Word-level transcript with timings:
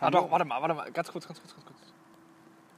Ah, 0.00 0.10
doch, 0.10 0.30
warte 0.30 0.44
mal, 0.44 0.60
warte 0.60 0.74
mal, 0.74 0.90
ganz 0.92 1.10
kurz, 1.10 1.26
ganz 1.26 1.40
kurz, 1.40 1.52
ganz 1.54 1.64
kurz. 1.66 1.78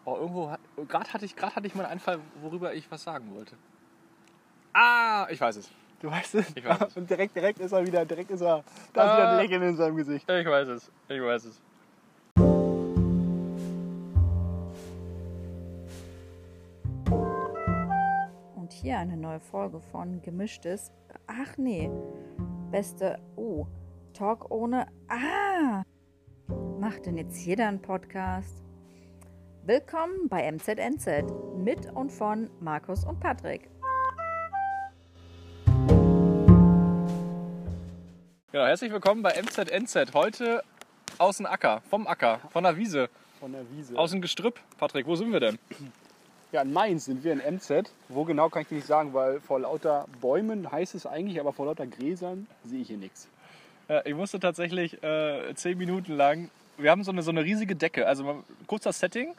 Oh, 0.07 0.17
irgendwo, 0.17 0.57
gerade 0.89 1.13
hatte 1.13 1.25
ich, 1.27 1.37
gerade 1.37 1.55
hatte 1.55 1.67
ich 1.67 1.75
mal 1.75 1.85
einen 1.85 1.93
Einfall, 1.93 2.19
worüber 2.41 2.73
ich 2.75 2.91
was 2.91 3.03
sagen 3.03 3.35
wollte. 3.35 3.57
Ah, 4.73 5.27
ich 5.31 5.41
weiß 5.41 5.57
es. 5.57 5.71
Du 6.01 6.11
weißt 6.11 6.37
es? 6.37 6.57
Ich 6.57 6.65
weiß 6.65 6.81
es. 6.89 6.97
Und 6.97 7.11
direkt, 7.11 7.37
direkt 7.37 7.59
ist 7.59 7.73
er 7.73 7.87
wieder, 7.87 8.07
direkt 8.07 8.31
ist 8.31 8.41
er, 8.41 8.65
da 8.95 9.05
ist 9.05 9.17
wieder 9.19 9.29
Ah. 9.29 9.33
ein 9.33 9.37
Lächeln 9.37 9.63
in 9.63 9.77
seinem 9.77 9.97
Gesicht. 9.97 10.29
Ich 10.31 10.47
weiß 10.47 10.69
es. 10.69 10.91
Ich 11.09 11.21
weiß 11.21 11.45
es. 11.45 11.61
Und 18.57 18.73
hier 18.73 18.99
eine 18.99 19.17
neue 19.17 19.41
Folge 19.41 19.81
von 19.81 20.21
Gemischtes. 20.23 20.93
Ach 21.27 21.57
nee, 21.57 21.91
beste. 22.71 23.19
Oh, 23.37 23.67
Talk 24.13 24.51
ohne. 24.51 24.87
Ah! 25.09 25.83
Macht 26.91 27.07
denn 27.07 27.17
jetzt 27.19 27.47
jeder 27.47 27.69
einen 27.69 27.81
Podcast? 27.81 28.65
Willkommen 29.65 30.29
bei 30.29 30.51
MZNZ 30.51 31.23
mit 31.57 31.87
und 31.95 32.11
von 32.11 32.51
Markus 32.59 33.05
und 33.05 33.21
Patrick. 33.21 33.71
Genau, 38.51 38.67
herzlich 38.67 38.91
willkommen 38.91 39.23
bei 39.23 39.41
MZNZ. 39.41 40.15
Heute 40.15 40.65
aus 41.19 41.37
dem 41.37 41.47
Acker, 41.47 41.81
vom 41.89 42.09
Acker, 42.09 42.41
von 42.51 42.65
der 42.65 42.77
Wiese, 42.77 43.09
Von 43.39 43.53
der 43.53 43.71
Wiese. 43.71 43.97
aus 43.97 44.11
dem 44.11 44.21
Gestrüpp. 44.21 44.59
Patrick, 44.77 45.07
wo 45.07 45.15
sind 45.15 45.33
wir 45.33 45.39
denn? 45.39 45.61
ja, 46.51 46.63
in 46.63 46.73
Mainz 46.73 47.05
sind 47.05 47.23
wir 47.23 47.33
in 47.35 47.55
MZ. 47.55 47.89
Wo 48.09 48.25
genau 48.25 48.49
kann 48.49 48.63
ich 48.63 48.69
dir 48.69 48.75
nicht 48.75 48.89
sagen, 48.89 49.15
weil 49.15 49.39
vor 49.41 49.61
lauter 49.61 50.07
Bäumen 50.21 50.73
heißt 50.73 50.97
es 50.97 51.07
eigentlich, 51.07 51.39
aber 51.39 51.53
vor 51.53 51.67
lauter 51.67 51.87
Gräsern 51.87 52.49
sehe 52.65 52.81
ich 52.81 52.89
hier 52.89 52.99
nichts. 52.99 53.29
Äh, 53.89 54.11
ich 54.11 54.17
musste 54.17 54.41
tatsächlich 54.41 55.01
äh, 55.05 55.55
zehn 55.55 55.79
Minuten 55.79 56.17
lang. 56.17 56.51
Wir 56.81 56.91
haben 56.91 57.05
so 57.05 57.13
eine, 57.13 57.23
so 57.23 57.31
eine 57.31 57.45
riesige 57.45 57.77
Decke. 57.77 58.07
Also 58.07 58.45
kurzer 58.67 58.93
Setting. 58.93 59.35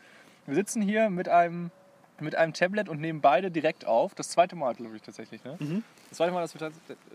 Wir 0.45 0.55
sitzen 0.55 0.81
hier 0.81 1.09
mit 1.09 1.29
einem, 1.29 1.71
mit 2.19 2.35
einem 2.35 2.53
Tablet 2.53 2.89
und 2.89 2.99
nehmen 2.99 3.21
beide 3.21 3.51
direkt 3.51 3.85
auf. 3.85 4.15
Das 4.15 4.29
zweite 4.29 4.55
Mal, 4.55 4.75
glaube 4.75 4.95
ich, 4.95 5.01
tatsächlich. 5.01 5.43
Ne? 5.43 5.55
Mhm. 5.59 5.83
Das 6.09 6.17
zweite 6.17 6.31
Mal, 6.31 6.41
dass 6.41 6.59
wir 6.59 6.71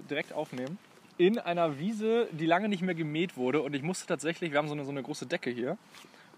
direkt 0.09 0.33
aufnehmen. 0.33 0.79
In 1.19 1.39
einer 1.39 1.79
Wiese, 1.79 2.29
die 2.33 2.47
lange 2.47 2.69
nicht 2.69 2.83
mehr 2.83 2.95
gemäht 2.95 3.37
wurde. 3.37 3.63
Und 3.63 3.75
ich 3.75 3.83
musste 3.83 4.07
tatsächlich, 4.07 4.53
wir 4.53 4.59
haben 4.59 4.69
so 4.69 4.75
eine, 4.75 4.85
so 4.85 4.91
eine 4.91 5.03
große 5.03 5.27
Decke 5.27 5.51
hier 5.51 5.79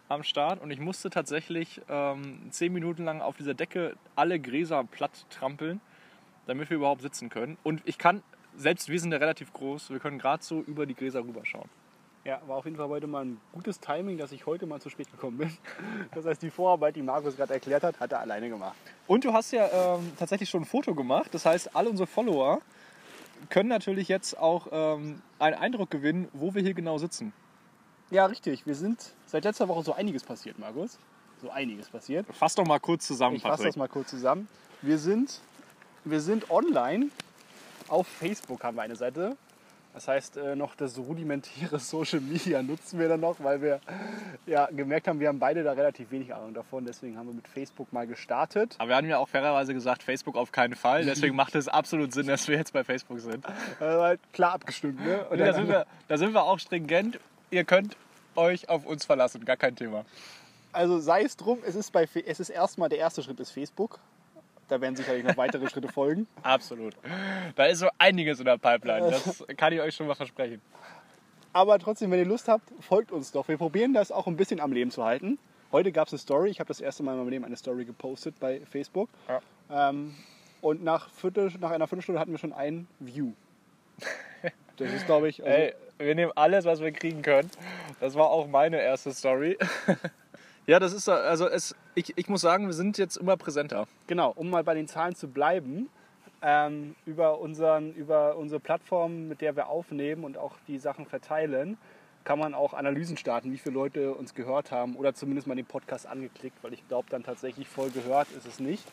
am 0.08 0.23
Start. 0.23 0.61
Und 0.62 0.70
ich 0.70 0.80
musste 0.80 1.11
tatsächlich 1.11 1.80
ähm, 1.89 2.41
zehn 2.50 2.73
Minuten 2.73 3.05
lang 3.05 3.20
auf 3.20 3.36
dieser 3.36 3.55
Decke 3.55 3.97
alle 4.17 4.39
Gräser 4.39 4.84
platt 4.84 5.27
trampeln, 5.30 5.80
damit 6.47 6.70
wir 6.70 6.77
überhaupt 6.77 7.02
sitzen 7.02 7.28
können. 7.28 7.58
Und 7.62 7.83
ich 7.84 7.98
kann, 7.98 8.23
selbst 8.56 8.89
wir 8.89 9.00
sind 9.00 9.12
ja 9.12 9.19
relativ 9.19 9.52
groß, 9.52 9.91
wir 9.91 9.98
können 9.98 10.19
gerade 10.19 10.42
so 10.42 10.61
über 10.61 10.86
die 10.86 10.95
Gräser 10.95 11.20
rüberschauen. 11.20 11.69
Ja, 12.29 12.43
war 12.47 12.59
auf 12.59 12.67
jeden 12.67 12.77
Fall 12.77 12.89
heute 12.89 13.07
mal 13.07 13.25
ein 13.25 13.41
gutes 13.53 13.81
Timing, 13.81 14.19
dass 14.19 14.33
ich 14.33 14.45
heute 14.45 14.67
mal 14.67 14.83
zu 14.83 14.91
spät 14.91 15.11
gekommen 15.11 15.39
bin. 15.39 15.57
Das 16.15 16.27
heißt, 16.27 16.43
die 16.43 16.51
Vorarbeit, 16.51 16.95
die 16.95 17.01
Markus 17.01 17.37
gerade 17.37 17.55
erklärt 17.55 17.83
hat, 17.83 17.98
hat 18.01 18.12
er 18.12 18.20
alleine 18.20 18.51
gemacht. 18.51 18.77
Und 19.07 19.25
du 19.25 19.33
hast 19.33 19.51
ja 19.51 19.97
ähm, 19.97 20.12
tatsächlich 20.19 20.51
schon 20.51 20.65
ein 20.65 20.67
Foto 20.67 20.95
gemacht. 20.95 21.33
Das 21.33 21.47
heißt, 21.47 21.75
alle 21.75 21.89
unsere 21.89 22.07
Follower 22.07 22.61
können 23.48 23.70
natürlich 23.70 24.09
jetzt 24.09 24.39
auch 24.39 24.67
ähm, 24.70 25.23
einen 25.39 25.57
Eindruck 25.57 25.91
gewinnen, 25.91 26.29
wo 26.35 26.55
wir 26.55 26.61
hier 26.61 26.75
genau 26.75 26.98
sitzen. 26.98 27.33
Ja, 28.11 28.27
richtig. 28.27 28.67
Wir 28.67 28.75
sind 28.75 29.15
seit 29.25 29.45
letzter 29.45 29.67
Woche 29.69 29.85
so 29.85 29.95
einiges 29.95 30.23
passiert, 30.23 30.59
Markus. 30.59 30.98
So 31.41 31.48
einiges 31.48 31.89
passiert. 31.89 32.27
Fass 32.35 32.55
doch 32.55 32.67
mal 32.67 32.79
kurz 32.79 33.07
zusammen, 33.07 33.37
Ich 33.37 33.42
fasse 33.42 33.65
das 33.65 33.77
mal 33.77 33.89
kurz 33.89 34.11
zusammen. 34.11 34.48
Wir 34.83 34.98
sind, 34.98 35.41
wir 36.05 36.20
sind 36.20 36.51
online. 36.51 37.09
Auf 37.89 38.07
Facebook 38.07 38.65
haben 38.65 38.77
wir 38.77 38.83
eine 38.83 38.97
Seite. 38.97 39.39
Das 39.94 40.06
heißt, 40.06 40.36
äh, 40.36 40.55
noch 40.55 40.75
das 40.75 40.98
rudimentäre 40.98 41.78
Social 41.78 42.20
Media 42.20 42.62
nutzen 42.62 42.98
wir 42.98 43.08
dann 43.08 43.20
noch, 43.20 43.36
weil 43.41 43.62
wir 43.62 43.81
ja, 44.47 44.67
gemerkt 44.67 45.08
haben, 45.08 45.19
wir 45.20 45.28
haben 45.28 45.39
beide 45.39 45.62
da 45.62 45.72
relativ 45.72 46.11
wenig 46.11 46.34
Ahnung 46.34 46.55
davon. 46.55 46.84
Deswegen 46.84 47.17
haben 47.17 47.27
wir 47.27 47.34
mit 47.34 47.48
Facebook 47.48 47.92
mal 47.92 48.06
gestartet. 48.06 48.77
Aber 48.78 48.91
wir 48.91 48.97
haben 48.97 49.08
ja 49.08 49.19
auch 49.19 49.28
fairerweise 49.28 49.75
gesagt, 49.75 50.03
Facebook 50.03 50.36
auf 50.36 50.53
keinen 50.53 50.75
Fall. 50.75 51.05
Deswegen 51.05 51.34
macht 51.34 51.55
es 51.55 51.69
absolut 51.69 52.13
Sinn, 52.13 52.27
dass 52.27 52.46
wir 52.48 52.57
jetzt 52.57 52.73
bei 52.73 52.85
Facebook 52.85 53.20
sind. 53.20 53.45
Äh, 53.80 54.18
klar 54.33 54.55
abgestimmt. 54.55 55.05
Ne? 55.05 55.24
Und 55.24 55.33
Und 55.33 55.39
da 55.39 55.52
sind, 55.52 55.68
wir, 55.68 55.86
da 56.08 56.18
sind 56.18 56.33
wir 56.33 56.42
auch 56.42 56.58
stringent. 56.58 57.20
Ihr 57.51 57.64
könnt 57.64 57.96
euch 58.34 58.68
auf 58.68 58.86
uns 58.86 59.05
verlassen, 59.05 59.45
gar 59.45 59.57
kein 59.57 59.77
Thema. 59.77 60.05
Also 60.73 60.98
sei 60.98 61.23
es 61.23 61.36
drum, 61.36 61.58
es 61.67 61.74
ist, 61.74 61.92
bei, 61.92 62.08
es 62.27 62.40
ist 62.40 62.51
erstmal 62.51 62.89
der 62.89 62.98
erste 62.98 63.23
Schritt 63.23 63.40
ist 63.40 63.51
Facebook. 63.51 63.98
Da 64.68 64.80
werden 64.80 64.96
sicherlich 64.96 65.24
noch 65.24 65.36
weitere 65.36 65.68
Schritte 65.68 65.89
folgen. 65.89 66.27
Absolut. 66.42 66.95
Da 67.56 67.64
ist 67.67 67.79
so 67.79 67.89
einiges 67.98 68.39
in 68.39 68.45
der 68.45 68.58
Pipeline. 68.58 69.11
Das 69.11 69.45
kann 69.56 69.73
ich 69.73 69.80
euch 69.80 69.95
schon 69.95 70.06
mal 70.06 70.14
versprechen. 70.14 70.61
Aber 71.52 71.79
trotzdem, 71.79 72.11
wenn 72.11 72.18
ihr 72.18 72.27
Lust 72.27 72.48
habt, 72.48 72.70
folgt 72.80 73.11
uns 73.11 73.33
doch. 73.33 73.48
Wir 73.48 73.57
probieren 73.57 73.95
das 73.95 74.12
auch 74.12 74.27
ein 74.27 74.36
bisschen 74.36 74.61
am 74.61 74.73
Leben 74.73 74.90
zu 74.90 75.05
halten. 75.05 75.39
Heute 75.73 75.92
gab 75.92 76.07
es 76.07 76.12
eine 76.12 76.18
Story. 76.18 76.51
Ich 76.51 76.61
habe 76.61 76.68
das 76.68 76.80
erste 76.80 77.02
Mal 77.02 77.12
in 77.12 77.18
meinem 77.18 77.28
Leben 77.30 77.45
eine 77.45 77.57
Story 77.57 77.84
gepostet 77.84 78.39
bei 78.39 78.61
Facebook. 78.70 79.08
Ja. 79.28 79.89
Ähm, 79.90 80.14
und 80.61 80.83
nach, 80.83 81.11
Viertel, 81.11 81.52
nach 81.61 81.70
einer 81.70 81.86
Viertelstunde 81.86 82.20
hatten 82.20 82.30
wir 82.30 82.39
schon 82.39 82.52
ein 82.52 82.86
View. 83.01 83.33
Das 84.77 84.92
ist, 84.92 85.07
glaube 85.07 85.28
ich, 85.28 85.42
also, 85.42 85.52
Ey, 85.52 85.74
wir 85.98 86.14
nehmen 86.14 86.33
alles, 86.36 86.64
was 86.64 86.80
wir 86.80 86.92
kriegen 86.92 87.23
können. 87.23 87.51
Das 88.01 88.14
war 88.14 88.30
auch 88.30 88.46
meine 88.46 88.80
erste 88.80 89.12
Story. 89.12 89.58
ja, 90.67 90.78
das 90.78 90.92
ist 90.92 91.08
also 91.08 91.48
es. 91.48 91.74
Ich, 91.98 92.17
ich 92.17 92.29
muss 92.29 92.42
sagen, 92.42 92.67
wir 92.67 92.75
sind 92.75 92.97
jetzt 92.97 93.17
immer 93.17 93.36
präsenter. 93.36 93.89
genau, 94.07 94.33
um 94.36 94.51
mal 94.51 94.63
bei 94.63 94.75
den 94.75 94.86
Zahlen 94.86 95.17
zu 95.17 95.27
bleiben. 95.27 95.89
Ähm, 96.41 96.95
über, 97.07 97.41
unseren, 97.41 97.92
über 97.92 98.36
unsere 98.36 98.61
Plattform, 98.61 99.27
mit 99.27 99.41
der 99.41 99.57
wir 99.57 99.67
aufnehmen 99.67 100.23
und 100.23 100.39
auch 100.39 100.53
die 100.69 100.79
Sachen 100.79 101.07
verteilen, 101.07 101.77
kann 102.23 102.39
man 102.39 102.55
auch 102.55 102.73
Analysen 102.73 103.17
starten, 103.17 103.51
wie 103.51 103.58
viele 103.58 103.75
Leute 103.75 104.14
uns 104.14 104.37
gehört 104.37 104.70
haben 104.70 104.95
oder 104.95 105.13
zumindest 105.13 105.48
mal 105.48 105.57
den 105.57 105.67
Podcast 105.67 106.07
angeklickt, 106.07 106.57
weil 106.63 106.73
ich 106.73 106.87
glaube, 106.87 107.08
dann 107.11 107.25
tatsächlich 107.25 107.67
voll 107.67 107.91
gehört 107.91 108.29
ist 108.31 108.47
es 108.47 108.61
nicht. 108.61 108.85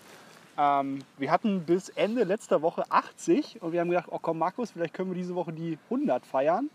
Ähm, 0.58 0.98
wir 1.20 1.30
hatten 1.30 1.64
bis 1.64 1.90
Ende 1.90 2.24
letzter 2.24 2.64
Woche 2.64 2.86
80 2.90 3.62
und 3.62 3.72
wir 3.72 3.82
haben 3.82 3.90
gedacht, 3.92 4.08
oh 4.10 4.18
komm 4.20 4.40
Markus, 4.40 4.72
vielleicht 4.72 4.96
können 4.96 5.12
wir 5.12 5.16
diese 5.16 5.36
Woche 5.36 5.54
die 5.54 5.78
100 5.92 6.26
feiern. 6.26 6.72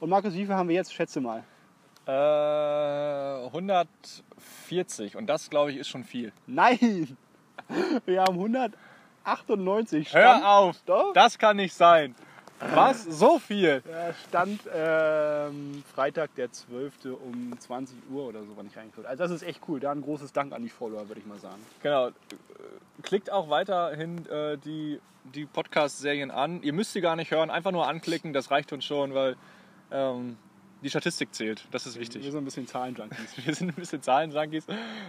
Und 0.00 0.10
Markus, 0.10 0.34
wie 0.34 0.44
viel 0.44 0.54
haben 0.56 0.68
wir 0.68 0.74
jetzt? 0.74 0.92
Schätze 0.92 1.20
mal. 1.20 1.44
Äh, 2.08 3.44
140 3.48 5.14
und 5.16 5.26
das 5.26 5.50
glaube 5.50 5.72
ich 5.72 5.76
ist 5.76 5.88
schon 5.88 6.04
viel. 6.04 6.32
Nein! 6.46 7.18
Wir 8.06 8.22
haben 8.22 8.36
198 8.38 10.08
Stand. 10.08 10.24
Hör 10.24 10.48
auf! 10.48 10.76
Doch. 10.86 11.12
Das 11.12 11.38
kann 11.38 11.56
nicht 11.56 11.74
sein. 11.74 12.14
Was? 12.60 13.04
So 13.04 13.38
viel? 13.38 13.82
Ja, 13.88 14.14
Stand 14.26 14.60
ähm, 14.74 15.84
Freitag 15.94 16.34
der 16.36 16.50
12. 16.50 16.92
um 17.22 17.54
20 17.58 17.96
Uhr 18.10 18.24
oder 18.24 18.40
so, 18.40 18.56
wann 18.56 18.66
ich 18.66 18.76
reingeguckt 18.76 19.06
Also 19.06 19.22
das 19.22 19.30
ist 19.30 19.42
echt 19.42 19.60
cool. 19.68 19.78
Da 19.78 19.92
ein 19.92 20.02
großes 20.02 20.32
Dank 20.32 20.52
an 20.52 20.62
die 20.62 20.68
Follower, 20.70 21.06
würde 21.08 21.20
ich 21.20 21.26
mal 21.26 21.38
sagen. 21.38 21.62
Genau. 21.82 22.10
Klickt 23.02 23.30
auch 23.30 23.50
weiterhin 23.50 24.26
äh, 24.26 24.56
die, 24.56 24.98
die 25.24 25.44
Podcast-Serien 25.44 26.30
an. 26.30 26.62
Ihr 26.62 26.72
müsst 26.72 26.94
sie 26.94 27.00
gar 27.00 27.16
nicht 27.16 27.30
hören, 27.30 27.50
einfach 27.50 27.70
nur 27.70 27.86
anklicken, 27.86 28.32
das 28.32 28.50
reicht 28.50 28.72
uns 28.72 28.84
schon, 28.84 29.14
weil 29.14 29.36
ähm, 29.92 30.36
die 30.82 30.90
Statistik 30.90 31.34
zählt. 31.34 31.66
Das 31.70 31.86
ist 31.86 31.94
Wir 31.94 32.02
wichtig. 32.02 32.22
sind 32.24 32.36
ein 32.36 32.44
bisschen 32.44 32.66
Zahlenjunkies. 32.66 33.36
Wir 33.44 33.54
sind 33.54 33.68
ein 33.70 33.74
bisschen 33.74 34.02
Zahlenjunkies. 34.02 34.66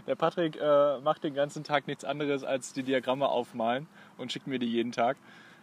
Der 0.07 0.15
Patrick 0.15 0.55
äh, 0.59 0.99
macht 0.99 1.23
den 1.23 1.33
ganzen 1.33 1.63
Tag 1.63 1.87
nichts 1.87 2.03
anderes 2.03 2.43
als 2.43 2.73
die 2.73 2.83
Diagramme 2.83 3.27
aufmalen 3.29 3.87
und 4.17 4.31
schickt 4.31 4.47
mir 4.47 4.59
die 4.59 4.67
jeden 4.67 4.91
Tag. 4.91 5.17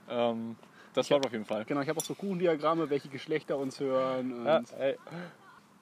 Ähm, 0.08 0.56
das 0.94 1.08
läuft 1.10 1.26
auf 1.26 1.32
jeden 1.32 1.44
Fall. 1.44 1.64
Genau, 1.64 1.80
ich 1.80 1.88
habe 1.88 1.98
auch 1.98 2.04
so 2.04 2.14
Kuchendiagramme, 2.14 2.88
welche 2.88 3.08
Geschlechter 3.08 3.58
uns 3.58 3.80
hören. 3.80 4.32
Und 4.32 4.44
Ja, 4.46 4.62
ey. 4.78 4.96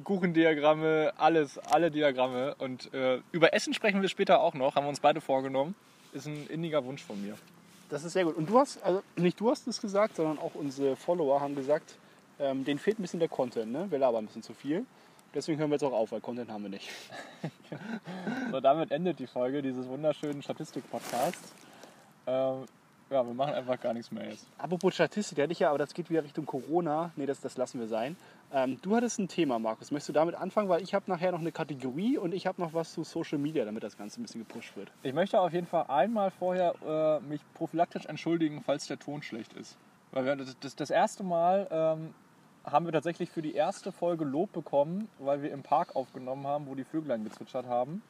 Kuchendiagramme, 0.03 1.13
alles, 1.17 1.59
alle 1.59 1.91
Diagramme. 1.91 2.55
Und 2.59 2.93
äh, 2.95 3.21
über 3.33 3.53
Essen 3.55 3.75
sprechen 3.75 4.03
wir 4.03 4.09
später 4.09 4.41
auch 4.41 4.55
noch, 4.55 4.75
haben 4.77 4.85
wir 4.85 4.89
uns 4.91 5.01
beide 5.01 5.21
vorgenommen. 5.21 5.75
Ist 6.13 6.27
ein 6.27 6.47
inniger 6.49 6.85
Wunsch 6.85 7.03
von 7.03 7.21
mir. 7.23 7.35
Das 7.91 8.05
ist 8.05 8.13
sehr 8.15 8.25
gut. 8.25 8.37
Und 8.37 8.49
du 8.49 8.59
hast, 8.59 8.83
also 8.83 9.03
nicht 9.17 9.39
du 9.39 9.51
hast 9.51 9.67
es 9.69 9.81
gesagt, 9.81 10.17
sondern 10.17 10.39
auch 10.39 10.55
unsere 10.55 10.97
Follower 10.97 11.41
haben 11.41 11.55
gesagt, 11.55 11.97
ähm, 12.39 12.65
denen 12.65 12.79
fehlt 12.79 12.99
ein 12.99 13.03
bisschen 13.03 13.21
der 13.21 13.29
Content. 13.29 13.73
Ne? 13.73 13.91
Wir 13.91 13.99
labern 13.99 14.25
ein 14.25 14.27
bisschen 14.27 14.43
zu 14.43 14.55
viel. 14.55 14.85
Deswegen 15.35 15.59
hören 15.59 15.71
wir 15.71 15.75
jetzt 15.75 15.85
auch 15.85 15.93
auf, 15.93 16.13
weil 16.13 16.21
Content 16.21 16.51
haben 16.51 16.63
wir 16.63 16.71
nicht. 16.71 16.89
So, 18.51 18.61
damit 18.61 18.93
endet 18.93 19.19
die 19.19 19.27
Folge 19.27 19.61
dieses 19.61 19.89
wunderschönen 19.89 20.41
Statistik-Podcasts. 20.41 21.53
Ähm, 22.25 22.67
ja, 23.11 23.27
wir 23.27 23.35
machen 23.35 23.55
einfach 23.55 23.79
gar 23.81 23.93
nichts 23.93 24.11
mehr 24.11 24.29
jetzt. 24.29 24.47
Apropos 24.59 24.95
Statistik, 24.95 25.39
hätte 25.39 25.53
ich 25.53 25.59
ja, 25.59 25.69
aber 25.69 25.79
das 25.79 25.93
geht 25.93 26.09
wieder 26.09 26.25
Richtung 26.25 26.47
Corona. 26.47 27.11
Nee, 27.17 27.27
das, 27.27 27.41
das 27.41 27.57
lassen 27.57 27.79
wir 27.79 27.87
sein. 27.87 28.17
Ähm, 28.53 28.79
du 28.83 28.97
hattest 28.97 29.19
ein 29.19 29.29
Thema, 29.29 29.59
Markus. 29.59 29.91
Möchtest 29.91 30.11
du 30.11 30.13
damit 30.13 30.35
anfangen? 30.35 30.69
Weil 30.69 30.83
ich 30.83 30.95
habe 30.95 31.05
nachher 31.09 31.33
noch 31.33 31.41
eine 31.41 31.53
Kategorie 31.53 32.17
und 32.17 32.33
ich 32.33 32.47
habe 32.47 32.63
noch 32.63 32.73
was 32.73 32.93
zu 32.93 33.05
Social 33.05 33.39
Media, 33.39 33.65
damit 33.65 33.83
das 33.83 33.99
Ganze 33.99 34.21
ein 34.21 34.23
bisschen 34.23 34.47
gepusht 34.47 34.77
wird. 34.77 34.91
Ich 35.03 35.13
möchte 35.13 35.41
auf 35.41 35.53
jeden 35.53 35.67
Fall 35.67 35.87
einmal 35.89 36.31
vorher 36.31 36.75
äh, 36.87 37.21
mich 37.29 37.41
prophylaktisch 37.55 38.07
entschuldigen, 38.07 38.63
falls 38.65 38.87
der 38.87 38.99
Ton 38.99 39.23
schlecht 39.23 39.53
ist. 39.53 39.77
Weil 40.13 40.25
wir, 40.25 40.37
das, 40.37 40.77
das, 40.77 40.91
erste 40.91 41.25
Mal 41.25 41.67
ähm, 41.71 42.15
haben 42.65 42.87
wir 42.87 42.93
tatsächlich 42.93 43.31
für 43.31 43.43
die 43.43 43.55
erste 43.55 43.93
Folge 43.93 44.25
Lob 44.25 44.53
bekommen, 44.53 45.09
weil 45.19 45.43
wir 45.43 45.53
im 45.53 45.63
Park 45.63 45.95
aufgenommen 45.97 46.47
haben, 46.47 46.67
wo 46.67 46.75
die 46.75 46.85
Vöglein 46.85 47.25
gezwitschert 47.25 47.67
haben. 47.67 48.03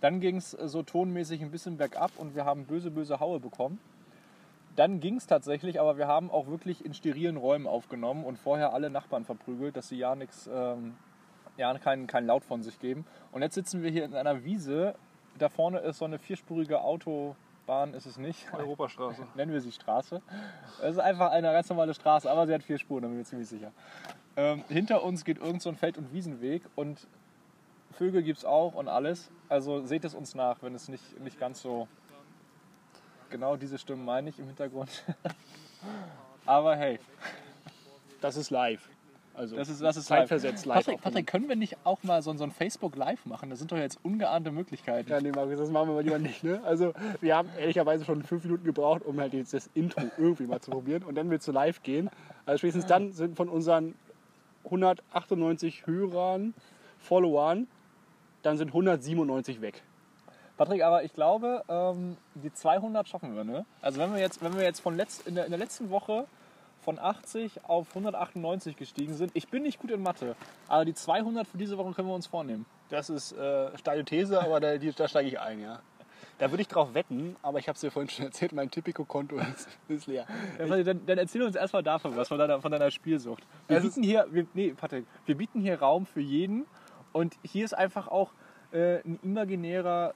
Dann 0.00 0.20
ging 0.20 0.36
es 0.36 0.50
so 0.50 0.82
tonmäßig 0.82 1.40
ein 1.40 1.50
bisschen 1.50 1.78
bergab 1.78 2.10
und 2.18 2.34
wir 2.34 2.44
haben 2.44 2.66
böse, 2.66 2.90
böse 2.90 3.20
Haue 3.20 3.40
bekommen. 3.40 3.78
Dann 4.76 5.00
ging 5.00 5.16
es 5.16 5.26
tatsächlich, 5.26 5.80
aber 5.80 5.96
wir 5.96 6.08
haben 6.08 6.30
auch 6.30 6.48
wirklich 6.48 6.84
in 6.84 6.94
sterilen 6.94 7.36
Räumen 7.36 7.66
aufgenommen 7.66 8.24
und 8.24 8.38
vorher 8.38 8.74
alle 8.74 8.90
Nachbarn 8.90 9.24
verprügelt, 9.24 9.76
dass 9.76 9.88
sie 9.88 9.96
ja 9.96 10.14
nichts 10.16 10.50
ähm, 10.52 10.94
ja, 11.56 11.78
kein, 11.78 12.06
kein 12.06 12.26
Laut 12.26 12.44
von 12.44 12.62
sich 12.62 12.78
geben. 12.80 13.06
Und 13.32 13.42
jetzt 13.42 13.54
sitzen 13.54 13.82
wir 13.82 13.90
hier 13.90 14.04
in 14.04 14.14
einer 14.14 14.44
Wiese. 14.44 14.96
Da 15.38 15.48
vorne 15.48 15.78
ist 15.78 15.98
so 15.98 16.04
eine 16.04 16.18
vierspurige 16.18 16.80
Autobahn, 17.64 17.94
ist 17.94 18.06
es 18.06 18.18
nicht. 18.18 18.46
Europastraße. 18.52 19.26
Nennen 19.34 19.52
wir 19.52 19.60
sie 19.60 19.72
Straße. 19.72 20.20
Es 20.82 20.92
ist 20.92 20.98
einfach 20.98 21.30
eine 21.30 21.52
ganz 21.52 21.68
normale 21.68 21.94
Straße, 21.94 22.30
aber 22.30 22.46
sie 22.46 22.54
hat 22.54 22.62
vier 22.62 22.78
Spuren, 22.78 23.02
da 23.02 23.08
bin 23.08 23.16
ich 23.16 23.24
mir 23.24 23.28
ziemlich 23.28 23.48
sicher. 23.48 23.72
Ähm, 24.36 24.64
hinter 24.68 25.02
uns 25.02 25.24
geht 25.24 25.38
irgend 25.38 25.62
so 25.62 25.70
ein 25.70 25.76
Feld- 25.76 25.96
und 25.96 26.12
Wiesenweg 26.12 26.62
und 26.74 27.06
Vögel 27.92 28.22
gibt 28.22 28.38
es 28.38 28.44
auch 28.44 28.74
und 28.74 28.88
alles. 28.88 29.30
Also 29.48 29.86
seht 29.86 30.04
es 30.04 30.14
uns 30.14 30.34
nach, 30.34 30.62
wenn 30.62 30.74
es 30.74 30.88
nicht, 30.88 31.20
nicht 31.20 31.38
ganz 31.38 31.62
so. 31.62 31.88
Genau 33.30 33.56
diese 33.56 33.78
Stimmen 33.78 34.04
meine 34.04 34.28
ich 34.30 34.38
im 34.38 34.46
Hintergrund. 34.46 34.90
aber 36.46 36.76
hey, 36.76 37.00
Das 38.20 38.36
ist 38.36 38.50
live. 38.50 38.88
Also 39.36 39.56
das 39.56 39.68
ist, 39.68 39.82
das 39.82 39.96
ist 39.96 40.06
zeitversetzt 40.06 40.64
live. 40.64 40.84
Patrick, 40.84 41.02
Patrick, 41.02 41.26
können 41.26 41.48
wir 41.48 41.56
nicht 41.56 41.76
auch 41.82 42.02
mal 42.04 42.22
so, 42.22 42.32
so 42.34 42.44
ein 42.44 42.52
Facebook 42.52 42.94
Live 42.94 43.26
machen? 43.26 43.50
Das 43.50 43.58
sind 43.58 43.72
doch 43.72 43.76
jetzt 43.76 43.98
ungeahnte 44.02 44.52
Möglichkeiten. 44.52 45.10
Ja, 45.10 45.20
nee, 45.20 45.32
Markus, 45.32 45.58
das 45.58 45.70
machen 45.70 45.88
wir 45.88 45.94
mal 45.94 46.04
lieber 46.04 46.18
nicht. 46.18 46.44
Ne? 46.44 46.60
Also, 46.64 46.92
wir 47.20 47.36
haben 47.36 47.48
ehrlicherweise 47.58 48.04
schon 48.04 48.22
fünf 48.22 48.44
Minuten 48.44 48.64
gebraucht, 48.64 49.02
um 49.04 49.18
halt 49.20 49.32
jetzt 49.32 49.52
das 49.52 49.68
Intro 49.74 50.02
irgendwie 50.18 50.46
mal 50.46 50.60
zu 50.60 50.70
probieren. 50.70 51.02
Und 51.02 51.16
dann 51.16 51.30
wird 51.30 51.40
es 51.40 51.46
zu 51.46 51.52
live 51.52 51.82
gehen. 51.82 52.10
Also, 52.46 52.58
spätestens 52.58 52.86
dann 52.86 53.12
sind 53.12 53.36
von 53.36 53.48
unseren 53.48 53.94
198 54.64 55.86
Hörern, 55.86 56.54
Followern, 56.98 57.66
dann 58.42 58.56
sind 58.56 58.68
197 58.68 59.60
weg. 59.60 59.82
Patrick, 60.56 60.82
aber 60.82 61.02
ich 61.02 61.12
glaube, 61.12 61.64
ähm, 61.68 62.16
die 62.34 62.52
200 62.52 63.08
schaffen 63.08 63.34
wir, 63.34 63.42
ne? 63.42 63.66
Also 63.82 63.98
wenn 63.98 64.12
wir 64.12 64.20
jetzt, 64.20 64.42
wenn 64.42 64.54
wir 64.54 64.62
jetzt 64.62 64.80
von 64.80 64.96
letzt, 64.96 65.26
in, 65.26 65.34
der, 65.34 65.46
in 65.46 65.50
der 65.50 65.58
letzten 65.58 65.90
Woche 65.90 66.26
von 66.84 66.98
80 66.98 67.64
auf 67.64 67.88
198 67.90 68.76
gestiegen 68.76 69.14
sind, 69.14 69.30
ich 69.34 69.48
bin 69.48 69.62
nicht 69.62 69.80
gut 69.80 69.90
in 69.90 70.02
Mathe, 70.02 70.36
aber 70.68 70.84
die 70.84 70.94
200 70.94 71.46
für 71.48 71.56
diese 71.58 71.78
Woche 71.78 71.92
können 71.94 72.08
wir 72.08 72.14
uns 72.14 72.26
vornehmen. 72.26 72.66
Das 72.90 73.10
ist 73.10 73.32
äh, 73.32 73.76
steile 73.78 74.04
These, 74.04 74.40
aber 74.42 74.60
da, 74.60 74.76
die, 74.76 74.92
da 74.92 75.08
steige 75.08 75.28
ich 75.28 75.40
ein, 75.40 75.60
ja. 75.60 75.80
Da 76.38 76.50
würde 76.50 76.62
ich 76.62 76.68
drauf 76.68 76.94
wetten, 76.94 77.36
aber 77.42 77.58
ich 77.58 77.68
habe 77.68 77.74
es 77.74 77.80
dir 77.80 77.90
vorhin 77.90 78.08
schon 78.10 78.24
erzählt, 78.26 78.52
mein 78.52 78.70
Tipico-Konto 78.70 79.36
ist, 79.54 79.68
ist 79.88 80.06
leer. 80.06 80.26
Ja, 80.58 80.82
Dann, 80.82 81.06
dann 81.06 81.18
erzähl 81.18 81.42
uns 81.42 81.56
erstmal 81.56 81.82
davon 81.82 82.16
was, 82.16 82.28
von 82.28 82.38
deiner, 82.38 82.60
von 82.60 82.70
deiner 82.70 82.90
Spielsucht. 82.90 83.44
Wir 83.68 83.78
ist- 83.78 83.82
bieten 83.84 84.02
hier, 84.02 84.26
wir, 84.30 84.46
nee, 84.54 84.74
Patrick, 84.76 85.06
wir 85.26 85.36
bieten 85.36 85.60
hier 85.60 85.80
Raum 85.80 86.06
für 86.06 86.20
jeden 86.20 86.66
und 87.12 87.34
hier 87.42 87.64
ist 87.64 87.74
einfach 87.74 88.08
auch 88.08 88.32
äh, 88.72 88.96
ein 89.04 89.18
imaginärer 89.22 90.12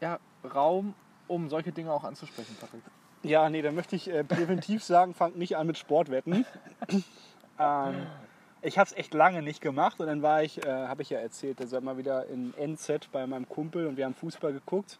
ja, 0.00 0.18
Raum, 0.54 0.94
um 1.26 1.48
solche 1.48 1.72
Dinge 1.72 1.92
auch 1.92 2.04
anzusprechen, 2.04 2.56
Patrick. 2.60 2.82
Ja, 3.22 3.50
nee, 3.50 3.60
dann 3.60 3.74
möchte 3.74 3.96
ich 3.96 4.08
äh, 4.08 4.24
präventiv 4.24 4.82
sagen, 4.82 5.14
fangt 5.14 5.36
nicht 5.36 5.56
an 5.56 5.66
mit 5.66 5.76
Sportwetten. 5.76 6.46
ähm, 7.58 8.06
ich 8.62 8.78
habe 8.78 8.88
es 8.88 8.96
echt 8.96 9.12
lange 9.12 9.42
nicht 9.42 9.60
gemacht 9.60 10.00
und 10.00 10.06
dann 10.06 10.22
war 10.22 10.42
ich, 10.42 10.64
äh, 10.64 10.68
habe 10.70 11.02
ich 11.02 11.10
ja 11.10 11.18
erzählt, 11.18 11.58
da 11.60 11.80
mal 11.80 11.98
wieder 11.98 12.26
in 12.26 12.54
NZ 12.56 13.10
bei 13.12 13.26
meinem 13.26 13.48
Kumpel 13.48 13.86
und 13.86 13.96
wir 13.96 14.06
haben 14.06 14.14
Fußball 14.14 14.52
geguckt. 14.52 14.98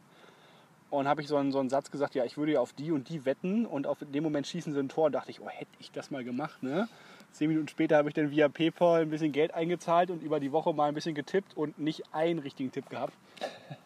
Und 0.91 1.07
habe 1.07 1.23
ich 1.23 1.29
so 1.29 1.37
einen, 1.37 1.53
so 1.53 1.61
einen 1.61 1.71
Satz 1.71 1.93
gesagt, 1.93 2.17
ja, 2.17 2.25
ich 2.25 2.37
würde 2.37 2.53
ja 2.53 2.61
auf 2.61 2.73
die 2.73 2.91
und 2.91 3.09
die 3.09 3.25
wetten 3.25 3.65
und 3.65 3.87
auf 3.87 3.99
dem 4.01 4.25
Moment 4.25 4.49
schießen 4.49 4.73
sie 4.73 4.81
ein 4.81 4.89
Tor. 4.89 5.07
Und 5.07 5.13
dachte 5.13 5.31
ich, 5.31 5.41
oh, 5.41 5.49
hätte 5.49 5.71
ich 5.79 5.93
das 5.93 6.11
mal 6.11 6.25
gemacht, 6.25 6.65
ne? 6.65 6.89
Zehn 7.33 7.49
Minuten 7.49 7.69
später 7.69 7.97
habe 7.97 8.09
ich 8.09 8.15
dann 8.15 8.31
via 8.31 8.49
PayPal 8.49 9.03
ein 9.03 9.11
bisschen 9.11 9.33
Geld 9.33 9.55
eingezahlt 9.55 10.11
und 10.11 10.23
über 10.23 10.41
die 10.41 10.53
Woche 10.53 10.73
mal 10.73 10.89
ein 10.89 10.95
bisschen 10.95 11.15
getippt 11.15 11.57
und 11.57 11.79
nicht 11.79 12.03
einen 12.13 12.41
richtigen 12.41 12.73
Tipp 12.73 12.91
gehabt. 12.91 13.15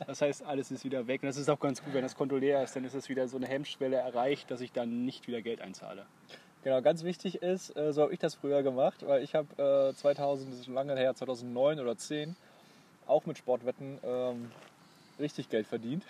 Das 0.06 0.22
heißt, 0.22 0.44
alles 0.44 0.70
ist 0.70 0.84
wieder 0.84 1.06
weg. 1.06 1.22
Und 1.22 1.28
das 1.28 1.36
ist 1.36 1.48
auch 1.48 1.60
ganz 1.60 1.82
gut, 1.82 1.94
wenn 1.94 2.02
das 2.02 2.16
Konto 2.16 2.36
leer 2.36 2.62
ist, 2.62 2.74
dann 2.74 2.84
ist 2.84 2.94
es 2.94 3.08
wieder 3.08 3.28
so 3.28 3.36
eine 3.36 3.46
Hemmschwelle 3.46 3.96
erreicht, 3.96 4.50
dass 4.50 4.60
ich 4.60 4.72
dann 4.72 5.04
nicht 5.04 5.28
wieder 5.28 5.42
Geld 5.42 5.60
einzahle. 5.60 6.06
Genau, 6.64 6.80
ganz 6.80 7.04
wichtig 7.04 7.42
ist, 7.42 7.76
äh, 7.76 7.92
so 7.92 8.02
habe 8.02 8.12
ich 8.14 8.18
das 8.18 8.34
früher 8.34 8.62
gemacht, 8.62 9.06
weil 9.06 9.22
ich 9.22 9.34
habe 9.34 9.90
äh, 9.90 9.94
2000, 9.94 10.50
das 10.50 10.60
ist 10.60 10.64
schon 10.64 10.74
lange 10.74 10.96
her, 10.96 11.14
2009 11.14 11.78
oder 11.78 11.96
10, 11.96 12.36
auch 13.06 13.26
mit 13.26 13.36
Sportwetten 13.36 13.98
ähm, 14.02 14.50
richtig 15.18 15.50
Geld 15.50 15.66
verdient. 15.66 16.04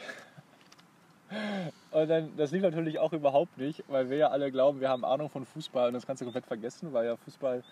Und 1.91 2.09
dann, 2.09 2.37
das 2.37 2.51
lief 2.51 2.63
natürlich 2.63 2.99
auch 2.99 3.13
überhaupt 3.13 3.57
nicht, 3.59 3.85
weil 3.89 4.11
wir 4.11 4.17
ja 4.17 4.29
alle 4.29 4.51
glauben, 4.51 4.81
wir 4.81 4.89
haben 4.89 5.05
Ahnung 5.05 5.31
von 5.31 5.45
Fußball 5.47 5.89
und 5.89 5.95
das 5.95 6.07
kannst 6.07 6.21
du 6.21 6.27
komplett 6.27 6.47
vergessen, 6.47 6.93
weil 6.93 7.07
ja 7.07 7.17
Fußball 7.17 7.63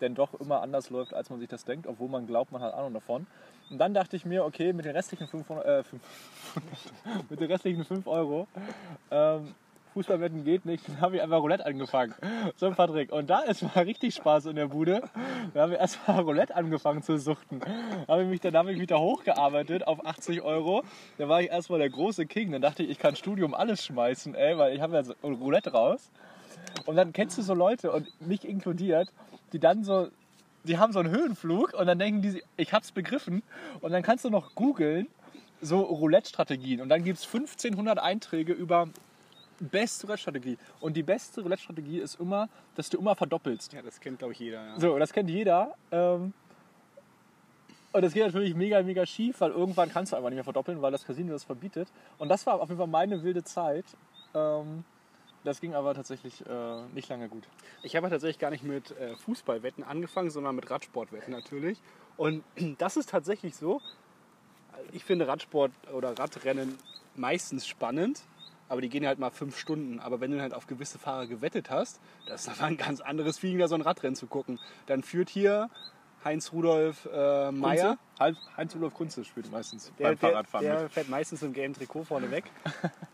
denn 0.00 0.14
doch 0.14 0.34
immer 0.40 0.62
anders 0.62 0.90
läuft, 0.90 1.12
als 1.12 1.30
man 1.30 1.40
sich 1.40 1.48
das 1.48 1.64
denkt, 1.64 1.86
obwohl 1.86 2.08
man 2.08 2.26
glaubt, 2.26 2.52
man 2.52 2.62
hat 2.62 2.74
Ahnung 2.74 2.94
davon. 2.94 3.26
Und 3.70 3.78
dann 3.78 3.94
dachte 3.94 4.16
ich 4.16 4.24
mir, 4.24 4.44
okay, 4.44 4.72
mit 4.72 4.84
den 4.84 4.92
restlichen 4.92 5.26
500, 5.26 5.66
äh, 5.66 5.84
500 5.84 7.30
mit 7.30 7.40
den 7.40 7.50
restlichen 7.50 7.84
5 7.84 8.06
Euro 8.06 8.46
ähm, 9.10 9.54
Fußballwetten 9.94 10.44
geht 10.44 10.64
nicht, 10.64 10.88
dann 10.88 11.00
habe 11.00 11.16
ich 11.16 11.22
einfach 11.22 11.40
Roulette 11.40 11.66
angefangen. 11.66 12.14
So, 12.56 12.70
Patrick. 12.70 13.12
Und 13.12 13.28
da 13.30 13.40
ist 13.40 13.62
mal 13.62 13.84
richtig 13.84 14.14
Spaß 14.14 14.46
in 14.46 14.56
der 14.56 14.68
Bude. 14.68 15.02
Da 15.54 15.62
haben 15.62 15.70
wir 15.70 15.78
erstmal 15.78 16.20
Roulette 16.20 16.54
angefangen 16.54 17.02
zu 17.02 17.18
suchten. 17.18 17.60
Habe 18.06 18.22
ich 18.22 18.28
mich, 18.28 18.40
dann 18.40 18.56
habe 18.56 18.72
ich 18.72 18.78
mich 18.78 18.88
da 18.88 18.98
hochgearbeitet 18.98 19.86
auf 19.86 20.04
80 20.04 20.42
Euro. 20.42 20.82
Dann 21.16 21.28
war 21.28 21.40
ich 21.40 21.48
erstmal 21.50 21.78
der 21.78 21.90
große 21.90 22.26
King. 22.26 22.52
Dann 22.52 22.62
dachte 22.62 22.82
ich, 22.82 22.90
ich 22.90 22.98
kann 22.98 23.16
Studium 23.16 23.54
alles 23.54 23.84
schmeißen, 23.84 24.34
ey, 24.34 24.56
weil 24.58 24.74
ich 24.74 24.80
habe 24.80 24.94
ja 24.94 25.02
so 25.02 25.14
Roulette 25.22 25.72
raus. 25.72 26.10
Und 26.86 26.96
dann 26.96 27.12
kennst 27.12 27.38
du 27.38 27.42
so 27.42 27.54
Leute 27.54 27.92
und 27.92 28.08
mich 28.20 28.46
inkludiert, 28.46 29.08
die 29.52 29.58
dann 29.58 29.84
so, 29.84 30.08
die 30.64 30.78
haben 30.78 30.92
so 30.92 30.98
einen 30.98 31.10
Höhenflug 31.10 31.74
und 31.74 31.86
dann 31.86 31.98
denken 31.98 32.22
die, 32.22 32.42
ich 32.56 32.72
hab's 32.72 32.92
begriffen. 32.92 33.42
Und 33.80 33.92
dann 33.92 34.02
kannst 34.02 34.24
du 34.24 34.30
noch 34.30 34.54
googeln, 34.54 35.08
so 35.60 35.80
Roulette-Strategien. 35.80 36.80
Und 36.80 36.88
dann 36.88 37.04
gibt 37.04 37.18
es 37.18 37.24
1500 37.24 37.98
Einträge 37.98 38.52
über 38.52 38.88
beste 39.64 40.06
Roulette-Strategie. 40.06 40.58
Und 40.80 40.96
die 40.96 41.02
beste 41.02 41.42
Roulette-Strategie 41.42 41.98
ist 41.98 42.20
immer, 42.20 42.48
dass 42.74 42.88
du 42.90 42.98
immer 42.98 43.14
verdoppelst. 43.14 43.72
Ja, 43.72 43.82
das 43.82 44.00
kennt, 44.00 44.18
glaube 44.18 44.32
ich, 44.32 44.40
jeder. 44.40 44.64
Ja. 44.64 44.80
So, 44.80 44.98
das 44.98 45.12
kennt 45.12 45.30
jeder. 45.30 45.74
Ähm, 45.90 46.32
und 47.92 48.02
das 48.02 48.12
geht 48.12 48.24
natürlich 48.24 48.54
mega, 48.54 48.82
mega 48.82 49.06
schief, 49.06 49.40
weil 49.40 49.50
irgendwann 49.50 49.90
kannst 49.90 50.12
du 50.12 50.16
einfach 50.16 50.28
nicht 50.28 50.36
mehr 50.36 50.44
verdoppeln, 50.44 50.80
weil 50.82 50.92
das 50.92 51.04
Casino 51.04 51.32
das 51.32 51.44
verbietet. 51.44 51.88
Und 52.18 52.28
das 52.28 52.46
war 52.46 52.60
auf 52.60 52.68
jeden 52.68 52.78
Fall 52.78 52.86
meine 52.86 53.22
wilde 53.22 53.42
Zeit. 53.42 53.86
Ähm, 54.34 54.84
das 55.44 55.60
ging 55.60 55.74
aber 55.74 55.94
tatsächlich 55.94 56.44
äh, 56.46 56.82
nicht 56.94 57.08
lange 57.08 57.28
gut. 57.28 57.44
Ich 57.82 57.96
habe 57.96 58.10
tatsächlich 58.10 58.38
gar 58.38 58.50
nicht 58.50 58.64
mit 58.64 58.90
äh, 58.92 59.16
Fußballwetten 59.16 59.84
angefangen, 59.84 60.30
sondern 60.30 60.54
mit 60.56 60.70
Radsportwetten 60.70 61.32
natürlich. 61.32 61.80
Und 62.16 62.44
das 62.78 62.96
ist 62.96 63.08
tatsächlich 63.08 63.56
so. 63.56 63.80
Ich 64.92 65.04
finde 65.04 65.26
Radsport 65.26 65.72
oder 65.92 66.18
Radrennen 66.18 66.78
meistens 67.16 67.66
spannend, 67.66 68.22
aber 68.68 68.80
die 68.80 68.88
gehen 68.88 69.06
halt 69.06 69.18
mal 69.18 69.30
fünf 69.30 69.58
Stunden. 69.58 70.00
Aber 70.00 70.20
wenn 70.20 70.30
du 70.30 70.40
halt 70.40 70.54
auf 70.54 70.66
gewisse 70.66 70.98
Fahrer 70.98 71.26
gewettet 71.26 71.70
hast, 71.70 72.00
das 72.26 72.46
ist 72.46 72.48
aber 72.48 72.64
ein 72.68 72.76
ganz 72.76 73.00
anderes 73.00 73.38
Feeling, 73.38 73.58
da 73.58 73.68
so 73.68 73.74
ein 73.74 73.80
Radrennen 73.80 74.16
zu 74.16 74.26
gucken. 74.26 74.58
Dann 74.86 75.02
führt 75.02 75.28
hier 75.28 75.70
Heinz 76.24 76.52
Rudolf 76.52 77.08
äh, 77.12 77.52
Meyer. 77.52 77.96
Heinz, 78.18 78.74
Rudolf 78.74 78.94
Kunze 78.94 79.24
spielt 79.24 79.50
meistens 79.52 79.92
Der, 79.98 80.08
beim 80.08 80.18
Fahrradfahren 80.18 80.66
der, 80.66 80.78
der 80.80 80.90
fährt 80.90 81.08
meistens 81.08 81.42
im 81.42 81.52
gelben 81.52 81.74
Trikot 81.74 82.04
vorne 82.04 82.30
weg. 82.30 82.44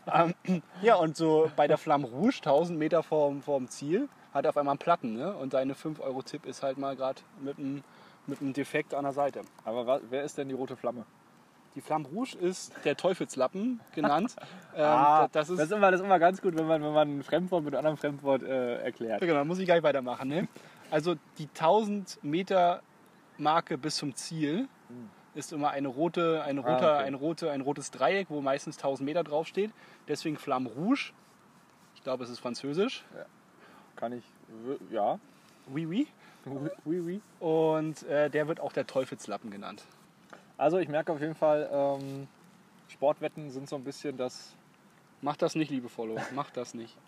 ähm, 0.13 0.63
ja, 0.81 0.95
und 0.95 1.15
so 1.15 1.51
bei 1.55 1.67
der 1.67 1.77
Flamme 1.77 2.07
Rouge, 2.07 2.37
1000 2.37 2.77
Meter 2.77 3.03
vorm, 3.03 3.41
vorm 3.41 3.67
Ziel, 3.69 4.09
hat 4.33 4.45
er 4.45 4.49
auf 4.49 4.57
einmal 4.57 4.73
einen 4.73 4.79
Platten. 4.79 5.13
Ne? 5.13 5.33
Und 5.35 5.51
seine 5.51 5.75
5-Euro-Tipp 5.75 6.45
ist 6.45 6.63
halt 6.63 6.77
mal 6.77 6.95
gerade 6.95 7.21
mit 7.39 7.59
einem 7.59 7.83
mit 8.27 8.41
einem 8.41 8.53
Defekt 8.53 8.93
an 8.93 9.03
der 9.03 9.13
Seite. 9.13 9.41
Aber 9.63 10.01
wer 10.09 10.23
ist 10.23 10.37
denn 10.37 10.49
die 10.49 10.55
rote 10.55 10.75
Flamme? 10.75 11.05
Die 11.75 11.81
Flamme 11.81 12.07
Rouge 12.07 12.37
ist 12.37 12.73
der 12.85 12.95
Teufelslappen 12.95 13.81
genannt. 13.93 14.35
ähm, 14.75 14.83
Ah, 14.85 15.27
das 15.31 15.49
ist, 15.49 15.59
das, 15.59 15.65
ist 15.67 15.71
immer, 15.73 15.91
das 15.91 15.99
ist 15.99 16.05
immer 16.05 16.19
ganz 16.19 16.41
gut, 16.41 16.55
wenn 16.57 16.65
man, 16.67 16.81
wenn 16.81 16.93
man 16.93 17.19
ein 17.19 17.23
Fremdwort 17.23 17.63
mit 17.63 17.73
einem 17.75 17.79
anderen 17.79 17.97
Fremdwort 17.97 18.43
äh, 18.43 18.77
erklärt. 18.81 19.21
genau, 19.21 19.43
muss 19.45 19.59
ich 19.59 19.65
gleich 19.65 19.83
weitermachen. 19.83 20.29
Ne? 20.29 20.47
Also 20.89 21.15
die 21.37 21.47
1000 21.47 22.23
Meter 22.23 22.81
Marke 23.37 23.77
bis 23.77 23.97
zum 23.97 24.15
Ziel 24.15 24.67
ist 25.33 25.51
immer 25.51 25.71
eine 25.71 25.89
rote, 25.89 26.43
ein, 26.43 26.59
roter, 26.59 26.77
Hm. 26.79 26.83
Ah, 26.85 26.95
okay. 26.95 27.07
ein, 27.07 27.13
rote, 27.13 27.51
ein 27.51 27.61
rotes 27.61 27.91
Dreieck, 27.91 28.27
wo 28.29 28.39
meistens 28.41 28.77
1000 28.77 29.05
Meter 29.05 29.23
draufsteht. 29.23 29.71
Deswegen 30.07 30.37
Flamme 30.37 30.69
Rouge. 30.69 31.11
Ich 31.95 32.03
glaube, 32.03 32.23
es 32.23 32.29
ist 32.29 32.39
französisch. 32.39 33.03
Kann 33.97 34.13
ich, 34.13 34.23
ja. 34.91 35.19
Oui, 35.67 35.85
oui. 35.85 36.07
Oui, 36.85 36.99
oui. 36.99 37.21
Und 37.39 38.03
äh, 38.03 38.29
der 38.29 38.47
wird 38.47 38.59
auch 38.59 38.71
der 38.71 38.85
Teufelslappen 38.87 39.49
genannt. 39.49 39.83
Also 40.57 40.77
ich 40.77 40.87
merke 40.87 41.11
auf 41.11 41.19
jeden 41.19 41.35
Fall, 41.35 41.69
ähm, 41.71 42.27
Sportwetten 42.87 43.49
sind 43.51 43.67
so 43.67 43.75
ein 43.75 43.83
bisschen 43.83 44.17
das. 44.17 44.53
Macht 45.21 45.41
das 45.41 45.55
nicht, 45.55 45.71
liebe 45.71 45.89
Follower. 45.89 46.21
Macht 46.33 46.57
das 46.57 46.73
nicht. 46.73 46.95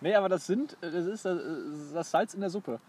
Nee, 0.00 0.14
aber 0.14 0.28
das 0.28 0.46
sind, 0.46 0.76
das 0.82 1.06
ist 1.06 1.24
das, 1.24 1.40
das 1.94 2.10
Salz 2.10 2.34
in 2.34 2.40
der 2.40 2.50
Suppe. 2.50 2.80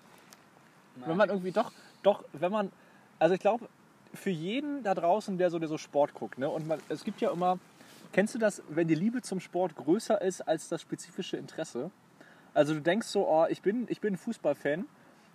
Wenn 0.96 1.16
man 1.16 1.30
irgendwie 1.30 1.52
doch, 1.52 1.72
doch, 2.04 2.24
wenn 2.34 2.52
man, 2.52 2.72
also 3.20 3.36
ich 3.36 3.40
glaube, 3.40 3.70
für 4.14 4.30
jeden 4.30 4.84
da 4.84 4.94
draußen, 4.94 5.38
der 5.38 5.50
so, 5.50 5.60
der 5.60 5.70
so 5.70 5.78
Sport 5.78 6.14
guckt, 6.14 6.38
ne, 6.38 6.50
und 6.50 6.68
man, 6.68 6.80
es 6.90 7.04
gibt 7.04 7.22
ja 7.22 7.32
immer, 7.32 7.60
kennst 8.12 8.36
du 8.36 8.40
das, 8.40 8.62
wenn 8.68 8.88
die 8.88 8.96
Liebe 8.96 9.22
zum 9.22 9.40
Sport 9.40 9.76
größer 9.76 10.22
ist 10.22 10.42
als 10.42 10.68
das 10.68 10.82
spezifische 10.82 11.38
Interesse? 11.38 11.92
Also 12.54 12.74
du 12.74 12.82
denkst 12.82 13.08
so, 13.08 13.28
oh, 13.28 13.46
ich 13.50 13.62
bin, 13.62 13.86
ich 13.90 14.02
bin 14.02 14.16
ein 14.16 14.18
Fußballfan, 14.18 14.86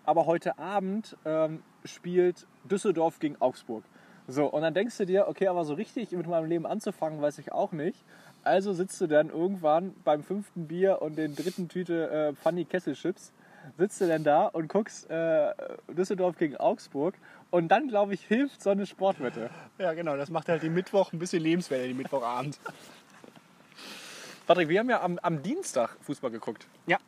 aber 0.05 0.27
heute 0.27 0.59
Abend 0.59 1.17
ähm, 1.25 1.63
spielt 1.85 2.47
Düsseldorf 2.65 3.19
gegen 3.19 3.41
Augsburg. 3.41 3.85
So, 4.31 4.47
und 4.47 4.63
dann 4.63 4.75
denkst 4.75 4.97
du 4.97 5.07
dir, 5.07 5.27
okay, 5.27 5.49
aber 5.49 5.65
so 5.65 5.75
richtig 5.75 6.13
mit 6.13 6.27
meinem 6.29 6.49
Leben 6.49 6.65
anzufangen, 6.65 7.21
weiß 7.21 7.39
ich 7.39 7.51
auch 7.51 7.73
nicht. 7.73 8.05
Also 8.45 8.73
sitzt 8.73 9.01
du 9.01 9.09
dann 9.09 9.29
irgendwann 9.29 9.93
beim 10.05 10.23
fünften 10.23 10.69
Bier 10.69 11.03
und 11.03 11.19
den 11.19 11.35
dritten 11.35 11.69
Tüte 11.69 12.11
äh, 12.11 12.33
Funny 12.35 12.65
Kesselchips 12.65 13.33
sitzt 13.77 14.01
du 14.01 14.07
denn 14.07 14.25
da 14.25 14.47
und 14.47 14.69
guckst 14.69 15.11
äh, 15.11 15.53
Düsseldorf 15.89 16.39
gegen 16.39 16.57
Augsburg 16.57 17.15
und 17.51 17.69
dann, 17.69 17.89
glaube 17.89 18.15
ich, 18.15 18.25
hilft 18.25 18.63
so 18.63 18.71
eine 18.71 18.87
Sportwette. 18.87 19.51
Ja, 19.79 19.93
genau. 19.95 20.17
Das 20.17 20.31
macht 20.31 20.49
halt 20.49 20.63
den 20.63 20.75
Mittwoch 20.75 21.13
ein 21.13 21.19
bisschen 21.19 21.43
lebenswerter, 21.43 21.89
den 21.89 21.97
Mittwochabend. 21.97 22.59
Patrick, 24.47 24.69
wir 24.69 24.79
haben 24.79 24.91
ja 24.91 25.03
am, 25.03 25.19
am 25.19 25.43
Dienstag 25.43 25.97
Fußball 26.03 26.31
geguckt. 26.31 26.67
Ja. 26.87 26.99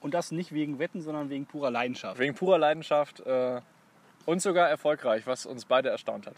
Und 0.00 0.14
das 0.14 0.30
nicht 0.30 0.52
wegen 0.52 0.78
Wetten, 0.78 1.02
sondern 1.02 1.30
wegen 1.30 1.46
purer 1.46 1.70
Leidenschaft. 1.70 2.18
Wegen 2.18 2.34
purer 2.34 2.58
Leidenschaft 2.58 3.20
äh, 3.20 3.60
und 4.26 4.40
sogar 4.42 4.68
erfolgreich, 4.68 5.26
was 5.26 5.46
uns 5.46 5.64
beide 5.64 5.88
erstaunt 5.90 6.26
hat. 6.26 6.36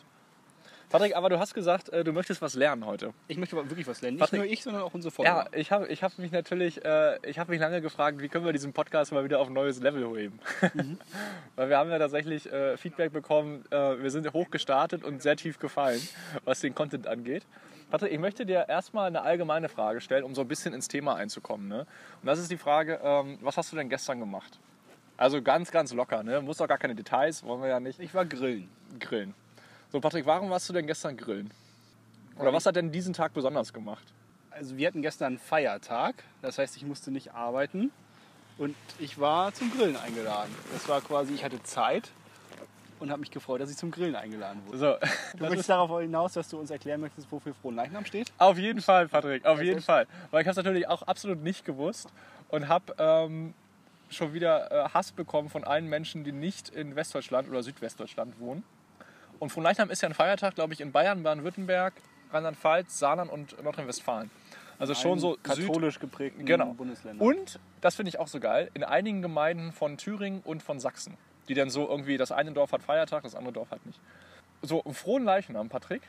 Patrick, 0.88 1.16
aber 1.16 1.28
du 1.28 1.40
hast 1.40 1.52
gesagt, 1.52 1.88
äh, 1.88 2.04
du 2.04 2.12
möchtest 2.12 2.40
was 2.40 2.54
lernen 2.54 2.86
heute. 2.86 3.12
Ich 3.26 3.36
möchte 3.38 3.56
aber 3.56 3.68
wirklich 3.68 3.88
was 3.88 4.02
lernen. 4.02 4.18
Nicht 4.18 4.20
Patrick- 4.24 4.38
nur 4.40 4.48
ich, 4.48 4.62
sondern 4.62 4.82
auch 4.82 4.94
unsere 4.94 5.10
Ja, 5.24 5.34
Follower. 5.42 5.48
ich 5.52 5.72
habe 5.72 5.88
ich 5.88 6.02
hab 6.04 6.16
mich 6.16 6.30
natürlich, 6.30 6.84
äh, 6.84 7.18
ich 7.28 7.40
habe 7.40 7.50
mich 7.50 7.60
lange 7.60 7.80
gefragt, 7.80 8.20
wie 8.20 8.28
können 8.28 8.44
wir 8.44 8.52
diesen 8.52 8.72
Podcast 8.72 9.10
mal 9.10 9.24
wieder 9.24 9.40
auf 9.40 9.48
ein 9.48 9.52
neues 9.52 9.80
Level 9.80 10.06
heben. 10.16 10.38
Weil 11.56 11.68
wir 11.70 11.76
haben 11.78 11.90
ja 11.90 11.98
tatsächlich 11.98 12.50
äh, 12.52 12.76
Feedback 12.76 13.12
bekommen, 13.12 13.64
äh, 13.70 14.00
wir 14.00 14.10
sind 14.12 14.32
hoch 14.32 14.48
gestartet 14.50 15.02
und 15.02 15.22
sehr 15.22 15.34
tief 15.36 15.58
gefallen, 15.58 16.00
was 16.44 16.60
den 16.60 16.72
Content 16.74 17.08
angeht. 17.08 17.44
Patrick, 17.90 18.12
ich 18.12 18.18
möchte 18.20 18.46
dir 18.46 18.66
erstmal 18.68 19.08
eine 19.08 19.22
allgemeine 19.22 19.68
Frage 19.68 20.00
stellen, 20.00 20.22
um 20.22 20.36
so 20.36 20.42
ein 20.42 20.48
bisschen 20.48 20.72
ins 20.72 20.86
Thema 20.86 21.16
einzukommen. 21.16 21.66
Ne? 21.66 21.80
Und 22.20 22.26
das 22.26 22.38
ist 22.38 22.50
die 22.50 22.56
Frage, 22.58 23.00
ähm, 23.02 23.38
was 23.40 23.56
hast 23.56 23.72
du 23.72 23.76
denn 23.76 23.88
gestern 23.88 24.20
gemacht? 24.20 24.58
Also 25.16 25.40
ganz, 25.42 25.70
ganz 25.70 25.92
locker, 25.92 26.22
ne? 26.22 26.40
Muss 26.42 26.58
doch 26.58 26.68
gar 26.68 26.78
keine 26.78 26.94
Details, 26.94 27.42
wollen 27.42 27.62
wir 27.62 27.68
ja 27.68 27.80
nicht 27.80 27.98
Ich 28.00 28.14
war 28.14 28.24
grillen. 28.24 28.68
grillen. 29.00 29.34
So, 29.90 30.00
Patrick, 30.00 30.26
warum 30.26 30.50
warst 30.50 30.68
du 30.68 30.72
denn 30.72 30.86
gestern 30.86 31.16
grillen? 31.16 31.50
Oder 32.38 32.52
was 32.52 32.66
hat 32.66 32.76
denn 32.76 32.92
diesen 32.92 33.14
Tag 33.14 33.32
besonders 33.32 33.72
gemacht? 33.72 34.04
Also 34.50 34.76
wir 34.76 34.86
hatten 34.86 35.00
gestern 35.02 35.26
einen 35.28 35.38
Feiertag. 35.38 36.16
Das 36.42 36.58
heißt, 36.58 36.76
ich 36.76 36.84
musste 36.84 37.10
nicht 37.10 37.32
arbeiten. 37.34 37.90
Und 38.58 38.74
ich 38.98 39.18
war 39.20 39.52
zum 39.52 39.70
Grillen 39.70 39.96
eingeladen. 39.96 40.54
Das 40.72 40.88
war 40.88 41.00
quasi, 41.02 41.34
ich 41.34 41.44
hatte 41.44 41.62
Zeit 41.62 42.10
und 42.98 43.10
habe 43.10 43.20
mich 43.20 43.30
gefreut, 43.30 43.60
dass 43.60 43.70
ich 43.70 43.76
zum 43.76 43.90
Grillen 43.90 44.16
eingeladen 44.16 44.62
wurde. 44.66 44.78
So, 44.78 44.96
Du 45.36 45.44
möchtest 45.44 45.68
darauf 45.68 46.00
hinaus, 46.00 46.32
dass 46.32 46.48
du 46.48 46.58
uns 46.58 46.70
erklären 46.70 47.00
möchtest, 47.02 47.30
wofür 47.30 47.52
Frohen 47.54 47.74
Leichnam 47.76 48.06
steht? 48.06 48.32
Auf 48.38 48.56
jeden 48.56 48.80
Fall, 48.80 49.08
Patrick, 49.08 49.44
auf 49.44 49.60
jeden 49.60 49.82
Fall. 49.82 50.06
Weil 50.30 50.40
ich 50.42 50.46
habe 50.46 50.52
es 50.52 50.56
natürlich 50.56 50.88
auch 50.88 51.02
absolut 51.02 51.42
nicht 51.42 51.66
gewusst 51.66 52.08
und 52.48 52.68
habe 52.68 52.94
ähm, 52.98 53.52
schon 54.10 54.32
wieder 54.32 54.70
äh, 54.70 54.88
Hass 54.90 55.12
bekommen 55.12 55.48
von 55.48 55.64
allen 55.64 55.88
Menschen, 55.88 56.24
die 56.24 56.32
nicht 56.32 56.68
in 56.68 56.96
Westdeutschland 56.96 57.48
oder 57.48 57.62
Südwestdeutschland 57.62 58.38
wohnen. 58.40 58.64
Und 59.38 59.50
Fronleichnam 59.50 59.90
ist 59.90 60.02
ja 60.02 60.08
ein 60.08 60.14
Feiertag, 60.14 60.54
glaube 60.54 60.72
ich, 60.72 60.80
in 60.80 60.92
Bayern, 60.92 61.22
Baden-Württemberg, 61.22 61.94
Rheinland-Pfalz, 62.32 62.98
Saarland 62.98 63.30
und 63.30 63.62
Nordrhein-Westfalen. 63.62 64.30
Also 64.78 64.94
schon 64.94 65.18
so 65.18 65.34
Süd 65.34 65.44
katholisch 65.44 65.98
geprägten 65.98 66.44
Genau. 66.44 66.72
Bundesländern. 66.74 67.26
und, 67.26 67.58
das 67.80 67.96
finde 67.96 68.10
ich 68.10 68.18
auch 68.18 68.28
so 68.28 68.40
geil, 68.40 68.70
in 68.74 68.84
einigen 68.84 69.22
Gemeinden 69.22 69.72
von 69.72 69.96
Thüringen 69.96 70.40
und 70.44 70.62
von 70.62 70.80
Sachsen. 70.80 71.16
Die 71.48 71.54
dann 71.54 71.70
so 71.70 71.88
irgendwie, 71.88 72.16
das 72.16 72.32
eine 72.32 72.52
Dorf 72.52 72.72
hat 72.72 72.82
Feiertag, 72.82 73.22
das 73.22 73.34
andere 73.34 73.52
Dorf 73.52 73.70
hat 73.70 73.84
nicht. 73.86 74.00
So, 74.62 74.82
frohen 74.92 75.24
Leichnam, 75.24 75.68
Patrick, 75.68 76.02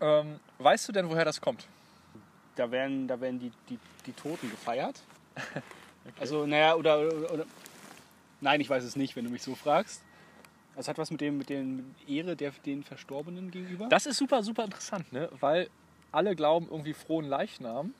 ähm, 0.00 0.40
weißt 0.58 0.88
du 0.88 0.92
denn, 0.92 1.08
woher 1.08 1.24
das 1.24 1.40
kommt? 1.40 1.66
da 2.56 2.70
werden, 2.70 3.08
da 3.08 3.20
werden 3.20 3.38
die, 3.40 3.50
die, 3.68 3.78
die 4.06 4.12
Toten 4.12 4.50
gefeiert. 4.50 5.00
Also, 6.20 6.46
naja, 6.46 6.74
oder, 6.74 7.00
oder, 7.00 7.32
oder. 7.32 7.46
Nein, 8.40 8.60
ich 8.60 8.68
weiß 8.68 8.84
es 8.84 8.96
nicht, 8.96 9.16
wenn 9.16 9.24
du 9.24 9.30
mich 9.30 9.42
so 9.42 9.54
fragst. 9.54 10.02
Das 10.76 10.88
hat 10.88 10.98
was 10.98 11.10
mit 11.10 11.20
dem 11.20 11.38
mit 11.38 11.48
den 11.48 11.94
Ehre 12.08 12.36
der 12.36 12.50
den 12.64 12.82
Verstorbenen 12.82 13.50
gegenüber. 13.50 13.88
Das 13.88 14.06
ist 14.06 14.16
super, 14.16 14.42
super 14.42 14.64
interessant, 14.64 15.12
ne? 15.12 15.28
weil 15.40 15.68
alle 16.10 16.34
glauben, 16.34 16.68
irgendwie 16.70 16.94
frohen 16.94 17.26
Leichnam 17.26 17.94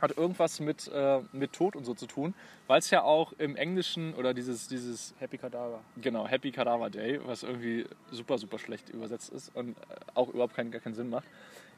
hat 0.00 0.16
irgendwas 0.16 0.60
mit, 0.60 0.88
äh, 0.88 1.20
mit 1.32 1.52
Tod 1.52 1.74
und 1.74 1.84
so 1.84 1.92
zu 1.92 2.06
tun, 2.06 2.34
weil 2.68 2.78
es 2.78 2.90
ja 2.90 3.02
auch 3.02 3.32
im 3.32 3.56
Englischen 3.56 4.14
oder 4.14 4.32
dieses, 4.32 4.68
dieses 4.68 5.12
Happy 5.18 5.38
Kadaver. 5.38 5.80
genau, 6.00 6.26
Happy 6.26 6.52
Cadaver 6.52 6.88
Day, 6.88 7.20
was 7.24 7.42
irgendwie 7.42 7.84
super, 8.12 8.38
super 8.38 8.60
schlecht 8.60 8.90
übersetzt 8.90 9.30
ist 9.30 9.54
und 9.56 9.70
äh, 9.70 9.74
auch 10.14 10.28
überhaupt 10.28 10.54
keinen, 10.54 10.70
gar 10.70 10.80
keinen 10.80 10.94
Sinn 10.94 11.10
macht, 11.10 11.26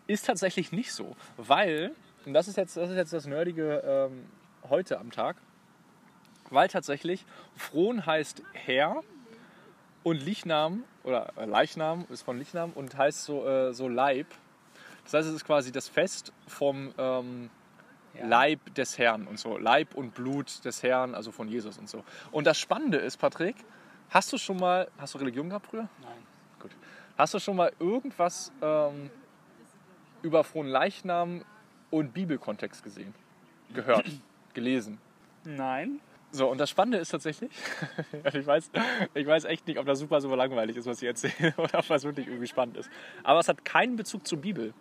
ist 0.07 0.27
tatsächlich 0.27 0.71
nicht 0.71 0.93
so, 0.93 1.17
weil, 1.39 1.93
und 2.27 2.35
das 2.35 2.47
ist 2.47 2.57
jetzt 2.57 2.77
das, 2.77 2.91
ist 2.91 2.97
jetzt 2.97 3.13
das 3.13 3.27
Nerdige 3.27 3.83
ähm, 3.87 4.27
heute 4.69 4.99
am 4.99 5.11
Tag, 5.11 5.37
weil 6.51 6.69
tatsächlich 6.69 7.25
Frohn 7.57 8.05
heißt 8.07 8.43
Herr 8.53 9.03
und 10.03 10.17
Lichnam 10.17 10.85
oder 11.05 11.33
äh, 11.37 11.45
Leichnam 11.45 12.07
ist 12.11 12.23
von 12.23 12.39
Lichnam 12.39 12.73
und 12.75 12.97
heißt 12.97 13.25
so, 13.25 13.47
äh, 13.47 13.73
so 13.73 13.89
Leib. 13.89 14.27
Das 15.05 15.15
heißt, 15.15 15.29
es 15.29 15.35
ist 15.35 15.45
quasi 15.45 15.73
das 15.73 15.89
Fest 15.89 16.33
vom 16.47 16.93
ähm, 16.99 17.51
Ja. 18.15 18.27
Leib 18.27 18.75
des 18.75 18.99
Herrn 18.99 19.27
und 19.27 19.39
so. 19.39 19.57
Leib 19.59 19.95
und 19.95 20.15
Blut 20.15 20.65
des 20.65 20.83
Herrn, 20.83 21.15
also 21.15 21.31
von 21.33 21.49
Jesus 21.49 21.79
und 21.79 21.89
so. 21.89 22.05
Und 22.33 22.47
das 22.47 22.59
Spannende 22.59 22.99
ist, 22.99 23.17
Patrick, 23.19 23.57
hast 24.11 24.33
du 24.33 24.39
schon 24.39 24.59
mal, 24.59 24.89
hast 24.99 25.15
du 25.15 25.19
Religion 25.19 25.49
gehabt 25.49 25.67
früher? 25.67 25.89
Nein. 26.03 26.27
Gut. 26.61 26.73
Hast 27.17 27.35
du 27.35 27.39
schon 27.39 27.57
mal 27.57 27.73
irgendwas 27.79 28.53
ähm, 28.63 29.11
über 30.23 30.45
frohen 30.45 30.67
Leichnam 30.69 31.45
und 31.91 32.13
Bibelkontext 32.13 32.83
gesehen? 32.83 33.15
Gehört? 33.73 34.07
gelesen? 34.55 34.99
Nein. 35.45 36.01
So, 36.33 36.49
und 36.49 36.59
das 36.59 36.71
Spannende 36.71 36.99
ist 36.99 37.09
tatsächlich, 37.09 37.51
also 38.25 38.39
ich 38.39 38.47
weiß, 38.47 38.71
ich 39.15 39.27
weiß 39.27 39.45
echt 39.47 39.67
nicht, 39.67 39.79
ob 39.79 39.87
das 39.87 39.99
super, 39.99 40.21
super 40.21 40.37
langweilig 40.37 40.77
ist, 40.77 40.87
was 40.87 41.03
ich 41.03 41.09
erzähle, 41.09 41.55
oder 41.57 41.81
ob 41.81 41.89
das 41.89 42.05
wirklich 42.05 42.29
irgendwie 42.29 42.47
spannend 42.47 42.77
ist. 42.77 42.91
Aber 43.25 43.41
es 43.41 43.49
hat 43.49 43.65
keinen 43.65 43.97
Bezug 43.97 44.27
zur 44.27 44.39
Bibel. 44.39 44.73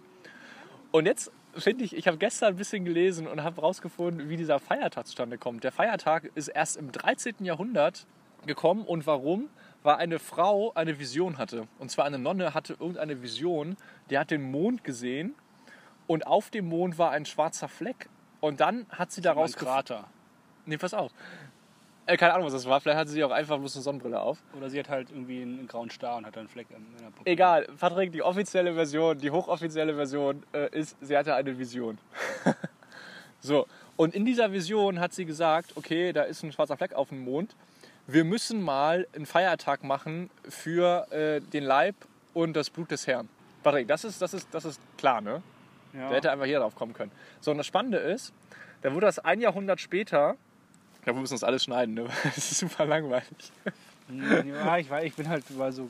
Und 0.91 1.05
jetzt 1.05 1.31
finde 1.55 1.83
ich, 1.83 1.95
ich 1.95 2.07
habe 2.07 2.17
gestern 2.17 2.49
ein 2.49 2.55
bisschen 2.55 2.85
gelesen 2.85 3.27
und 3.27 3.43
habe 3.43 3.57
herausgefunden, 3.57 4.29
wie 4.29 4.37
dieser 4.37 4.59
Feiertag 4.59 5.07
zustande 5.07 5.37
kommt. 5.37 5.63
Der 5.63 5.71
Feiertag 5.71 6.31
ist 6.35 6.47
erst 6.47 6.77
im 6.77 6.91
13. 6.91 7.35
Jahrhundert 7.39 8.05
gekommen 8.45 8.83
und 8.83 9.07
warum? 9.07 9.49
Weil 9.83 9.95
eine 9.95 10.19
Frau 10.19 10.73
eine 10.73 10.99
Vision 10.99 11.37
hatte. 11.37 11.67
Und 11.79 11.89
zwar 11.89 12.05
eine 12.05 12.19
Nonne 12.19 12.53
hatte 12.53 12.73
irgendeine 12.73 13.21
Vision, 13.21 13.77
die 14.09 14.17
hat 14.17 14.31
den 14.31 14.51
Mond 14.51 14.83
gesehen 14.83 15.35
und 16.07 16.27
auf 16.27 16.49
dem 16.49 16.67
Mond 16.67 16.97
war 16.97 17.11
ein 17.11 17.25
schwarzer 17.25 17.67
Fleck. 17.67 18.09
Und 18.39 18.59
dann 18.59 18.85
hat 18.89 19.11
sie 19.11 19.21
daraus 19.21 19.55
Ein 19.55 19.65
Krater. 19.65 20.07
Nee, 20.69 20.77
pass 20.77 20.93
auf. 20.93 21.11
Äh, 22.05 22.15
keine 22.15 22.33
Ahnung, 22.33 22.45
was 22.45 22.53
das 22.53 22.65
war. 22.65 22.79
Vielleicht 22.79 22.99
hatte 22.99 23.09
sie 23.09 23.23
auch 23.23 23.31
einfach 23.31 23.57
bloß 23.57 23.75
eine 23.75 23.83
Sonnenbrille 23.83 24.19
auf. 24.19 24.37
Oder 24.55 24.69
sie 24.69 24.77
hat 24.77 24.87
halt 24.87 25.09
irgendwie 25.09 25.41
einen 25.41 25.67
grauen 25.67 25.89
Star 25.89 26.17
und 26.17 26.27
hat 26.27 26.37
einen 26.37 26.47
Fleck 26.47 26.67
in 26.69 26.85
der 27.03 27.09
Puppe. 27.09 27.29
Egal, 27.29 27.67
Patrick, 27.79 28.11
die 28.11 28.21
offizielle 28.21 28.75
Version, 28.75 29.17
die 29.17 29.31
hochoffizielle 29.31 29.95
Version 29.95 30.43
äh, 30.53 30.69
ist, 30.77 30.95
sie 31.01 31.17
hatte 31.17 31.33
eine 31.33 31.57
Vision. 31.57 31.97
so, 33.39 33.65
und 33.95 34.13
in 34.13 34.25
dieser 34.25 34.51
Vision 34.51 34.99
hat 34.99 35.13
sie 35.13 35.25
gesagt, 35.25 35.75
okay, 35.75 36.13
da 36.13 36.21
ist 36.21 36.43
ein 36.43 36.51
schwarzer 36.51 36.77
Fleck 36.77 36.93
auf 36.93 37.09
dem 37.09 37.25
Mond. 37.25 37.55
Wir 38.05 38.23
müssen 38.23 38.61
mal 38.61 39.07
einen 39.15 39.25
Feiertag 39.25 39.83
machen 39.83 40.29
für 40.47 41.11
äh, 41.11 41.41
den 41.41 41.63
Leib 41.63 41.95
und 42.35 42.53
das 42.55 42.69
Blut 42.69 42.91
des 42.91 43.07
Herrn. 43.07 43.27
Patrick, 43.63 43.87
das 43.87 44.03
ist, 44.03 44.21
das 44.21 44.35
ist, 44.35 44.47
das 44.51 44.65
ist 44.65 44.79
klar, 44.97 45.21
ne? 45.21 45.41
Ja. 45.93 46.09
Der 46.09 46.17
hätte 46.17 46.31
einfach 46.31 46.45
hier 46.45 46.59
drauf 46.59 46.75
kommen 46.75 46.93
können. 46.93 47.11
So, 47.41 47.49
und 47.51 47.57
das 47.57 47.65
Spannende 47.65 47.97
ist, 47.97 48.33
da 48.81 48.93
wurde 48.93 49.05
das 49.05 49.19
ein 49.19 49.41
Jahrhundert 49.41 49.81
später, 49.81 50.37
ja, 51.05 51.13
wir 51.13 51.21
müssen 51.21 51.33
das 51.33 51.43
alles 51.43 51.63
schneiden, 51.63 51.95
ne? 51.95 52.05
Das 52.23 52.37
ist 52.37 52.59
super 52.59 52.85
langweilig. 52.85 53.51
Ja, 54.45 54.77
ich 54.77 54.89
weiß, 54.89 55.05
ich 55.05 55.15
bin 55.15 55.29
halt 55.29 55.43
über 55.49 55.71
so. 55.71 55.89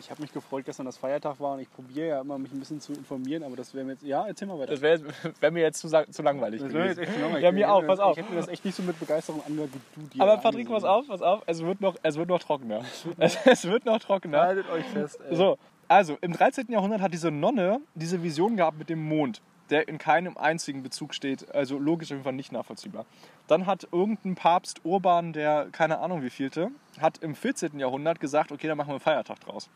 Ich 0.00 0.10
habe 0.10 0.22
mich 0.22 0.32
gefreut, 0.32 0.64
gestern 0.64 0.86
das 0.86 0.96
Feiertag 0.96 1.38
war 1.40 1.52
und 1.52 1.60
ich 1.60 1.70
probiere 1.70 2.08
ja 2.08 2.20
immer, 2.22 2.38
mich 2.38 2.50
ein 2.52 2.58
bisschen 2.58 2.80
zu 2.80 2.94
informieren, 2.94 3.42
aber 3.42 3.54
das 3.54 3.74
wäre 3.74 3.84
mir 3.84 3.92
jetzt. 3.92 4.02
Ja, 4.02 4.26
erzähl 4.26 4.48
mal 4.48 4.58
weiter. 4.58 4.72
Das 4.72 4.80
wäre 4.80 5.02
wär 5.40 5.50
mir 5.50 5.60
jetzt 5.62 5.80
zu, 5.80 5.88
zu 5.88 6.22
langweilig 6.22 6.62
Das 6.62 6.72
wäre 6.72 6.88
jetzt 6.88 6.98
echt 6.98 7.20
langweilig. 7.20 7.44
Ja, 7.44 7.52
mir 7.52 7.58
Ich 7.60 7.66
auch, 7.66 7.86
pass 7.86 8.00
auf. 8.00 8.16
Ich 8.16 8.22
hätte 8.22 8.32
mir 8.32 8.40
das 8.40 8.48
echt 8.48 8.64
nicht 8.64 8.74
so 8.74 8.82
mit 8.82 8.98
Begeisterung 8.98 9.42
angehört, 9.46 9.70
wie 9.74 10.02
du 10.02 10.08
dir. 10.08 10.22
Aber 10.22 10.38
Patrick, 10.38 10.68
pass 10.68 10.84
auf, 10.84 11.06
pass 11.06 11.20
auf, 11.20 11.42
es 11.46 11.62
wird 11.62 11.82
noch, 11.82 11.96
es 12.02 12.16
wird 12.16 12.28
noch 12.28 12.38
trockener. 12.38 12.82
Es, 13.18 13.36
es 13.44 13.64
wird 13.64 13.84
noch 13.84 13.98
trockener. 13.98 14.40
Haltet 14.40 14.70
euch 14.70 14.86
fest, 14.86 15.18
ey. 15.28 15.36
So, 15.36 15.58
also 15.86 16.16
im 16.22 16.32
13. 16.32 16.70
Jahrhundert 16.70 17.02
hat 17.02 17.12
diese 17.12 17.30
Nonne 17.30 17.80
diese 17.94 18.22
Vision 18.22 18.56
gehabt 18.56 18.78
mit 18.78 18.88
dem 18.88 19.06
Mond, 19.06 19.42
der 19.70 19.88
in 19.88 19.98
keinem 19.98 20.36
einzigen 20.36 20.82
Bezug 20.82 21.14
steht, 21.14 21.54
also 21.54 21.78
logisch 21.78 22.08
auf 22.08 22.16
jeden 22.16 22.24
Fall 22.24 22.32
nicht 22.32 22.52
nachvollziehbar. 22.52 23.06
Dann 23.46 23.66
hat 23.66 23.88
irgendein 23.92 24.34
Papst 24.34 24.84
Urban, 24.84 25.32
der 25.32 25.68
keine 25.72 25.98
Ahnung 26.00 26.22
wie 26.22 26.30
vielte, 26.30 26.70
hat 27.00 27.18
im 27.18 27.34
14. 27.34 27.78
Jahrhundert 27.78 28.20
gesagt, 28.20 28.52
okay, 28.52 28.68
dann 28.68 28.76
machen 28.76 28.88
wir 28.88 28.94
einen 28.94 29.00
Feiertag 29.00 29.40
draus. 29.40 29.70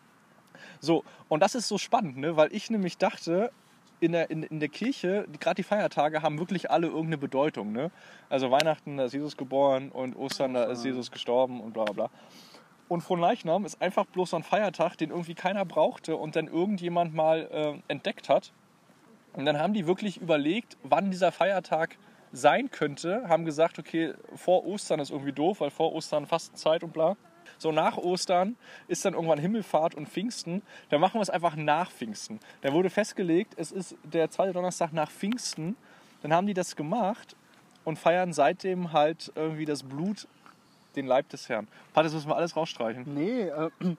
So, 0.81 1.05
und 1.29 1.41
das 1.41 1.55
ist 1.55 1.69
so 1.69 1.79
spannend, 1.79 2.17
ne? 2.19 2.37
weil 2.37 2.53
ich 2.53 2.71
nämlich 2.71 2.99
dachte, 2.99 3.51
in 4.01 4.13
der, 4.13 4.31
in, 4.31 4.43
in 4.43 4.61
der 4.61 4.69
Kirche, 4.69 5.27
gerade 5.41 5.57
die 5.57 5.63
Feiertage 5.63 6.23
haben 6.23 6.39
wirklich 6.39 6.71
alle 6.71 6.89
irgendeine 6.89 7.19
Bedeutung. 7.19 7.73
Ne? 7.73 7.91
Also 8.29 8.51
Weihnachten, 8.51 8.97
da 8.97 9.05
ist 9.05 9.15
Jesus 9.15 9.37
geboren 9.37 9.91
und 9.91 10.17
Ostern, 10.17 10.55
da 10.55 10.65
ist 10.65 10.85
Jesus 10.85 11.11
gestorben 11.11 11.61
und 11.61 11.73
bla 11.73 11.85
bla 11.85 11.93
bla. 11.93 12.11
Und 12.89 13.01
Fronleichnam 13.01 13.65
ist 13.65 13.81
einfach 13.81 14.05
bloß 14.05 14.31
so 14.31 14.37
ein 14.37 14.43
Feiertag, 14.43 14.97
den 14.97 15.11
irgendwie 15.11 15.35
keiner 15.35 15.65
brauchte 15.65 16.17
und 16.17 16.37
dann 16.37 16.49
irgendjemand 16.49 17.15
mal 17.15 17.49
äh, 17.51 17.93
entdeckt 17.93 18.29
hat. 18.29 18.53
Und 19.35 19.45
dann 19.45 19.59
haben 19.59 19.75
die 19.75 19.87
wirklich 19.87 20.21
überlegt, 20.21 20.77
wann 20.83 21.11
dieser 21.11 21.33
Feiertag 21.33 21.97
sein 22.33 22.71
könnte, 22.71 23.29
haben 23.29 23.45
gesagt, 23.45 23.79
okay, 23.79 24.15
vor 24.35 24.65
Ostern 24.65 25.01
ist 25.01 25.11
irgendwie 25.11 25.33
doof, 25.33 25.61
weil 25.61 25.71
vor 25.71 25.93
Ostern 25.93 26.27
Fastenzeit 26.27 26.83
und 26.83 26.93
bla. 26.93 27.17
So 27.59 27.71
nach 27.71 27.97
Ostern 27.97 28.57
ist 28.89 29.05
dann 29.05 29.15
irgendwann 29.15 29.39
Himmelfahrt 29.39 29.95
und 29.95 30.09
Pfingsten. 30.09 30.63
Dann 30.91 31.01
machen 31.01 31.15
wir 31.15 31.23
es 31.23 31.31
einfach 31.31 31.57
nach 31.57 31.91
Pfingsten. 31.91 32.41
Da 32.63 32.73
wurde 32.73 32.91
festgelegt, 32.91 33.55
es 33.57 33.71
ist 33.71 33.97
der 34.03 34.31
zweite 34.31 34.53
Donnerstag 34.53 34.93
nach 34.93 35.11
Pfingsten. 35.11 35.77
Dann 36.23 36.33
haben 36.33 36.47
die 36.47 36.55
das 36.55 36.75
gemacht 36.75 37.37
und 37.85 37.99
feiern 37.99 38.33
seitdem 38.33 38.93
halt 38.93 39.31
irgendwie 39.37 39.67
das 39.67 39.83
Blut 39.83 40.27
den 40.97 41.07
Leib 41.07 41.29
des 41.29 41.49
Herrn. 41.49 41.69
Pat, 41.93 42.05
das 42.07 42.13
müssen 42.15 42.29
wir 42.29 42.37
alles 42.37 42.57
rausstreichen. 42.57 43.05
Nee, 43.15 43.43
äh, 43.43 43.71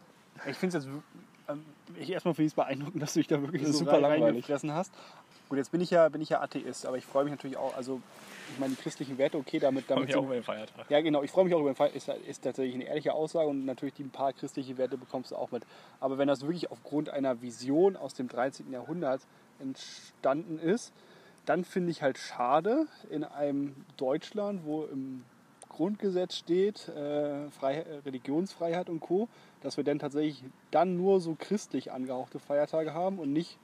ich 0.50 0.58
finde 0.58 0.78
es 0.78 0.86
jetzt. 0.86 0.96
Ähm, 1.50 1.66
ich 2.00 2.10
erstmal 2.10 2.34
finde 2.34 2.48
ich 2.48 2.52
es 2.52 2.56
beeindruckend, 2.56 3.02
dass 3.02 3.14
du 3.14 3.20
dich 3.20 3.28
da 3.28 3.42
wirklich 3.42 3.66
so 3.66 3.74
super 3.74 4.02
reingefressen 4.02 4.72
hast. 4.74 4.92
Gut, 5.50 5.60
jetzt 5.60 5.72
bin 5.72 5.82
ich 5.82 5.92
ja, 5.92 6.10
bin 6.10 6.22
ich 6.22 6.30
ja 6.30 6.42
Atheist, 6.42 6.86
aber 6.86 6.98
ich 6.98 7.06
freue 7.06 7.24
mich 7.24 7.32
natürlich 7.32 7.58
auch, 7.58 7.76
also 7.76 8.02
ich 8.52 8.60
meine, 8.60 8.74
die 8.74 8.82
christlichen 8.82 9.18
Werte, 9.18 9.38
okay, 9.38 9.60
damit, 9.60 9.90
damit 9.90 10.12
sind, 10.12 10.30
den 10.30 10.44
Feiertag. 10.44 10.90
Ja, 10.90 11.02
genau. 11.02 11.24
Ich 11.24 11.32
freue 11.32 11.46
mich 11.46 11.54
auch 11.54 11.60
über 11.60 11.72
den 11.72 11.76
Fall. 11.76 11.90
Ist, 11.94 12.10
ist 12.10 12.44
tatsächlich 12.44 12.76
eine 12.76 12.86
ehrliche 12.86 13.14
Aussage 13.14 13.48
und 13.50 13.66
natürlich 13.66 13.96
die 13.96 14.04
ein 14.04 14.10
paar 14.10 14.34
christliche 14.34 14.78
Werte 14.78 14.98
bekommst 14.98 15.32
du 15.32 15.36
auch 15.36 15.52
mit. 15.52 15.64
Aber 16.00 16.18
wenn 16.18 16.28
das 16.28 16.42
wirklich 16.42 16.72
aufgrund 16.72 17.10
einer 17.10 17.42
Vision 17.42 17.96
aus 17.96 18.14
dem 18.14 18.28
13. 18.28 18.72
Jahrhundert 18.72 19.22
entstanden 19.60 20.60
ist, 20.60 20.94
dann 21.46 21.64
finde 21.64 21.92
ich 21.92 22.02
halt 22.02 22.18
schade 22.18 22.88
in 23.10 23.24
einem 23.24 23.76
Deutschland, 23.98 24.66
wo 24.66 24.84
im 24.86 25.24
Grundgesetz 25.76 26.38
steht, 26.38 26.88
äh, 26.90 27.50
Frei, 27.52 27.76
äh, 27.76 27.98
Religionsfreiheit 28.06 28.90
und 28.90 29.02
Co., 29.02 29.28
dass 29.62 29.78
wir 29.78 29.84
dann 29.84 30.00
tatsächlich 30.00 30.44
dann 30.72 30.96
nur 30.96 31.20
so 31.20 31.36
christlich 31.38 31.92
angehauchte 31.92 32.40
Feiertage 32.40 32.94
haben 32.94 33.20
und 33.20 33.34
nicht, 33.34 33.60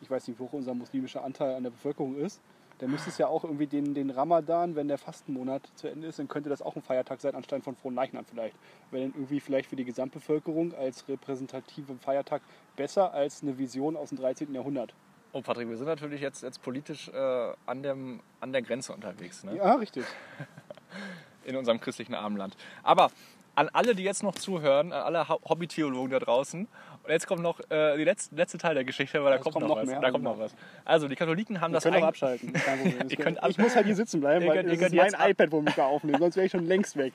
ich 0.00 0.10
weiß 0.10 0.26
nicht, 0.28 0.40
hoch 0.40 0.52
unser 0.52 0.74
muslimischer 0.74 1.22
Anteil 1.22 1.54
an 1.54 1.62
der 1.62 1.70
Bevölkerung 1.70 2.16
ist, 2.16 2.40
dann 2.78 2.90
müsste 2.90 3.10
es 3.10 3.18
ja 3.18 3.26
auch 3.26 3.44
irgendwie 3.44 3.66
den, 3.66 3.92
den 3.92 4.08
Ramadan, 4.08 4.74
wenn 4.74 4.88
der 4.88 4.96
Fastenmonat 4.96 5.70
zu 5.74 5.88
Ende 5.88 6.06
ist, 6.06 6.18
dann 6.18 6.28
könnte 6.28 6.48
das 6.48 6.62
auch 6.62 6.76
ein 6.76 6.82
Feiertag 6.82 7.20
sein, 7.20 7.34
anstelle 7.34 7.60
von 7.60 7.76
Frohen 7.76 7.94
Leichnam 7.94 8.24
vielleicht. 8.24 8.56
Weil 8.90 9.02
dann 9.02 9.12
irgendwie 9.14 9.40
vielleicht 9.40 9.68
für 9.68 9.76
die 9.76 9.84
Gesamtbevölkerung 9.84 10.74
als 10.74 11.06
repräsentativer 11.06 11.94
Feiertag 11.96 12.40
besser 12.76 13.12
als 13.12 13.42
eine 13.42 13.58
Vision 13.58 13.96
aus 13.96 14.08
dem 14.08 14.18
13. 14.18 14.54
Jahrhundert. 14.54 14.94
Oh, 15.32 15.42
Patrick, 15.42 15.68
wir 15.68 15.76
sind 15.76 15.86
natürlich 15.86 16.22
jetzt, 16.22 16.42
jetzt 16.42 16.62
politisch 16.62 17.08
äh, 17.10 17.52
an, 17.66 17.82
dem, 17.82 18.20
an 18.40 18.52
der 18.52 18.62
Grenze 18.62 18.94
unterwegs, 18.94 19.44
ne? 19.44 19.56
Ja, 19.56 19.74
richtig. 19.74 20.04
in 21.44 21.56
unserem 21.56 21.80
christlichen 21.80 22.14
Abendland. 22.14 22.56
Aber 22.82 23.10
an 23.56 23.68
alle, 23.72 23.94
die 23.94 24.04
jetzt 24.04 24.22
noch 24.22 24.34
zuhören, 24.36 24.92
an 24.92 25.02
alle 25.02 25.28
Ho- 25.28 25.40
Hobby-Theologen 25.48 26.10
da 26.10 26.18
draußen, 26.20 26.68
und 27.02 27.10
jetzt 27.10 27.26
kommt 27.26 27.42
noch 27.42 27.58
äh, 27.70 27.96
die 27.96 28.04
letzte, 28.04 28.34
letzte 28.34 28.58
Teil 28.58 28.74
der 28.74 28.84
Geschichte, 28.84 29.22
weil 29.24 29.32
da 29.32 29.38
kommt, 29.38 29.54
kommt 29.54 29.66
noch, 29.68 29.76
was. 29.76 29.86
mehr, 29.86 29.96
da 29.96 30.02
also 30.06 30.12
kommt 30.12 30.24
noch 30.24 30.38
was. 30.38 30.54
Also, 30.84 31.08
die 31.08 31.16
Katholiken 31.16 31.60
haben 31.60 31.72
Wir 31.72 31.76
das 31.76 31.84
können 31.84 32.02
auch 32.02 32.08
abschalten. 32.08 32.52
Ihr 33.08 33.16
könnt 33.16 33.42
ab- 33.42 33.50
ich 33.50 33.58
muss 33.58 33.74
halt 33.74 33.86
hier 33.86 33.96
sitzen 33.96 34.20
bleiben, 34.20 34.42
Ihr 34.44 34.48
weil 34.50 34.56
könnt- 34.58 34.70
ihr 34.72 34.78
könnt 34.78 34.94
ist 34.94 35.18
mein 35.18 35.30
iPad, 35.30 35.50
womit 35.52 35.76
wir 35.76 35.86
aufnehmen. 35.86 36.18
Sonst 36.20 36.36
wäre 36.36 36.46
ich 36.46 36.52
schon 36.52 36.66
längst 36.66 36.96
weg. 36.96 37.12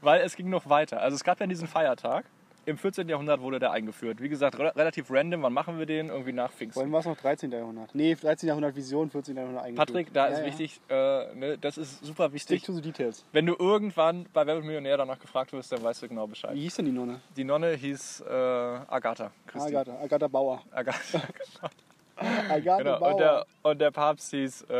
weil 0.00 0.22
es 0.22 0.34
ging 0.36 0.48
noch 0.48 0.68
weiter. 0.68 1.00
Also 1.00 1.14
es 1.16 1.24
gab 1.24 1.40
ja 1.40 1.46
diesen 1.46 1.68
Feiertag. 1.68 2.24
Im 2.66 2.76
14. 2.76 3.08
Jahrhundert 3.08 3.40
wurde 3.40 3.58
der 3.58 3.72
eingeführt. 3.72 4.20
Wie 4.20 4.28
gesagt, 4.28 4.58
re 4.58 4.72
relativ 4.76 5.10
random. 5.10 5.42
Wann 5.42 5.52
machen 5.52 5.78
wir 5.78 5.86
den? 5.86 6.08
Irgendwie 6.08 6.32
nach 6.32 6.50
Pfingsten. 6.52 6.74
Vorhin 6.74 6.92
war 6.92 7.00
es 7.00 7.06
noch 7.06 7.16
13. 7.16 7.50
Jahrhundert. 7.50 7.94
Nee, 7.94 8.14
13. 8.14 8.48
Jahrhundert 8.48 8.76
Vision, 8.76 9.10
14. 9.10 9.36
Jahrhundert 9.36 9.64
eingeführt. 9.64 9.88
Patrick, 9.88 10.12
da 10.12 10.26
Ja, 10.28 10.32
ist 10.34 10.38
ja. 10.40 10.46
wichtig, 10.46 10.80
äh, 10.88 11.34
ne, 11.34 11.58
das 11.58 11.78
ist 11.78 12.04
super 12.04 12.26
Stick 12.28 12.34
wichtig. 12.34 12.64
to 12.64 12.72
the 12.74 12.82
details. 12.82 13.24
Wenn 13.32 13.46
du 13.46 13.54
irgendwann 13.58 14.26
bei 14.32 14.46
Wer 14.46 14.60
Millionär 14.60 14.96
danach 14.98 15.18
gefragt 15.18 15.52
wirst, 15.52 15.72
dann 15.72 15.82
weißt 15.82 16.02
du 16.02 16.08
genau 16.08 16.26
Bescheid. 16.26 16.54
Wie 16.54 16.60
hieß 16.62 16.76
denn 16.76 16.84
die 16.84 16.92
Nonne? 16.92 17.20
Die 17.36 17.44
Nonne 17.44 17.72
hieß 17.74 18.20
äh, 18.28 18.32
Agatha. 18.32 19.30
Christi. 19.46 19.74
Agatha, 19.76 19.98
Agatha 20.02 20.28
Bauer. 20.28 20.62
Agatha. 20.70 21.22
Agatha 22.16 22.76
Genau. 22.78 22.98
Bauer. 23.00 23.12
Und, 23.12 23.18
der, 23.20 23.46
und 23.62 23.80
der 23.80 23.90
Papst 23.90 24.30
hieß 24.32 24.66
äh, 24.68 24.74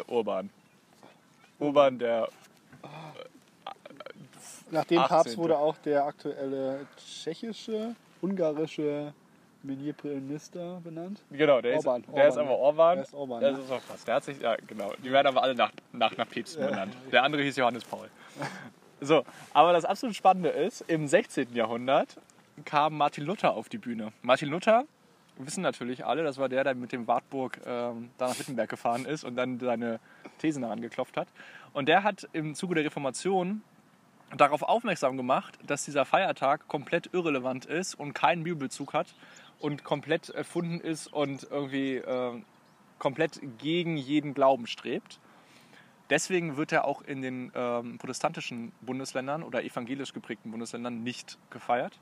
äh, 0.00 0.02
Urban. 0.08 0.50
Urban, 1.58 1.98
der. 1.98 2.28
Nach 4.72 4.86
dem 4.86 5.00
18. 5.00 5.16
Papst 5.16 5.36
wurde 5.36 5.58
auch 5.58 5.76
der 5.76 6.06
aktuelle 6.06 6.86
tschechische, 6.96 7.94
ungarische 8.22 9.12
Ministerminister 9.62 10.80
benannt. 10.82 11.22
Genau, 11.30 11.60
der, 11.60 11.76
Orban, 11.76 12.00
ist, 12.00 12.16
der 12.16 12.28
ist 12.28 12.36
Orban. 12.38 12.46
aber 12.48 12.58
Orban. 12.58 12.96
Der 12.96 13.04
ist 13.04 13.14
Orban, 13.14 13.40
Das 13.42 13.58
ist 13.58 13.70
auch 13.70 13.86
krass. 13.86 14.04
Der 14.06 14.14
hat 14.14 14.24
sich, 14.24 14.40
ja, 14.40 14.56
genau. 14.66 14.94
Die 15.04 15.12
werden 15.12 15.26
aber 15.26 15.42
alle 15.42 15.54
nach, 15.54 15.72
nach, 15.92 16.16
nach 16.16 16.26
Päpsten 16.26 16.66
benannt. 16.66 16.94
Der 17.12 17.22
andere 17.22 17.42
hieß 17.42 17.56
Johannes 17.56 17.84
Paul. 17.84 18.08
So, 19.02 19.24
aber 19.52 19.74
das 19.74 19.84
absolut 19.84 20.16
Spannende 20.16 20.48
ist, 20.48 20.80
im 20.88 21.06
16. 21.06 21.54
Jahrhundert 21.54 22.16
kam 22.64 22.96
Martin 22.96 23.24
Luther 23.24 23.52
auf 23.52 23.68
die 23.68 23.78
Bühne. 23.78 24.12
Martin 24.22 24.48
Luther, 24.48 24.84
wissen 25.36 25.62
natürlich 25.62 26.06
alle, 26.06 26.22
das 26.22 26.38
war 26.38 26.48
der, 26.48 26.64
der 26.64 26.74
mit 26.74 26.92
dem 26.92 27.06
Wartburg 27.06 27.60
ähm, 27.66 28.10
da 28.16 28.28
nach 28.28 28.38
Wittenberg 28.38 28.70
gefahren 28.70 29.04
ist 29.04 29.24
und 29.24 29.36
dann 29.36 29.58
seine 29.60 30.00
Thesen 30.38 30.62
daran 30.62 30.80
geklopft 30.80 31.16
hat. 31.16 31.28
Und 31.72 31.88
der 31.88 32.04
hat 32.04 32.28
im 32.32 32.54
Zuge 32.54 32.74
der 32.76 32.84
Reformation 32.84 33.62
darauf 34.36 34.62
aufmerksam 34.62 35.16
gemacht, 35.16 35.58
dass 35.66 35.84
dieser 35.84 36.04
Feiertag 36.04 36.68
komplett 36.68 37.10
irrelevant 37.12 37.66
ist 37.66 37.94
und 37.94 38.12
keinen 38.14 38.44
Bibelbezug 38.44 38.94
hat 38.94 39.14
und 39.58 39.84
komplett 39.84 40.30
erfunden 40.30 40.80
ist 40.80 41.06
und 41.06 41.44
irgendwie 41.50 41.96
äh, 41.96 42.42
komplett 42.98 43.40
gegen 43.58 43.96
jeden 43.96 44.34
Glauben 44.34 44.66
strebt. 44.66 45.20
Deswegen 46.10 46.56
wird 46.56 46.72
er 46.72 46.84
auch 46.84 47.02
in 47.02 47.22
den 47.22 47.52
ähm, 47.54 47.98
protestantischen 47.98 48.72
Bundesländern 48.80 49.42
oder 49.42 49.64
evangelisch 49.64 50.12
geprägten 50.12 50.50
Bundesländern 50.50 51.02
nicht 51.02 51.38
gefeiert. 51.50 51.98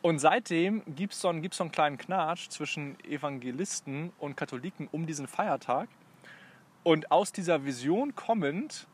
Und 0.00 0.18
seitdem 0.18 0.82
gibt 0.94 1.14
es 1.14 1.20
so, 1.20 1.32
so 1.50 1.62
einen 1.64 1.72
kleinen 1.72 1.98
Knatsch 1.98 2.48
zwischen 2.50 2.98
Evangelisten 3.04 4.12
und 4.18 4.36
Katholiken 4.36 4.88
um 4.90 5.06
diesen 5.06 5.26
Feiertag. 5.26 5.88
Und 6.82 7.10
aus 7.10 7.32
dieser 7.32 7.64
Vision 7.64 8.14
kommend 8.14 8.86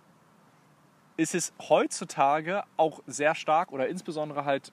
ist 1.20 1.34
es 1.34 1.52
heutzutage 1.68 2.62
auch 2.78 3.02
sehr 3.06 3.34
stark 3.34 3.72
oder 3.72 3.88
insbesondere 3.88 4.46
halt 4.46 4.72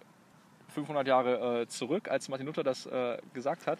500 0.69 1.05
Jahre 1.05 1.61
äh, 1.61 1.67
zurück, 1.67 2.09
als 2.09 2.29
Martin 2.29 2.47
Luther 2.47 2.63
das 2.63 2.85
äh, 2.85 3.17
gesagt 3.33 3.67
hat, 3.67 3.79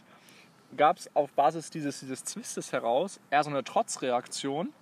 gab 0.76 0.98
es 0.98 1.10
auf 1.16 1.32
Basis 1.32 1.70
dieses, 1.70 2.02
dieses 2.02 2.26
Twistes 2.26 2.74
heraus 2.74 3.22
eher 3.32 3.44
so 3.44 3.50
eine 3.50 3.64
Trotzreaktion. 3.64 4.74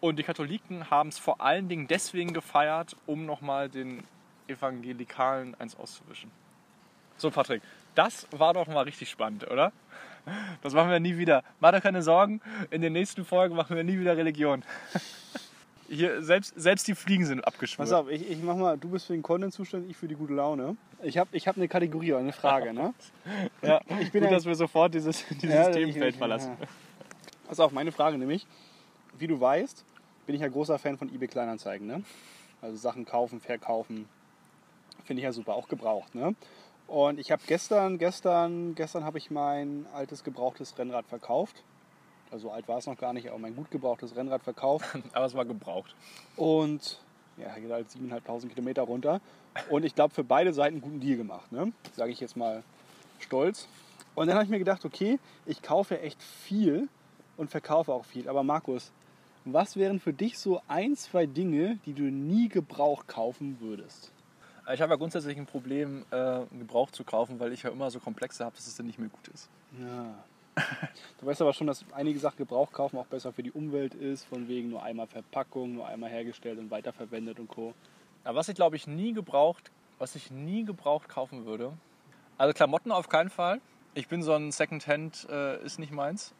Und 0.00 0.18
die 0.18 0.24
Katholiken 0.24 0.90
haben 0.90 1.10
es 1.10 1.18
vor 1.18 1.40
allen 1.40 1.68
Dingen 1.68 1.86
deswegen 1.86 2.32
gefeiert, 2.32 2.96
um 3.06 3.26
nochmal 3.26 3.68
den 3.68 4.02
Evangelikalen 4.48 5.54
eins 5.60 5.76
auszuwischen. 5.76 6.32
So, 7.16 7.30
Patrick, 7.30 7.62
das 7.94 8.26
war 8.32 8.54
doch 8.54 8.66
mal 8.66 8.82
richtig 8.82 9.08
spannend, 9.08 9.48
oder? 9.48 9.72
Das 10.62 10.74
machen 10.74 10.90
wir 10.90 11.00
nie 11.00 11.16
wieder. 11.16 11.44
Mach 11.60 11.70
dir 11.70 11.80
keine 11.80 12.02
Sorgen, 12.02 12.40
in 12.70 12.82
den 12.82 12.92
nächsten 12.92 13.24
Folgen 13.24 13.54
machen 13.54 13.76
wir 13.76 13.84
nie 13.84 13.98
wieder 14.00 14.16
Religion. 14.16 14.64
Hier, 15.88 16.22
selbst, 16.22 16.52
selbst 16.56 16.86
die 16.86 16.94
Fliegen 16.94 17.24
sind 17.24 17.46
abgeschwört. 17.46 17.88
Pass 17.88 17.92
auf, 17.98 18.08
ich, 18.10 18.30
ich 18.30 18.42
mach 18.42 18.56
mal, 18.56 18.76
du 18.76 18.88
bist 18.90 19.06
für 19.06 19.14
den 19.14 19.22
Content 19.22 19.54
zuständig, 19.54 19.92
ich 19.92 19.96
für 19.96 20.06
die 20.08 20.14
gute 20.16 20.34
Laune. 20.34 20.76
Ich 21.02 21.16
habe 21.16 21.30
ich 21.34 21.48
hab 21.48 21.56
eine 21.56 21.66
Kategorie 21.68 22.12
oder 22.12 22.20
eine 22.20 22.32
Frage, 22.32 22.72
ne? 22.74 22.92
Ja, 23.62 23.80
Ich 24.00 24.12
bin 24.12 24.20
gut, 24.20 24.28
ein- 24.28 24.34
dass 24.34 24.44
wir 24.44 24.54
sofort 24.54 24.92
dieses, 24.94 25.24
dieses 25.30 25.54
Ja, 25.54 25.70
Themenfeld 25.70 26.12
ich- 26.14 26.18
verlassen. 26.18 26.56
ja. 26.60 26.66
Pass 27.46 27.60
auf, 27.60 27.72
meine 27.72 27.92
Frage 27.92 28.18
nämlich. 28.18 28.46
Wie 29.18 29.26
du 29.26 29.40
weißt, 29.40 29.84
bin 30.26 30.34
ich 30.34 30.42
ja 30.42 30.48
großer 30.48 30.78
Fan 30.78 30.98
von 30.98 31.08
eBay 31.12 31.28
Kleinanzeigen, 31.28 31.86
ne? 31.86 32.02
Also 32.60 32.76
Sachen 32.76 33.04
kaufen, 33.06 33.40
verkaufen. 33.40 34.06
Finde 35.04 35.20
ich 35.20 35.24
ja 35.24 35.32
super, 35.32 35.54
auch 35.54 35.68
gebraucht, 35.68 36.14
ne? 36.14 36.34
Und 36.86 37.18
ich 37.18 37.30
habe 37.32 37.42
gestern, 37.46 37.96
gestern, 37.98 38.74
gestern 38.74 39.04
habe 39.04 39.16
ich 39.18 39.30
mein 39.30 39.86
altes 39.94 40.22
gebrauchtes 40.24 40.76
Rennrad 40.78 41.06
verkauft. 41.06 41.62
Also 42.30 42.48
so 42.48 42.52
alt 42.52 42.68
war 42.68 42.78
es 42.78 42.86
noch 42.86 42.96
gar 42.96 43.12
nicht, 43.12 43.28
aber 43.28 43.38
mein 43.38 43.56
gut 43.56 43.70
gebrauchtes 43.70 44.14
Rennrad 44.16 44.42
verkauft. 44.42 44.86
Aber 45.12 45.24
es 45.24 45.34
war 45.34 45.44
gebraucht. 45.44 45.94
Und 46.36 47.00
ja, 47.36 47.54
geht 47.54 47.70
halt 47.70 47.88
7.500 47.88 48.48
Kilometer 48.48 48.82
runter. 48.82 49.20
Und 49.70 49.84
ich 49.84 49.94
glaube, 49.94 50.14
für 50.14 50.24
beide 50.24 50.52
Seiten 50.52 50.74
einen 50.74 50.82
guten 50.82 51.00
Deal 51.00 51.16
gemacht, 51.16 51.50
ne? 51.52 51.72
Sage 51.96 52.12
ich 52.12 52.20
jetzt 52.20 52.36
mal 52.36 52.62
stolz. 53.18 53.68
Und 54.14 54.26
dann 54.26 54.34
habe 54.34 54.44
ich 54.44 54.50
mir 54.50 54.58
gedacht, 54.58 54.84
okay, 54.84 55.18
ich 55.46 55.62
kaufe 55.62 56.00
echt 56.00 56.22
viel 56.22 56.88
und 57.36 57.50
verkaufe 57.50 57.92
auch 57.92 58.04
viel. 58.04 58.28
Aber 58.28 58.42
Markus, 58.42 58.92
was 59.44 59.76
wären 59.76 60.00
für 60.00 60.12
dich 60.12 60.38
so 60.38 60.60
ein, 60.68 60.96
zwei 60.96 61.26
Dinge, 61.26 61.78
die 61.86 61.92
du 61.92 62.02
nie 62.02 62.48
Gebrauch 62.48 63.06
kaufen 63.06 63.58
würdest? 63.60 64.12
Ich 64.72 64.82
habe 64.82 64.92
ja 64.92 64.96
grundsätzlich 64.96 65.38
ein 65.38 65.46
Problem, 65.46 66.04
äh, 66.10 66.40
Gebrauch 66.58 66.90
zu 66.90 67.04
kaufen, 67.04 67.40
weil 67.40 67.52
ich 67.52 67.62
ja 67.62 67.70
immer 67.70 67.90
so 67.90 68.00
Komplexe 68.00 68.44
habe, 68.44 68.54
dass 68.56 68.66
es 68.66 68.76
dann 68.76 68.86
nicht 68.86 68.98
mehr 68.98 69.08
gut 69.08 69.28
ist. 69.28 69.48
Ja. 69.80 70.14
Du 71.20 71.26
weißt 71.26 71.42
aber 71.42 71.52
schon, 71.52 71.66
dass 71.66 71.84
einige 71.92 72.18
Sachen 72.18 72.38
Gebrauch 72.38 72.72
kaufen 72.72 72.98
auch 72.98 73.06
besser 73.06 73.32
für 73.32 73.42
die 73.42 73.52
Umwelt 73.52 73.94
ist, 73.94 74.24
von 74.24 74.48
wegen 74.48 74.70
nur 74.70 74.82
einmal 74.82 75.06
Verpackung, 75.06 75.74
nur 75.74 75.86
einmal 75.86 76.10
hergestellt 76.10 76.58
und 76.58 76.70
weiterverwendet 76.70 77.38
und 77.38 77.48
Co. 77.48 77.74
Aber 78.24 78.38
was 78.38 78.48
ich 78.48 78.54
glaube 78.54 78.76
ich 78.76 78.86
nie 78.86 79.12
gebraucht, 79.12 79.70
was 79.98 80.14
ich 80.14 80.30
nie 80.30 80.64
gebraucht 80.64 81.08
kaufen 81.08 81.44
würde, 81.44 81.72
also 82.38 82.54
Klamotten 82.54 82.92
auf 82.92 83.08
keinen 83.08 83.30
Fall. 83.30 83.60
Ich 83.94 84.06
bin 84.06 84.22
so 84.22 84.32
ein 84.32 84.52
Secondhand, 84.52 85.26
äh, 85.28 85.60
ist 85.64 85.80
nicht 85.80 85.92
meins. 85.92 86.32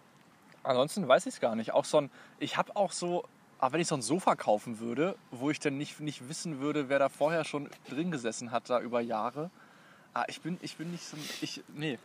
Ansonsten 0.63 1.09
weiß 1.09 1.27
ich 1.27 1.35
es 1.35 1.41
gar 1.41 1.57
nicht. 1.57 1.73
Auch 1.73 1.85
so 1.85 2.03
ein, 2.03 2.11
ich 2.39 2.57
habe 2.57 2.77
auch 2.77 2.93
so, 2.93 3.25
aber 3.59 3.73
wenn 3.73 3.81
ich 3.81 3.89
so 3.89 3.97
ein 3.97 4.03
Sofa 4.03 4.37
kaufen 4.37 4.79
würde, 4.79 5.17
wo 5.33 5.51
ich 5.51 5.59
dann 5.59 5.77
nicht, 5.77 5.99
nicht 5.99 6.29
wissen 6.29 6.61
würde, 6.61 6.89
wer 6.89 7.01
da 7.01 7.09
vorher 7.09 7.45
schon 7.45 7.69
drin 7.89 8.13
gesessen 8.13 8.53
hat, 8.53 8.71
da 8.71 8.81
über 8.81 9.01
Jahre. 9.01 9.51
Ah, 10.15 10.25
ich 10.29 10.41
bin, 10.41 10.59
ich 10.63 10.77
bin 10.77 10.93
nicht 10.93 11.05
so 11.05 11.17
ein, 11.17 11.25
ich, 11.41 11.63
nee. 11.75 11.99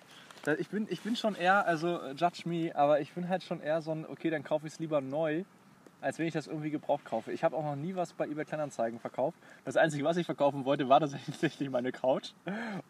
Ich 0.59 0.69
bin, 0.69 0.87
ich 0.89 1.01
bin 1.01 1.15
schon 1.15 1.35
eher, 1.35 1.65
also 1.65 2.01
äh, 2.01 2.13
judge 2.13 2.43
me, 2.45 2.75
aber 2.75 2.99
ich 2.99 3.13
bin 3.13 3.29
halt 3.29 3.43
schon 3.43 3.61
eher 3.61 3.81
so 3.81 3.91
ein, 3.91 4.05
okay, 4.05 4.29
dann 4.29 4.43
kaufe 4.43 4.67
ich 4.67 4.73
es 4.73 4.79
lieber 4.79 4.99
neu, 4.99 5.43
als 6.01 6.19
wenn 6.19 6.27
ich 6.27 6.33
das 6.33 6.47
irgendwie 6.47 6.69
gebraucht 6.69 7.05
kaufe. 7.05 7.31
Ich 7.31 7.45
habe 7.45 7.55
auch 7.55 7.63
noch 7.63 7.77
nie 7.77 7.95
was 7.95 8.11
bei 8.11 8.25
eBay 8.25 8.43
Kleinanzeigen 8.43 8.99
verkauft. 8.99 9.37
Das 9.63 9.77
Einzige, 9.77 10.03
was 10.03 10.17
ich 10.17 10.25
verkaufen 10.25 10.65
wollte, 10.65 10.89
war 10.89 10.99
tatsächlich 10.99 11.69
meine 11.69 11.93
Couch. 11.93 12.31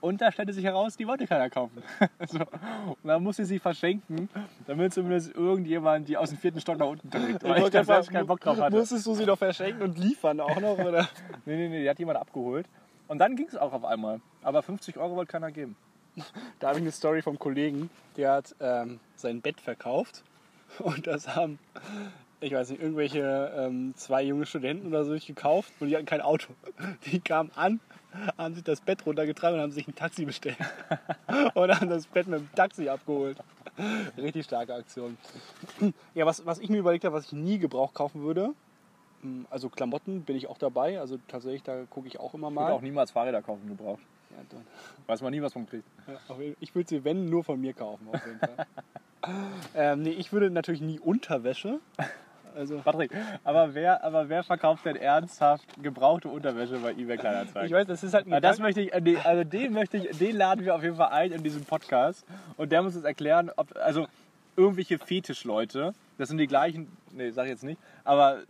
Und 0.01 0.19
da 0.19 0.31
stellte 0.31 0.51
sich 0.51 0.65
heraus, 0.65 0.97
die 0.97 1.07
wollte 1.07 1.27
keiner 1.27 1.49
kaufen. 1.51 1.83
so. 2.27 2.39
Und 2.39 3.07
dann 3.07 3.21
musste 3.21 3.43
ich 3.43 3.49
sie 3.49 3.59
verschenken, 3.59 4.29
damit 4.65 4.93
zumindest 4.95 5.35
irgendjemand 5.35 6.07
die 6.07 6.17
aus 6.17 6.29
dem 6.29 6.39
vierten 6.39 6.59
Stock 6.59 6.79
nach 6.79 6.87
unten 6.87 7.09
trägt. 7.11 7.43
Weil 7.43 7.63
ich 7.63 7.69
da 7.69 7.83
selbst 7.83 8.09
keinen 8.09 8.25
Bock 8.25 8.39
drauf 8.39 8.59
hatte. 8.59 8.75
Musstest 8.75 9.05
du 9.05 9.13
sie 9.13 9.25
doch 9.25 9.37
verschenken 9.37 9.83
und 9.83 9.97
liefern 9.97 10.39
auch 10.39 10.59
noch, 10.59 10.79
oder? 10.79 11.07
Nee, 11.45 11.57
nee, 11.57 11.69
nee, 11.69 11.83
die 11.83 11.89
hat 11.89 11.99
jemand 11.99 12.17
abgeholt. 12.17 12.65
Und 13.07 13.19
dann 13.19 13.35
ging 13.35 13.47
es 13.47 13.55
auch 13.55 13.73
auf 13.73 13.85
einmal. 13.85 14.21
Aber 14.41 14.63
50 14.63 14.97
Euro 14.97 15.15
wollte 15.15 15.31
keiner 15.31 15.51
geben. 15.51 15.75
Da 16.59 16.69
habe 16.69 16.79
ich 16.79 16.83
eine 16.83 16.91
Story 16.91 17.21
vom 17.21 17.39
Kollegen, 17.39 17.89
der 18.17 18.33
hat 18.33 18.55
ähm, 18.59 18.99
sein 19.15 19.41
Bett 19.41 19.59
verkauft 19.59 20.23
und 20.79 21.07
das 21.07 21.35
haben, 21.35 21.59
ich 22.39 22.53
weiß 22.53 22.69
nicht, 22.69 22.81
irgendwelche 22.81 23.51
ähm, 23.55 23.93
zwei 23.95 24.23
junge 24.23 24.45
Studenten 24.45 24.87
oder 24.87 25.03
so 25.03 25.13
gekauft 25.13 25.73
und 25.79 25.89
die 25.89 25.95
hatten 25.95 26.05
kein 26.05 26.21
Auto. 26.21 26.53
Die 27.05 27.19
kamen 27.19 27.51
an, 27.55 27.79
haben 28.37 28.53
sich 28.53 28.63
das 28.63 28.81
Bett 28.81 29.05
runtergetragen 29.05 29.57
und 29.57 29.63
haben 29.63 29.71
sich 29.71 29.87
ein 29.87 29.95
Taxi 29.95 30.25
bestellt 30.25 30.57
und 31.53 31.71
haben 31.71 31.89
das 31.89 32.07
Bett 32.07 32.27
mit 32.27 32.39
dem 32.39 32.51
Taxi 32.53 32.87
abgeholt. 32.87 33.37
Richtig 34.17 34.45
starke 34.45 34.73
Aktion. 34.75 35.17
Ja, 36.13 36.25
was, 36.25 36.45
was 36.45 36.59
ich 36.59 36.69
mir 36.69 36.77
überlegt 36.77 37.05
habe, 37.05 37.15
was 37.15 37.25
ich 37.25 37.33
nie 37.33 37.57
Gebrauch 37.57 37.93
kaufen 37.93 38.21
würde, 38.21 38.53
hm, 39.21 39.47
also 39.49 39.69
Klamotten 39.69 40.21
bin 40.21 40.35
ich 40.35 40.47
auch 40.47 40.57
dabei, 40.57 40.99
also 40.99 41.17
tatsächlich, 41.27 41.63
da 41.63 41.83
gucke 41.89 42.07
ich 42.07 42.19
auch 42.19 42.33
immer 42.33 42.49
Ich 42.49 42.55
würde 42.55 42.69
mal. 42.69 42.71
auch 42.73 42.81
niemals 42.81 43.11
Fahrräder 43.11 43.41
kaufen 43.41 43.67
gebraucht. 43.67 44.01
Ja, 44.37 44.57
Weiß 45.07 45.21
man 45.21 45.31
nie, 45.31 45.41
was 45.41 45.55
man 45.55 45.67
kriegt. 45.67 45.85
Ja, 46.07 46.35
ich 46.59 46.73
würde 46.75 46.89
sie, 46.89 47.03
wenn, 47.03 47.25
nur 47.25 47.43
von 47.43 47.59
mir 47.59 47.73
kaufen, 47.73 48.07
auf 48.11 48.25
jeden 48.25 48.39
Fall. 48.39 48.65
ähm, 49.75 50.01
nee, 50.01 50.11
ich 50.11 50.31
würde 50.31 50.49
natürlich 50.49 50.81
nie 50.81 50.99
Unterwäsche. 50.99 51.79
Also, 52.55 52.79
Patrick, 52.79 53.11
aber 53.43 53.73
wer, 53.73 54.03
aber 54.03 54.29
wer 54.29 54.43
verkauft 54.43 54.85
denn 54.85 54.95
ernsthaft 54.95 55.65
gebrauchte 55.81 56.29
Unterwäsche 56.29 56.77
bei 56.77 56.91
eBay 56.91 57.17
Kleinanzeigen? 57.17 57.65
ich 57.67 57.73
weiß, 57.73 57.87
das 57.87 58.03
ist 58.03 58.13
halt 58.13 58.31
ein 58.31 58.41
das 58.41 58.59
möchte 58.59 58.81
ich, 58.81 58.93
äh, 58.93 59.17
also 59.23 59.43
den 59.43 59.73
möchte 59.73 59.97
ich, 59.97 60.17
den 60.17 60.35
laden 60.35 60.63
wir 60.63 60.75
auf 60.75 60.83
jeden 60.83 60.95
Fall 60.95 61.09
ein 61.09 61.31
in 61.31 61.41
diesem 61.41 61.65
Podcast 61.65 62.25
und 62.57 62.71
der 62.71 62.83
muss 62.83 62.95
uns 62.95 63.05
erklären, 63.05 63.49
ob, 63.55 63.75
also 63.77 64.07
irgendwelche 64.55 64.99
Fetischleute, 64.99 65.93
das 66.19 66.29
sind 66.29 66.37
die 66.37 66.45
gleichen, 66.45 66.95
nee, 67.11 67.31
sag 67.31 67.45
ich 67.45 67.51
jetzt 67.51 67.63
nicht, 67.63 67.79
aber 68.03 68.43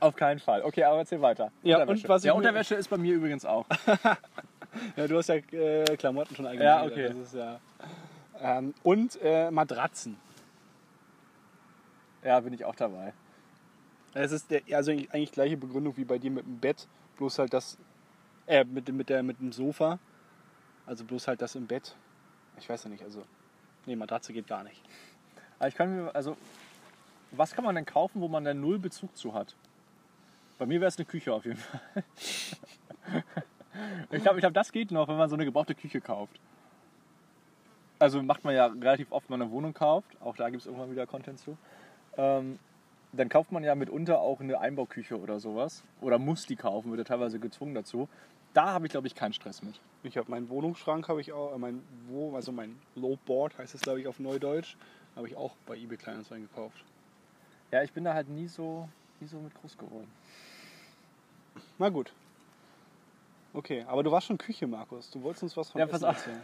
auf 0.00 0.16
keinen 0.16 0.40
Fall. 0.40 0.62
Okay, 0.62 0.82
aber 0.82 0.98
erzähl 0.98 1.22
weiter. 1.22 1.52
Ja, 1.62 1.76
Unterwäsche. 1.76 2.02
und 2.02 2.08
was 2.08 2.24
ja, 2.24 2.32
Unterwäsche 2.32 2.74
ist 2.74 2.88
bei 2.90 2.96
mir 2.96 3.14
übrigens 3.14 3.44
auch. 3.44 3.66
Ja, 4.96 5.06
du 5.06 5.16
hast 5.16 5.28
ja 5.28 5.36
äh, 5.36 5.96
Klamotten 5.96 6.34
schon 6.36 6.44
Ja, 6.58 6.80
eingebildet. 6.82 7.14
okay. 7.16 7.22
Ist 7.22 7.34
ja, 7.34 7.60
ähm, 8.40 8.74
und 8.82 9.18
äh, 9.22 9.50
Matratzen. 9.50 10.16
Ja, 12.24 12.40
bin 12.40 12.52
ich 12.52 12.64
auch 12.64 12.74
dabei. 12.76 13.12
Es 14.14 14.32
ist 14.32 14.50
der, 14.50 14.62
also 14.72 14.90
eigentlich 14.92 15.32
gleiche 15.32 15.56
Begründung 15.56 15.96
wie 15.96 16.04
bei 16.04 16.18
dir 16.18 16.30
mit 16.30 16.44
dem 16.44 16.58
Bett, 16.58 16.86
bloß 17.16 17.38
halt 17.38 17.52
das, 17.52 17.76
äh, 18.46 18.64
mit, 18.64 18.86
dem- 18.88 18.96
mit, 18.96 19.08
der, 19.08 19.22
mit 19.22 19.40
dem 19.40 19.52
Sofa. 19.52 19.98
Also 20.86 21.04
bloß 21.04 21.28
halt 21.28 21.40
das 21.42 21.54
im 21.54 21.66
Bett. 21.66 21.94
Ich 22.58 22.68
weiß 22.68 22.84
ja 22.84 22.90
nicht, 22.90 23.02
also, 23.02 23.24
nee, 23.86 23.96
Matratze 23.96 24.32
geht 24.32 24.46
gar 24.46 24.62
nicht. 24.64 24.82
Aber 25.58 25.68
ich 25.68 25.74
kann 25.74 25.94
mir, 26.04 26.14
also, 26.14 26.36
was 27.32 27.52
kann 27.54 27.64
man 27.64 27.74
denn 27.74 27.86
kaufen, 27.86 28.20
wo 28.20 28.28
man 28.28 28.44
denn 28.44 28.60
null 28.60 28.78
Bezug 28.78 29.16
zu 29.16 29.32
hat? 29.34 29.54
Bei 30.58 30.66
mir 30.66 30.80
wäre 30.80 30.88
es 30.88 30.98
eine 30.98 31.06
Küche 31.06 31.32
auf 31.32 31.44
jeden 31.44 31.58
Fall. 31.58 32.04
ich 34.10 34.22
glaube, 34.22 34.38
ich 34.38 34.42
glaub, 34.42 34.54
das 34.54 34.72
geht 34.72 34.90
noch, 34.90 35.08
wenn 35.08 35.16
man 35.16 35.28
so 35.28 35.36
eine 35.36 35.44
gebrauchte 35.44 35.74
Küche 35.74 36.00
kauft. 36.00 36.38
Also 37.98 38.22
macht 38.22 38.44
man 38.44 38.54
ja 38.54 38.66
relativ 38.66 39.12
oft, 39.12 39.30
wenn 39.30 39.38
man 39.38 39.46
eine 39.46 39.52
Wohnung 39.52 39.74
kauft. 39.74 40.08
Auch 40.20 40.36
da 40.36 40.50
gibt 40.50 40.62
es 40.62 40.66
irgendwann 40.66 40.90
wieder 40.90 41.06
Content 41.06 41.38
zu. 41.38 41.56
Ähm, 42.16 42.58
dann 43.12 43.28
kauft 43.28 43.52
man 43.52 43.62
ja 43.62 43.74
mitunter 43.74 44.20
auch 44.20 44.40
eine 44.40 44.58
Einbauküche 44.58 45.20
oder 45.20 45.38
sowas. 45.38 45.84
Oder 46.00 46.18
muss 46.18 46.46
die 46.46 46.56
kaufen, 46.56 46.90
wird 46.90 46.98
ja 46.98 47.04
teilweise 47.04 47.38
gezwungen 47.38 47.74
dazu. 47.74 48.08
Da 48.54 48.72
habe 48.72 48.86
ich, 48.86 48.92
glaube 48.92 49.06
ich, 49.06 49.14
keinen 49.14 49.32
Stress 49.32 49.62
mit. 49.62 49.80
Ich 50.02 50.16
habe 50.16 50.30
meinen 50.30 50.48
Wohnungsschrank, 50.48 51.08
habe 51.08 51.20
ich 51.20 51.32
auch, 51.32 51.54
äh, 51.54 51.58
mein, 51.58 51.82
wo, 52.08 52.34
also 52.34 52.52
mein 52.52 52.76
Lowboard 52.96 53.56
heißt 53.58 53.74
es, 53.74 53.80
glaube 53.80 54.00
ich, 54.00 54.08
auf 54.08 54.18
Neudeutsch, 54.18 54.76
habe 55.16 55.28
ich 55.28 55.36
auch 55.36 55.54
bei 55.66 55.76
eBay 55.76 55.96
Kleinanzeigen 55.96 56.48
gekauft. 56.48 56.84
Ja, 57.70 57.82
ich 57.82 57.92
bin 57.92 58.04
da 58.04 58.14
halt 58.14 58.28
nie 58.28 58.48
so, 58.48 58.88
nie 59.20 59.26
so 59.26 59.38
mit 59.38 59.54
groß 59.54 59.78
geworden. 59.78 60.10
Na 61.78 61.88
gut. 61.88 62.12
Okay, 63.54 63.84
aber 63.86 64.02
du 64.02 64.10
warst 64.10 64.26
schon 64.28 64.38
Küche, 64.38 64.66
Markus. 64.66 65.10
Du 65.10 65.22
wolltest 65.22 65.42
uns 65.42 65.56
was 65.56 65.70
von 65.70 65.80
Ja, 65.80 65.86
Essen 65.86 66.04
erzählen. 66.04 66.42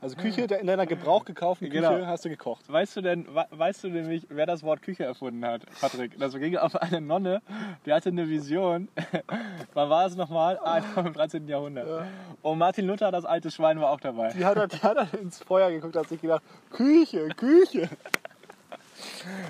Also 0.00 0.14
Küche, 0.16 0.42
in 0.42 0.66
deiner 0.68 0.86
Gebrauch 0.86 1.24
gekauften 1.24 1.68
Küche 1.68 1.82
Genau. 1.82 2.06
hast 2.06 2.24
du 2.24 2.28
gekocht. 2.28 2.70
Weißt 2.72 2.96
du 2.96 3.00
denn, 3.00 3.26
we- 3.34 3.46
weißt 3.50 3.82
du 3.82 3.88
nämlich, 3.88 4.24
wer 4.30 4.46
das 4.46 4.62
Wort 4.62 4.80
Küche 4.80 5.02
erfunden 5.04 5.44
hat, 5.44 5.62
Patrick? 5.80 6.16
Das 6.20 6.34
ging 6.34 6.56
auf 6.56 6.76
eine 6.76 7.00
Nonne, 7.00 7.42
die 7.84 7.92
hatte 7.92 8.10
eine 8.10 8.28
Vision. 8.28 8.88
Wann 9.74 9.90
war 9.90 10.06
es 10.06 10.14
nochmal? 10.14 10.56
Ah, 10.62 10.80
im 11.00 11.12
13. 11.12 11.48
Jahrhundert. 11.48 12.06
Und 12.42 12.58
Martin 12.58 12.86
Luther, 12.86 13.10
das 13.10 13.24
alte 13.24 13.50
Schwein, 13.50 13.80
war 13.80 13.90
auch 13.90 14.00
dabei. 14.00 14.32
Die 14.32 14.44
hat, 14.44 14.72
die 14.72 14.76
hat 14.78 14.96
dann 14.96 15.10
ins 15.20 15.42
Feuer 15.42 15.68
geguckt 15.70 15.96
und 15.96 16.02
hat 16.02 16.08
sich 16.08 16.20
gedacht, 16.20 16.42
Küche, 16.70 17.28
Küche. 17.30 17.88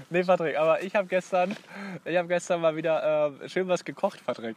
Nee, 0.09 0.23
Patrick, 0.25 0.57
aber 0.59 0.83
ich 0.83 0.95
habe 0.95 1.07
gestern, 1.09 1.55
ich 2.07 2.17
habe 2.17 2.27
gestern 2.29 2.63
mal 2.63 2.75
wieder 2.75 3.31
äh, 3.43 3.49
schön 3.51 3.69
was 3.69 3.85
gekocht, 3.85 4.25
Patrick. 4.25 4.57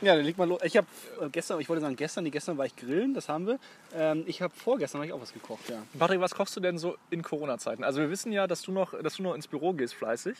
Ja, 0.00 0.16
dann 0.16 0.24
leg 0.24 0.36
mal 0.36 0.48
los. 0.48 0.60
Ich 0.64 0.76
habe 0.76 0.86
äh, 1.20 1.28
gestern, 1.30 1.60
ich 1.60 1.68
wollte 1.68 1.80
sagen 1.82 1.96
gestern, 1.96 2.24
nee, 2.24 2.30
gestern 2.30 2.58
war 2.58 2.66
ich 2.66 2.74
grillen, 2.76 3.14
das 3.14 3.28
haben 3.28 3.46
wir. 3.46 3.58
Ähm, 3.94 4.24
ich 4.26 4.42
habe 4.42 4.54
vorgestern 4.54 5.00
hab 5.00 5.06
ich 5.06 5.12
auch 5.12 5.20
was 5.20 5.32
gekocht, 5.32 5.68
ja. 5.68 5.82
Patrick, 5.98 6.20
was 6.20 6.34
kochst 6.34 6.56
du 6.56 6.60
denn 6.60 6.78
so 6.78 6.96
in 7.10 7.22
Corona-Zeiten? 7.22 7.84
Also 7.84 8.00
wir 8.00 8.10
wissen 8.10 8.32
ja, 8.32 8.46
dass 8.46 8.62
du 8.62 8.72
noch, 8.72 9.00
dass 9.00 9.16
du 9.16 9.22
noch 9.22 9.34
ins 9.34 9.46
Büro 9.46 9.72
gehst 9.72 9.94
fleißig 9.94 10.36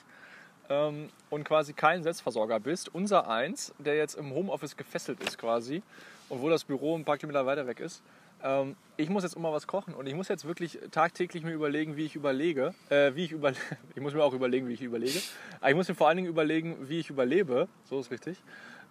ähm, 0.68 1.08
und 1.30 1.44
quasi 1.44 1.72
kein 1.72 2.02
Selbstversorger 2.02 2.60
bist. 2.60 2.94
Unser 2.94 3.28
eins, 3.30 3.72
der 3.78 3.96
jetzt 3.96 4.16
im 4.16 4.34
Homeoffice 4.34 4.76
gefesselt 4.76 5.22
ist 5.22 5.38
quasi 5.38 5.82
und 6.28 6.42
wo 6.42 6.50
das 6.50 6.64
Büro 6.64 6.96
ein 6.96 7.04
paar 7.04 7.18
Kilometer 7.18 7.46
weiter 7.46 7.66
weg 7.66 7.80
ist. 7.80 8.02
Ähm, 8.42 8.76
ich 8.96 9.08
muss 9.08 9.22
jetzt 9.22 9.36
immer 9.36 9.52
was 9.52 9.66
kochen 9.66 9.94
und 9.94 10.06
ich 10.06 10.14
muss 10.14 10.28
jetzt 10.28 10.44
wirklich 10.44 10.78
tagtäglich 10.90 11.44
mir 11.44 11.52
überlegen, 11.52 11.96
wie 11.96 12.04
ich 12.04 12.14
überlege, 12.16 12.74
äh, 12.90 13.14
wie 13.14 13.24
ich 13.24 13.32
über, 13.32 13.52
ich 13.94 14.02
muss 14.02 14.14
mir 14.14 14.22
auch 14.22 14.34
überlegen, 14.34 14.68
wie 14.68 14.74
ich 14.74 14.82
überlege. 14.82 15.20
Aber 15.60 15.70
ich 15.70 15.76
muss 15.76 15.88
mir 15.88 15.94
vor 15.94 16.08
allen 16.08 16.16
Dingen 16.16 16.28
überlegen, 16.28 16.88
wie 16.88 17.00
ich 17.00 17.10
überlebe. 17.10 17.68
So 17.88 18.00
ist 18.00 18.10
richtig. 18.10 18.36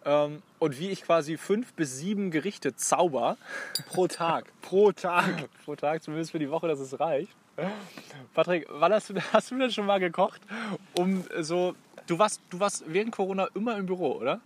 Ähm, 0.05 0.41
und 0.59 0.79
wie 0.79 0.89
ich 0.89 1.03
quasi 1.03 1.37
fünf 1.37 1.73
bis 1.73 1.97
sieben 1.97 2.31
Gerichte 2.31 2.75
zauber 2.75 3.37
Pro 3.87 4.07
Tag. 4.07 4.45
Pro 4.61 4.91
Tag. 4.91 5.49
pro 5.65 5.75
Tag, 5.75 6.03
zumindest 6.03 6.31
für 6.31 6.39
die 6.39 6.49
Woche, 6.49 6.67
dass 6.67 6.79
es 6.79 6.99
reicht. 6.99 7.35
Patrick, 8.33 8.67
wann 8.69 8.91
hast 8.93 9.09
du, 9.09 9.15
hast 9.31 9.51
du 9.51 9.57
denn 9.57 9.71
schon 9.71 9.85
mal 9.85 9.99
gekocht, 9.99 10.41
um 10.97 11.23
so. 11.41 11.75
Du 12.07 12.17
warst, 12.19 12.41
du 12.49 12.59
warst 12.59 12.83
während 12.87 13.11
Corona 13.11 13.47
immer 13.53 13.77
im 13.77 13.85
Büro, 13.85 14.13
oder? 14.13 14.41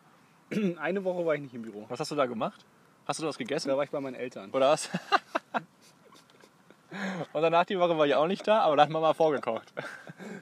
Eine 0.79 1.03
Woche 1.03 1.25
war 1.25 1.35
ich 1.35 1.41
nicht 1.41 1.55
im 1.55 1.61
Büro. 1.63 1.85
Was 1.89 1.99
hast 1.99 2.11
du 2.11 2.15
da 2.15 2.25
gemacht? 2.25 2.65
Hast 3.05 3.21
du 3.21 3.25
was 3.25 3.37
gegessen? 3.37 3.69
Da 3.69 3.77
war 3.77 3.83
ich 3.83 3.89
bei 3.89 3.99
meinen 3.99 4.15
Eltern. 4.15 4.51
Oder 4.51 4.69
was? 4.71 4.89
Und 7.33 7.41
danach 7.41 7.65
die 7.65 7.79
Woche 7.79 7.97
war 7.97 8.05
ich 8.05 8.15
auch 8.15 8.27
nicht 8.27 8.47
da, 8.47 8.61
aber 8.61 8.75
da 8.75 8.83
hat 8.83 8.89
man 8.89 9.01
mal 9.01 9.13
vorgekocht. 9.13 9.73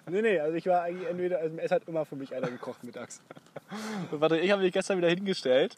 Nee, 0.08 0.22
nee, 0.22 0.40
also 0.40 0.56
ich 0.56 0.66
war 0.68 0.84
eigentlich 0.84 1.10
entweder, 1.10 1.40
also 1.40 1.58
es 1.58 1.72
hat 1.72 1.84
immer 1.88 2.06
für 2.06 2.16
mich 2.16 2.34
einer 2.34 2.48
gekocht 2.48 2.84
mittags. 2.84 3.22
Und 4.12 4.20
Patrick, 4.20 4.44
ich 4.44 4.52
habe 4.52 4.62
mich 4.62 4.72
gestern 4.72 4.98
wieder 4.98 5.10
hingestellt 5.10 5.78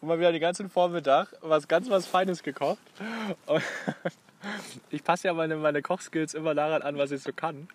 und 0.00 0.08
mal 0.08 0.18
wieder 0.18 0.32
den 0.32 0.40
ganzen 0.40 0.68
Vormittag 0.68 1.28
was 1.40 1.68
ganz 1.68 1.88
was 1.88 2.06
Feines 2.06 2.42
gekocht. 2.42 2.78
Und 3.46 3.62
ich 4.90 5.04
passe 5.04 5.28
ja 5.28 5.34
meine, 5.34 5.56
meine 5.56 5.82
Kochskills 5.82 6.34
immer 6.34 6.54
daran 6.54 6.82
an, 6.82 6.98
was 6.98 7.10
ich 7.10 7.22
so 7.22 7.32
kann. 7.32 7.68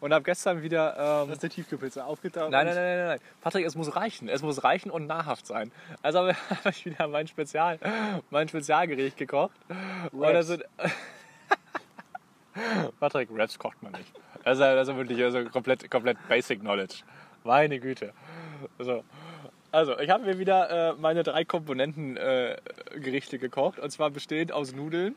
Und 0.00 0.14
habe 0.14 0.24
gestern 0.24 0.62
wieder 0.62 1.22
ähm, 1.22 1.28
Das 1.28 1.36
ist 1.36 1.42
der 1.42 1.50
Tiefkühlpizza 1.50 2.04
aufgetaucht. 2.04 2.50
Nein, 2.50 2.66
nein, 2.66 2.74
nein, 2.74 2.96
nein, 2.96 3.06
nein. 3.06 3.20
Patrick, 3.42 3.66
es 3.66 3.74
muss 3.74 3.94
reichen. 3.94 4.28
Es 4.28 4.42
muss 4.42 4.64
reichen 4.64 4.90
und 4.90 5.06
nahrhaft 5.06 5.46
sein. 5.46 5.72
Also 6.02 6.20
habe 6.20 6.70
ich 6.70 6.86
wieder 6.86 7.06
mein, 7.06 7.28
Spezial, 7.28 7.78
mein 8.30 8.48
Spezialgericht 8.48 9.18
gekocht. 9.18 9.54
Und 10.10 10.22
das 10.22 10.46
sind 10.46 10.64
Patrick, 12.98 13.28
Raps 13.32 13.58
kocht 13.58 13.82
man 13.82 13.92
nicht. 13.92 14.12
Also, 14.44 14.64
also 14.64 14.96
wirklich 14.96 15.22
also 15.22 15.44
komplett, 15.44 15.90
komplett 15.90 16.16
Basic 16.28 16.60
Knowledge. 16.60 17.02
Meine 17.44 17.78
Güte. 17.80 18.12
So. 18.78 19.04
Also, 19.72 19.98
ich 19.98 20.10
habe 20.10 20.24
mir 20.24 20.38
wieder 20.38 20.90
äh, 20.90 20.94
meine 20.94 21.22
drei 21.22 21.44
Komponenten-Gerichte 21.44 23.36
äh, 23.36 23.38
gekocht. 23.38 23.78
Und 23.78 23.90
zwar 23.90 24.10
bestehend 24.10 24.52
aus 24.52 24.72
Nudeln, 24.72 25.14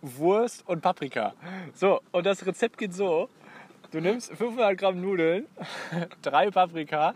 Wurst 0.00 0.66
und 0.66 0.80
Paprika. 0.80 1.34
So, 1.74 2.00
und 2.12 2.24
das 2.24 2.46
Rezept 2.46 2.78
geht 2.78 2.94
so. 2.94 3.28
Du 3.90 4.00
nimmst 4.00 4.32
500 4.32 4.78
Gramm 4.78 5.00
Nudeln, 5.00 5.46
drei 6.22 6.50
Paprika. 6.50 7.14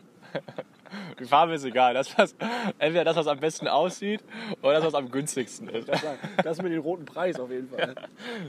Die 1.19 1.25
Farbe 1.25 1.55
ist 1.55 1.65
egal. 1.65 1.95
Das, 1.95 2.17
was, 2.19 2.35
entweder 2.79 3.05
das, 3.05 3.17
was 3.17 3.27
am 3.27 3.41
besten 3.41 3.69
aussieht, 3.69 4.23
oder 4.63 4.75
das, 4.75 4.85
was 4.85 4.95
am 4.95 5.11
günstigsten 5.11 5.69
ist. 5.69 5.89
Das 6.43 6.63
mit 6.63 6.73
dem 6.73 6.81
roten 6.81 7.05
Preis 7.05 7.39
auf 7.39 7.51
jeden 7.51 7.69
Fall. 7.69 7.95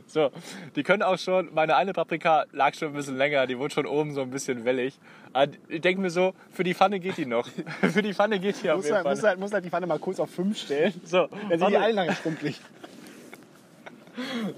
So, 0.08 0.32
die 0.76 0.84
können 0.84 1.02
auch 1.02 1.18
schon, 1.18 1.54
meine 1.54 1.76
eine 1.76 1.94
Paprika 1.94 2.46
lag 2.52 2.74
schon 2.76 2.90
ein 2.90 2.94
bisschen 2.94 3.18
länger, 3.18 3.48
die 3.48 3.58
wurde 3.58 3.74
schon 3.74 3.86
oben 3.86 4.14
so 4.14 4.22
ein 4.22 4.30
bisschen 4.30 4.66
wellig. 4.66 4.98
Aber 5.34 5.52
ich 5.68 5.82
denke 5.82 6.02
mir 6.02 6.10
so, 6.10 6.34
für 6.52 6.64
die 6.64 6.74
Pfanne 6.74 7.00
geht 7.00 7.18
die 7.18 7.26
noch. 7.26 7.48
für 7.82 8.02
die 8.02 8.14
Pfanne 8.14 8.40
geht 8.40 8.62
die 8.62 8.70
auf 8.70 8.84
jeden 8.84 8.96
halt, 8.96 9.04
Fall. 9.04 9.16
muss, 9.16 9.24
halt, 9.24 9.40
muss 9.40 9.54
halt 9.54 9.66
die 9.66 9.70
Pfanne 9.70 9.88
mal 9.88 10.00
kurz 10.00 10.20
auf 10.20 10.30
5 10.30 10.58
stellen. 10.58 10.94
So, 11.04 11.28
Dann 11.50 11.60
sind 11.60 11.70
die 11.70 11.78
alle 11.78 11.94
lange 11.94 12.16
schrumpelig. 12.16 12.60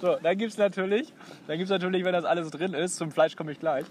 So, 0.01 0.17
dann 0.21 0.37
gibt 0.37 0.51
es 0.51 0.57
natürlich, 0.57 1.13
dann 1.47 1.57
gibt's 1.57 1.71
natürlich, 1.71 2.03
wenn 2.03 2.13
das 2.13 2.25
alles 2.25 2.51
drin 2.51 2.73
ist, 2.73 2.95
zum 2.95 3.11
Fleisch 3.11 3.35
komme 3.35 3.51
ich 3.51 3.59
gleich, 3.59 3.85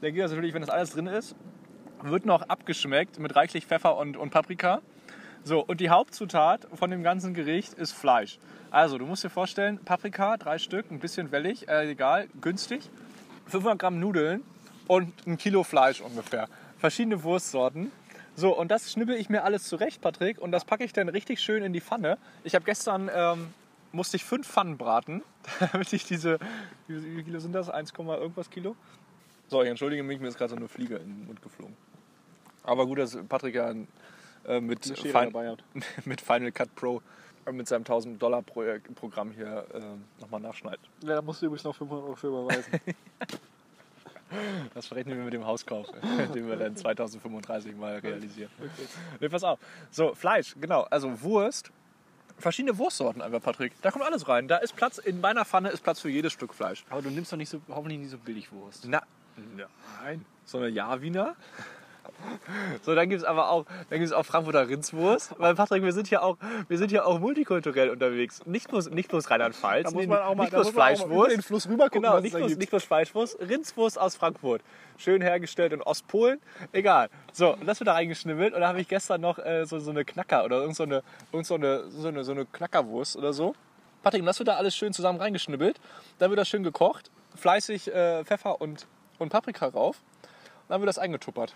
dann 0.00 0.12
gibt 0.12 0.24
es 0.24 0.30
natürlich, 0.32 0.54
wenn 0.54 0.62
das 0.62 0.70
alles 0.70 0.90
drin 0.90 1.06
ist, 1.06 1.36
wird 2.04 2.26
noch 2.26 2.42
abgeschmeckt 2.42 3.18
mit 3.18 3.34
reichlich 3.34 3.66
Pfeffer 3.66 3.96
und, 3.96 4.16
und 4.16 4.30
Paprika. 4.30 4.82
So, 5.42 5.60
und 5.60 5.80
die 5.80 5.90
Hauptzutat 5.90 6.66
von 6.74 6.90
dem 6.90 7.02
ganzen 7.02 7.34
Gericht 7.34 7.74
ist 7.74 7.92
Fleisch. 7.92 8.38
Also, 8.70 8.98
du 8.98 9.06
musst 9.06 9.24
dir 9.24 9.30
vorstellen, 9.30 9.78
Paprika, 9.78 10.36
drei 10.36 10.58
Stück, 10.58 10.90
ein 10.90 11.00
bisschen 11.00 11.32
wellig, 11.32 11.68
äh, 11.68 11.90
egal, 11.90 12.28
günstig. 12.40 12.90
500 13.46 13.78
Gramm 13.78 14.00
Nudeln 14.00 14.42
und 14.86 15.12
ein 15.26 15.36
Kilo 15.36 15.62
Fleisch 15.62 16.00
ungefähr. 16.00 16.48
Verschiedene 16.78 17.22
Wurstsorten. 17.22 17.92
So, 18.36 18.56
und 18.56 18.70
das 18.70 18.90
schnibbel 18.90 19.16
ich 19.16 19.28
mir 19.28 19.44
alles 19.44 19.64
zurecht, 19.64 20.00
Patrick, 20.00 20.40
und 20.40 20.50
das 20.50 20.64
packe 20.64 20.82
ich 20.82 20.92
dann 20.92 21.08
richtig 21.08 21.40
schön 21.40 21.62
in 21.62 21.72
die 21.72 21.80
Pfanne. 21.80 22.18
Ich 22.42 22.54
habe 22.54 22.64
gestern, 22.64 23.10
ähm, 23.14 23.54
musste 23.92 24.16
ich 24.16 24.24
fünf 24.24 24.48
Pfannen 24.48 24.76
braten, 24.76 25.22
damit 25.72 25.92
ich 25.92 26.04
diese, 26.04 26.38
wie 26.88 27.18
wie 27.18 27.22
Kilo 27.22 27.38
sind 27.38 27.52
das? 27.52 27.70
1, 27.70 27.92
irgendwas 27.96 28.50
Kilo? 28.50 28.76
So, 29.48 29.62
ich 29.62 29.68
entschuldige 29.68 30.02
mich, 30.02 30.20
mir 30.20 30.28
ist 30.28 30.38
gerade 30.38 30.50
so 30.50 30.56
eine 30.56 30.68
Fliege 30.68 30.96
in 30.96 31.08
den 31.08 31.26
Mund 31.26 31.42
geflogen. 31.42 31.76
Aber 32.64 32.86
gut, 32.86 32.98
dass 32.98 33.16
Patrick 33.28 33.54
ja 33.54 33.72
äh, 34.46 34.60
mit, 34.60 34.84
Eine 34.86 34.96
Schere 34.96 35.08
Fin- 35.20 35.32
dabei 35.32 35.50
hat. 35.50 35.62
mit 36.04 36.20
Final 36.20 36.52
Cut 36.52 36.74
Pro 36.74 37.00
mit 37.52 37.68
seinem 37.68 37.80
1000 37.82 38.20
Dollar 38.22 38.40
Programm 38.42 39.30
hier 39.32 39.66
äh, 39.74 39.80
nochmal 40.20 40.40
nachschneidet. 40.40 40.80
Ja, 41.02 41.16
da 41.16 41.22
musst 41.22 41.42
du 41.42 41.46
übrigens 41.46 41.64
noch 41.64 41.76
500 41.76 42.04
Euro 42.06 42.16
für 42.16 42.28
überweisen. 42.28 42.72
Das 44.72 44.88
verrechnen 44.88 45.16
wir 45.16 45.24
mit 45.24 45.34
dem 45.34 45.46
Hauskauf, 45.46 45.86
den 46.34 46.48
wir 46.48 46.56
dann 46.56 46.74
2035 46.74 47.76
mal 47.76 47.98
realisieren. 47.98 48.50
Nee, 49.20 49.28
pass 49.28 49.44
auf. 49.44 49.60
So, 49.92 50.14
Fleisch, 50.14 50.56
genau. 50.60 50.82
Also 50.90 51.22
Wurst. 51.22 51.70
Verschiedene 52.36 52.76
Wurstsorten 52.76 53.22
einfach, 53.22 53.40
Patrick. 53.40 53.80
Da 53.82 53.92
kommt 53.92 54.04
alles 54.04 54.26
rein. 54.26 54.48
Da 54.48 54.56
ist 54.56 54.74
Platz, 54.74 54.98
in 54.98 55.20
meiner 55.20 55.44
Pfanne 55.44 55.68
ist 55.68 55.84
Platz 55.84 56.00
für 56.00 56.08
jedes 56.08 56.32
Stück 56.32 56.52
Fleisch. 56.52 56.84
Aber 56.90 57.00
du 57.00 57.10
nimmst 57.10 57.30
doch 57.32 57.36
nicht 57.36 57.48
so, 57.48 57.60
hoffentlich 57.68 58.00
nicht 58.00 58.10
so 58.10 58.18
Billigwurst. 58.18 58.86
Na, 58.88 59.02
nein. 60.02 60.24
So 60.44 60.58
eine 60.58 60.68
Ja-Wiener. 60.68 61.36
So, 62.82 62.94
dann 62.94 63.08
gibt 63.08 63.22
es 63.22 63.26
aber 63.26 63.50
auch, 63.50 63.64
dann 63.90 63.98
gibt's 63.98 64.12
auch 64.12 64.24
Frankfurter 64.24 64.68
Rindswurst. 64.68 65.34
Weil 65.38 65.54
Patrick, 65.54 65.82
wir 65.82 65.92
sind 65.92 66.08
hier 66.08 66.22
auch, 66.22 66.36
wir 66.68 66.78
sind 66.78 66.90
hier 66.90 67.06
auch 67.06 67.18
multikulturell 67.18 67.90
unterwegs. 67.90 68.44
Nicht 68.46 68.68
bloß, 68.68 68.90
nicht 68.90 69.08
bloß 69.08 69.30
Rheinland-Pfalz. 69.30 69.84
Da 69.84 69.90
muss 69.90 70.02
nee, 70.02 70.06
man 70.06 70.22
auch 70.22 70.34
mal, 70.34 70.44
nicht 70.44 70.52
bloß 70.52 70.70
Fleischwurst. 70.70 71.32
den 71.32 71.42
Fluss 71.42 71.68
rüber 71.68 71.84
gucken, 71.84 72.02
Genau, 72.02 72.20
nicht 72.20 72.34
bloß, 72.34 72.56
nicht 72.56 72.70
bloß 72.70 72.84
Fleischwurst, 72.84 73.38
Rindswurst 73.40 73.98
aus 73.98 74.16
Frankfurt. 74.16 74.62
Schön 74.96 75.22
hergestellt 75.22 75.72
in 75.72 75.82
Ostpolen. 75.82 76.40
Egal. 76.72 77.08
So, 77.32 77.54
und 77.54 77.66
das 77.66 77.80
wird 77.80 77.88
da 77.88 77.94
reingeschnibbelt. 77.94 78.54
Und 78.54 78.60
da 78.60 78.68
habe 78.68 78.80
ich 78.80 78.88
gestern 78.88 79.20
noch 79.20 79.38
äh, 79.38 79.64
so, 79.66 79.78
so 79.78 79.90
eine 79.90 80.04
Knacker 80.04 80.44
oder 80.44 80.60
irgend 80.60 80.76
so 80.76 80.84
eine, 80.84 81.02
irgend 81.32 81.46
so 81.46 81.54
eine, 81.54 81.88
so 81.90 82.08
eine, 82.08 82.24
so 82.24 82.32
eine 82.32 82.46
Knackerwurst 82.46 83.16
oder 83.16 83.32
so. 83.32 83.54
Patrick, 84.02 84.20
und 84.20 84.26
das 84.26 84.38
wird 84.38 84.48
da 84.48 84.56
alles 84.56 84.76
schön 84.76 84.92
zusammen 84.92 85.18
reingeschnibbelt. 85.18 85.80
Dann 86.18 86.30
wird 86.30 86.38
das 86.38 86.48
schön 86.48 86.62
gekocht. 86.62 87.10
Fleißig 87.34 87.92
äh, 87.92 88.24
Pfeffer 88.24 88.60
und, 88.60 88.86
und 89.18 89.30
Paprika 89.30 89.66
rauf. 89.66 90.00
Und 90.22 90.70
dann 90.70 90.80
wird 90.80 90.88
das 90.88 90.98
eingetuppert. 90.98 91.54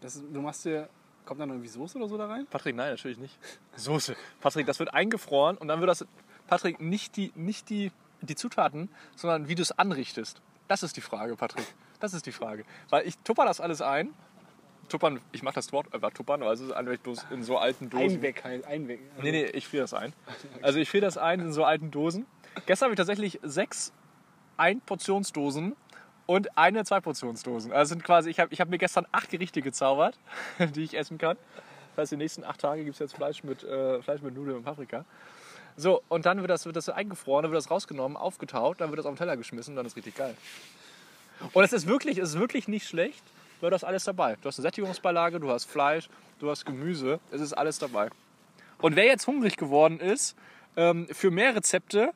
Das 0.00 0.22
du 0.32 0.40
machst 0.40 0.64
dir, 0.64 0.88
kommt 1.24 1.40
dann 1.40 1.50
irgendwie 1.50 1.68
Soße 1.68 1.98
oder 1.98 2.08
so 2.08 2.16
da 2.16 2.26
rein? 2.26 2.46
Patrick, 2.48 2.76
nein, 2.76 2.90
natürlich 2.90 3.18
nicht. 3.18 3.38
Soße. 3.76 4.16
Patrick, 4.40 4.66
das 4.66 4.78
wird 4.78 4.94
eingefroren 4.94 5.56
und 5.56 5.68
dann 5.68 5.80
wird 5.80 5.90
das, 5.90 6.06
Patrick, 6.46 6.80
nicht 6.80 7.16
die, 7.16 7.32
nicht 7.34 7.68
die, 7.70 7.92
die 8.20 8.34
Zutaten, 8.34 8.88
sondern 9.14 9.48
wie 9.48 9.54
du 9.54 9.62
es 9.62 9.72
anrichtest. 9.72 10.40
Das 10.68 10.82
ist 10.82 10.96
die 10.96 11.00
Frage, 11.00 11.36
Patrick. 11.36 11.66
Das 12.00 12.12
ist 12.12 12.26
die 12.26 12.32
Frage. 12.32 12.64
Weil 12.90 13.06
ich 13.06 13.16
tupper 13.18 13.44
das 13.44 13.60
alles 13.60 13.80
ein. 13.80 14.14
Tuppern, 14.88 15.20
ich 15.32 15.42
mache 15.42 15.56
das 15.56 15.72
Wort 15.72 15.92
einfach 15.92 16.12
tuppern, 16.12 16.42
weil 16.42 16.54
es 16.54 16.60
ist 16.60 16.70
eigentlich 16.70 17.00
bloß 17.00 17.26
in 17.30 17.42
so 17.42 17.58
alten 17.58 17.90
Dosen. 17.90 18.18
Einweg 18.18 18.44
halt, 18.44 18.64
einweg. 18.66 19.00
Nee, 19.20 19.32
nee, 19.32 19.44
ich 19.46 19.66
friere 19.66 19.82
das 19.82 19.94
ein. 19.94 20.12
Also 20.62 20.78
ich 20.78 20.88
friere 20.88 21.04
das 21.04 21.18
ein 21.18 21.40
in 21.40 21.52
so 21.52 21.64
alten 21.64 21.90
Dosen. 21.90 22.24
Gestern 22.66 22.86
habe 22.86 22.94
ich 22.94 22.98
tatsächlich 22.98 23.40
sechs 23.42 23.92
Ein-Portionsdosen 24.56 25.74
und 26.26 26.56
eine 26.58 26.84
Zwei-Portionsdosen. 26.84 27.72
Also 27.72 27.90
sind 27.90 28.04
quasi, 28.04 28.30
ich 28.30 28.40
habe 28.40 28.52
ich 28.52 28.60
hab 28.60 28.68
mir 28.68 28.78
gestern 28.78 29.06
acht 29.12 29.30
Gerichte 29.30 29.62
gezaubert, 29.62 30.18
die 30.74 30.82
ich 30.82 30.96
essen 30.96 31.18
kann. 31.18 31.36
Das 31.94 32.02
heißt, 32.02 32.12
die 32.12 32.16
nächsten 32.16 32.44
acht 32.44 32.60
Tage 32.60 32.84
gibt 32.84 32.94
es 32.94 33.00
jetzt 33.00 33.14
Fleisch 33.14 33.42
mit, 33.42 33.64
äh, 33.64 34.02
Fleisch 34.02 34.20
mit 34.20 34.34
Nudeln 34.34 34.58
und 34.58 34.64
Paprika. 34.64 35.04
So, 35.76 36.02
und 36.08 36.26
dann 36.26 36.40
wird 36.40 36.50
das, 36.50 36.64
wird 36.66 36.76
das 36.76 36.88
eingefroren, 36.88 37.44
dann 37.44 37.52
wird 37.52 37.62
das 37.62 37.70
rausgenommen, 37.70 38.16
aufgetaut, 38.16 38.80
dann 38.80 38.90
wird 38.90 38.98
das 38.98 39.06
auf 39.06 39.12
den 39.12 39.18
Teller 39.18 39.36
geschmissen, 39.36 39.76
dann 39.76 39.84
ist 39.86 39.96
richtig 39.96 40.14
geil. 40.14 40.34
Und 41.52 41.64
es 41.64 41.72
ist 41.72 41.86
wirklich, 41.86 42.18
es 42.18 42.30
ist 42.30 42.38
wirklich 42.38 42.66
nicht 42.66 42.88
schlecht, 42.88 43.22
weil 43.60 43.70
du 43.70 43.74
hast 43.74 43.84
alles 43.84 44.04
dabei. 44.04 44.36
Du 44.40 44.48
hast 44.48 44.58
eine 44.58 44.62
Sättigungsbeilage, 44.62 45.38
du 45.38 45.50
hast 45.50 45.66
Fleisch, 45.66 46.08
du 46.38 46.50
hast 46.50 46.64
Gemüse, 46.64 47.20
es 47.30 47.40
ist 47.40 47.52
alles 47.52 47.78
dabei. 47.78 48.08
Und 48.78 48.96
wer 48.96 49.04
jetzt 49.04 49.26
hungrig 49.26 49.56
geworden 49.56 50.00
ist, 50.00 50.36
ähm, 50.76 51.06
für 51.10 51.30
mehr 51.30 51.54
Rezepte, 51.54 52.12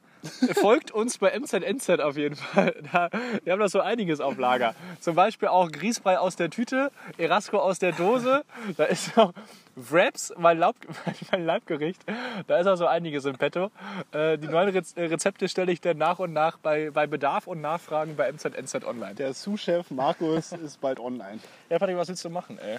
folgt 0.54 0.90
uns 0.90 1.18
bei 1.18 1.38
MZNZ 1.38 2.00
auf 2.00 2.16
jeden 2.16 2.36
Fall. 2.36 2.74
Da, 2.92 3.10
wir 3.44 3.52
haben 3.52 3.60
da 3.60 3.68
so 3.68 3.80
einiges 3.80 4.20
auf 4.20 4.38
Lager. 4.38 4.74
Zum 5.00 5.14
Beispiel 5.14 5.48
auch 5.48 5.70
Grießbrei 5.70 6.18
aus 6.18 6.36
der 6.36 6.50
Tüte, 6.50 6.90
Erasco 7.18 7.58
aus 7.58 7.78
der 7.78 7.92
Dose. 7.92 8.44
Da 8.76 8.84
ist 8.84 9.16
noch 9.16 9.32
Wraps, 9.76 10.32
mein, 10.36 10.58
Laub, 10.58 10.76
mein 11.32 11.44
Leibgericht. 11.44 12.02
Da 12.46 12.58
ist 12.58 12.66
auch 12.66 12.76
so 12.76 12.86
einiges 12.86 13.24
im 13.24 13.36
Petto. 13.36 13.70
Äh, 14.12 14.38
die 14.38 14.48
neuen 14.48 14.70
Rez 14.70 14.94
Rezepte 14.96 15.48
stelle 15.48 15.72
ich 15.72 15.80
dann 15.80 15.98
nach 15.98 16.18
und 16.18 16.32
nach 16.32 16.58
bei, 16.58 16.90
bei 16.90 17.06
Bedarf 17.06 17.46
und 17.46 17.60
Nachfragen 17.60 18.16
bei 18.16 18.30
MZNZ 18.30 18.84
online. 18.84 19.14
Der 19.14 19.34
Sous-Chef 19.34 19.90
Markus 19.90 20.52
ist 20.52 20.80
bald 20.80 21.00
online. 21.00 21.38
Ja, 21.68 21.78
Patrick, 21.78 21.96
was 21.96 22.08
willst 22.08 22.24
du 22.24 22.30
machen, 22.30 22.58
ey? 22.58 22.78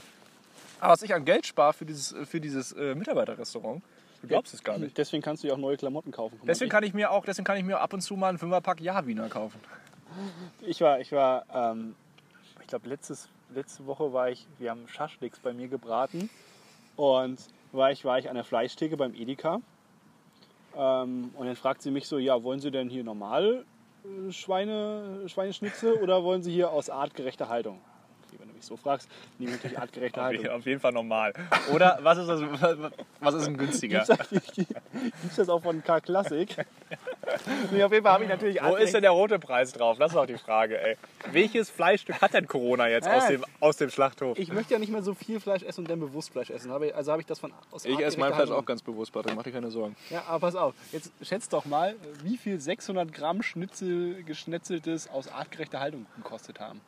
Aber 0.80 0.94
was 0.94 1.04
ich 1.04 1.14
an 1.14 1.26
Geld 1.26 1.46
spare 1.46 1.74
für 1.74 1.86
dieses, 1.86 2.16
für 2.28 2.42
dieses 2.42 2.72
äh, 2.74 2.96
Mitarbeiterrestaurant, 2.96 3.84
du 4.22 4.28
glaubst 4.28 4.54
es 4.54 4.64
gar 4.64 4.78
nicht. 4.78 4.98
Deswegen 4.98 5.22
kannst 5.22 5.44
du 5.44 5.48
ja 5.48 5.54
auch 5.54 5.58
neue 5.58 5.78
Klamotten 5.78 6.12
kaufen. 6.12 6.36
Guck 6.38 6.48
mal, 6.48 6.52
Deswegen 6.52 6.70
kann 6.70 6.84
ich 6.84 6.94
mir 6.94 7.12
auch, 7.12 7.26
deswegen 7.26 7.46
kann 7.46 7.58
ich 7.58 7.64
mir 7.64 7.80
ab 7.80 7.94
und 7.94 8.02
zu 8.02 8.16
mal 8.16 8.30
einen 8.30 8.38
Fünferpack 8.38 8.82
Ja-Wiener 8.82 9.30
kaufen. 9.30 9.60
Ich 10.62 10.82
war, 10.82 11.00
ich 11.00 11.12
war, 11.12 11.46
ähm, 11.54 11.96
ich 12.60 12.68
glaube 12.68 12.90
letztes, 12.90 13.30
letzte 13.54 13.86
Woche 13.86 14.12
war 14.14 14.30
ich, 14.30 14.48
wir 14.60 14.72
haben 14.72 14.88
Schaschliks 14.88 15.40
bei 15.40 15.54
mir 15.54 15.68
gebraten 15.68 16.30
und 16.96 17.40
war 17.72 17.92
ich, 17.92 18.04
war 18.04 18.20
ich 18.20 18.30
an 18.30 18.36
der 18.36 18.44
Fleischtheke 18.44 18.98
beim 18.98 19.14
Edeka 19.14 19.62
ähm, 20.76 21.32
und 21.36 21.46
dann 21.46 21.56
fragt 21.56 21.82
sie 21.82 21.92
mich 21.92 22.08
so, 22.08 22.18
ja, 22.18 22.44
wollen 22.44 22.60
Sie 22.60 22.72
denn 22.72 22.90
hier 22.90 23.04
normal 23.04 23.66
äh, 24.04 24.32
Schweine, 24.32 25.24
Schweineschnitzel 25.28 25.94
oder 25.94 26.24
wollen 26.24 26.44
Sie 26.44 26.52
hier 26.52 26.72
aus 26.72 26.90
artgerechter 26.90 27.50
Haltung? 27.50 27.80
Mich 28.62 28.68
so 28.68 28.78
fragst, 28.78 29.10
nehme 29.40 29.52
ich 29.52 29.58
natürlich 29.58 29.80
artgerechte 29.80 30.22
Haltung. 30.22 30.48
Auf 30.50 30.66
jeden 30.68 30.80
Fall 30.80 30.92
normal. 30.92 31.34
Oder 31.74 31.98
was 32.04 32.20
ist, 32.20 32.28
das, 32.28 32.42
was 33.20 33.34
ist 33.34 33.48
ein 33.48 33.58
günstiger? 33.58 34.06
Gibt's 34.30 35.36
das 35.38 35.50
auch 35.50 35.64
von 35.64 35.84
K 35.84 36.00
Classic? 36.00 36.56
nee, 37.72 37.84
auf 37.84 37.92
jeden 37.92 38.04
Fall 38.04 38.14
habe 38.14 38.24
ich 38.26 38.30
natürlich 38.30 38.62
Wo 38.62 38.76
ist 38.76 38.94
denn 38.94 39.02
der 39.02 39.12
rote 39.12 39.40
Preis 39.40 39.74
drauf? 39.74 39.98
Das 39.98 40.12
ist 40.12 40.18
auch 40.18 40.28
die 40.28 40.38
Frage, 40.38 40.80
ey. 40.80 40.96
Welches 41.32 41.72
Fleischstück 41.72 42.22
hat 42.22 42.36
denn 42.36 42.48
Corona 42.48 42.88
jetzt 42.88 43.08
aus 43.08 43.24
Ah. 43.24 43.28
dem, 43.30 43.46
aus 43.60 43.78
dem 43.78 43.90
Schlachthof? 43.90 44.38
Ich 44.38 44.52
möchte 44.54 44.74
ja 44.74 44.80
nicht 44.80 44.92
mehr 44.92 45.02
so 45.02 45.16
viel 45.16 45.40
Fleisch 45.40 45.64
essen 45.64 45.82
und 45.82 45.90
dann 45.90 46.00
bewusst 46.00 46.32
Fleisch 46.32 46.52
essen. 46.52 46.70
Also 46.72 47.12
habe 47.12 47.22
ich 47.22 47.26
das 47.28 47.40
von 47.40 47.52
aus 47.72 47.86
Ich 47.86 48.00
esse 48.00 48.20
mein 48.20 48.28
Fleisch 48.30 48.42
Haltung. 48.42 48.58
auch 48.58 48.66
ganz 48.66 48.84
bewusst, 48.84 49.12
Patrick. 49.12 49.36
Mach 49.36 49.44
dir 49.44 49.54
keine 49.54 49.72
Sorgen. 49.72 49.96
Ja, 50.12 50.24
aber 50.28 50.40
pass 50.42 50.56
auf. 50.56 50.76
Jetzt 50.92 51.12
schätzt 51.24 51.52
doch 51.54 51.66
mal, 51.66 51.96
wie 52.24 52.38
viel 52.38 52.60
600 52.60 53.12
Gramm 53.12 53.42
Schnitzel, 53.42 54.22
geschnetzeltes 54.24 55.10
aus 55.10 55.28
artgerechter 55.30 55.80
Haltung 55.80 56.06
gekostet 56.18 56.60
haben. 56.60 56.80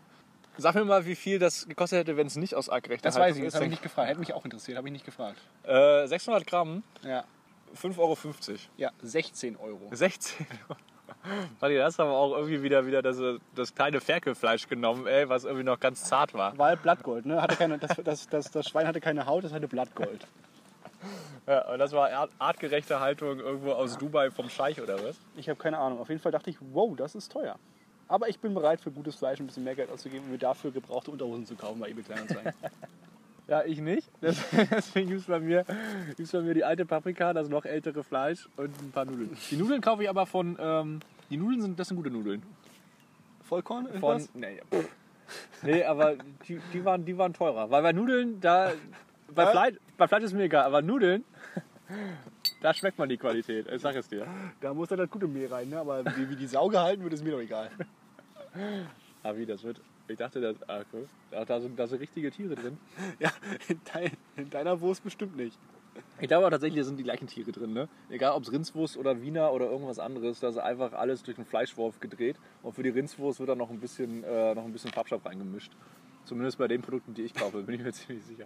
Sag 0.58 0.76
mir 0.76 0.86
mal, 0.86 1.06
wie 1.06 1.16
viel 1.16 1.40
das 1.40 1.68
gekostet 1.68 2.00
hätte, 2.00 2.16
wenn 2.18 2.28
es 2.28 2.36
nicht 2.36 2.54
aus 2.56 2.70
artgerechter 2.70 3.08
Das 3.10 3.16
weiß 3.16 3.22
Haltung 3.24 3.40
ich, 3.40 3.46
das 3.46 3.56
habe 3.56 3.66
ich 3.66 3.72
nicht 3.72 3.82
gefragt. 3.84 4.10
Hätte 4.10 4.20
mich 4.20 4.34
auch 4.34 4.46
interessiert, 4.46 4.78
habe 4.78 4.88
ich 4.88 4.92
nicht 4.92 5.06
gefragt. 5.06 5.38
Äh, 5.64 6.06
600 6.08 6.46
Gramm, 6.46 6.84
Ja, 7.02 7.24
5,50 7.76 7.98
Euro. 8.00 8.16
ja 8.78 8.92
16 9.02 9.56
Euro. 9.58 9.90
16 9.92 10.46
Warte, 11.60 11.78
das 11.78 11.98
haben 12.00 12.10
wir 12.10 12.16
auch 12.16 12.36
irgendwie 12.36 12.62
wieder, 12.64 12.86
wieder 12.86 13.02
das, 13.02 13.18
das 13.56 13.74
kleine 13.74 14.02
Ferkelfleisch 14.02 14.68
genommen, 14.68 15.08
ey, 15.08 15.28
was 15.30 15.46
irgendwie 15.46 15.64
noch 15.64 15.80
ganz 15.80 16.04
zart 16.04 16.34
war. 16.34 16.58
War 16.58 16.68
halt 16.70 16.82
Blattgold, 16.84 17.26
ne? 17.26 17.42
Hatte 17.42 17.56
keine, 17.56 17.78
das, 17.78 17.92
das, 18.04 18.28
das, 18.28 18.52
das 18.52 18.68
Schwein 18.68 18.88
hatte 18.88 19.00
keine 19.00 19.26
Haut, 19.26 19.44
das 19.44 19.54
hatte 19.54 19.68
Blattgold. 19.68 20.28
Ja, 21.46 21.70
und 21.74 21.80
das 21.80 21.92
war 21.92 22.10
art- 22.10 22.32
artgerechte 22.40 23.02
Haltung 23.02 23.38
irgendwo 23.40 23.74
aus 23.74 23.98
Dubai 23.98 24.32
vom 24.32 24.48
Scheich 24.50 24.80
oder 24.80 25.04
was? 25.04 25.18
Ich 25.36 25.50
habe 25.50 25.60
keine 25.60 25.78
Ahnung. 25.78 26.00
Auf 26.00 26.08
jeden 26.08 26.22
Fall 26.22 26.32
dachte 26.32 26.50
ich, 26.50 26.56
wow, 26.62 26.96
das 26.96 27.14
ist 27.16 27.30
teuer. 27.30 27.58
Aber 28.08 28.30
ich 28.30 28.40
bin 28.40 28.54
bereit, 28.54 28.82
für 28.82 28.92
gutes 28.92 29.16
Fleisch 29.16 29.40
ein 29.40 29.48
bisschen 29.48 29.64
mehr 29.64 29.76
Geld 29.76 29.90
auszugeben, 29.90 30.26
um 30.26 30.32
mir 30.32 30.38
dafür 30.38 30.72
gebrauchte 30.72 31.12
Unterhosen 31.12 31.46
zu 31.46 31.56
kaufen 31.56 31.80
bei 31.80 31.90
eBay 31.90 32.04
Kleinanzeigen. 32.04 32.54
Ja, 33.46 33.62
ich 33.66 33.82
nicht. 33.82 34.08
Deswegen 34.22 35.10
gibt 35.10 35.20
es 35.20 35.28
bei, 35.28 35.38
mir- 35.38 35.66
gibt's 36.16 36.32
bei 36.32 36.40
mir 36.40 36.54
die 36.54 36.64
alte 36.64 36.86
Paprika, 36.86 37.34
das 37.34 37.50
noch 37.50 37.66
ältere 37.66 38.02
Fleisch 38.02 38.48
und 38.56 38.70
ein 38.82 38.92
paar 38.92 39.04
Nudeln. 39.04 39.36
Die 39.52 39.58
Nudeln 39.58 39.82
kaufe 39.82 40.02
ich 40.04 40.10
aber 40.10 40.26
von. 40.26 40.58
Ähm, 40.58 41.02
die 41.30 41.36
Nudeln 41.36 41.62
sind, 41.62 41.78
das 41.78 41.90
sind 41.90 41.98
gute 41.98 42.10
Nudeln. 42.10 42.42
Vollkorn? 43.44 43.88
Von. 44.00 44.20
irgendwas? 44.22 44.30
Nee, 44.34 44.62
pff. 44.72 44.88
nee 45.62 45.84
aber 45.84 46.16
die, 46.48 46.62
die, 46.72 46.86
waren, 46.86 47.04
die 47.04 47.18
waren 47.18 47.34
teurer. 47.34 47.70
Weil 47.70 47.84
bei 47.84 47.92
Nudeln, 47.92 48.40
da. 48.40 48.72
Bei 49.36 49.48
Fleisch, 49.48 49.76
bei 49.98 50.08
Fleisch 50.08 50.24
ist 50.24 50.34
mir 50.34 50.44
egal, 50.44 50.64
aber 50.64 50.82
Nudeln, 50.82 51.26
da 52.64 52.74
schmeckt 52.74 52.98
man 52.98 53.10
die 53.10 53.18
Qualität. 53.18 53.68
Ich 53.70 53.82
sag 53.82 53.94
es 53.96 54.08
dir. 54.08 54.26
Da 54.62 54.74
muss 54.74 54.88
dann 54.88 54.98
das 54.98 55.10
gute 55.10 55.28
Mehl 55.28 55.48
rein, 55.48 55.70
ne? 55.70 55.80
aber 55.80 56.06
wie, 56.16 56.30
wie 56.30 56.36
die 56.38 56.48
Sau 56.48 56.70
gehalten 56.70 57.04
wird, 57.04 57.14
ist 57.14 57.24
mir 57.24 57.32
doch 57.32 57.42
egal. 57.42 57.70
Ah, 59.26 59.34
wie 59.38 59.46
das 59.46 59.64
wird. 59.64 59.80
Ich 60.10 60.18
dachte, 60.18 60.42
das, 60.42 60.58
ah, 60.68 60.84
cool. 60.92 61.08
Ach, 61.32 61.46
da, 61.46 61.62
sind, 61.62 61.80
da 61.80 61.88
sind 61.88 62.02
richtige 62.02 62.30
Tiere 62.30 62.56
drin. 62.56 62.78
Ja, 63.20 63.32
in, 63.70 63.80
dein, 63.94 64.12
in 64.36 64.50
deiner 64.50 64.82
Wurst 64.82 65.02
bestimmt 65.02 65.38
nicht. 65.38 65.58
Ich 66.20 66.28
glaube 66.28 66.46
aber 66.46 66.52
tatsächlich, 66.52 66.82
da 66.82 66.84
sind 66.86 66.98
die 66.98 67.04
gleichen 67.04 67.28
Tiere 67.28 67.54
drin. 67.54 67.72
Ne? 67.72 67.88
Egal 68.10 68.34
ob 68.34 68.44
es 68.44 68.52
Rindswurst 68.52 68.98
oder 68.98 69.22
Wiener 69.22 69.54
oder 69.54 69.70
irgendwas 69.72 70.00
anderes, 70.00 70.42
da 70.42 70.50
ist 70.50 70.58
einfach 70.58 70.92
alles 70.92 71.24
durch 71.24 71.38
einen 71.38 71.46
Fleischwurf 71.46 72.02
gedreht. 72.02 72.36
Und 72.64 72.74
für 72.74 72.84
die 72.84 72.90
Rindswurst 72.90 73.40
wird 73.40 73.48
dann 73.48 73.60
noch 73.60 73.70
ein 73.70 73.80
bisschen, 73.80 74.26
äh, 74.26 74.54
noch 74.54 74.66
ein 74.66 74.74
bisschen 74.74 74.92
Farbstoff 74.92 75.26
reingemischt. 75.26 75.72
Zumindest 76.26 76.58
bei 76.58 76.68
den 76.68 76.82
Produkten, 76.82 77.14
die 77.14 77.22
ich 77.22 77.34
kaufe, 77.34 77.64
bin 77.64 77.76
ich 77.76 77.82
mir 77.82 77.94
ziemlich 77.94 78.26
sicher. 78.26 78.46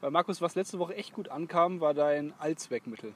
Weil 0.00 0.12
Markus, 0.12 0.40
was 0.40 0.54
letzte 0.54 0.78
Woche 0.78 0.94
echt 0.94 1.12
gut 1.12 1.28
ankam, 1.28 1.80
war 1.80 1.92
dein 1.92 2.32
Allzweckmittel. 2.38 3.14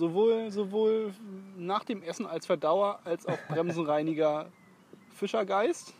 Sowohl, 0.00 0.50
sowohl 0.50 1.12
nach 1.56 1.84
dem 1.84 2.02
Essen 2.02 2.26
als 2.26 2.46
Verdauer 2.46 2.98
als 3.04 3.26
auch 3.26 3.38
Bremsenreiniger 3.48 4.46
Fischergeist. 5.14 5.94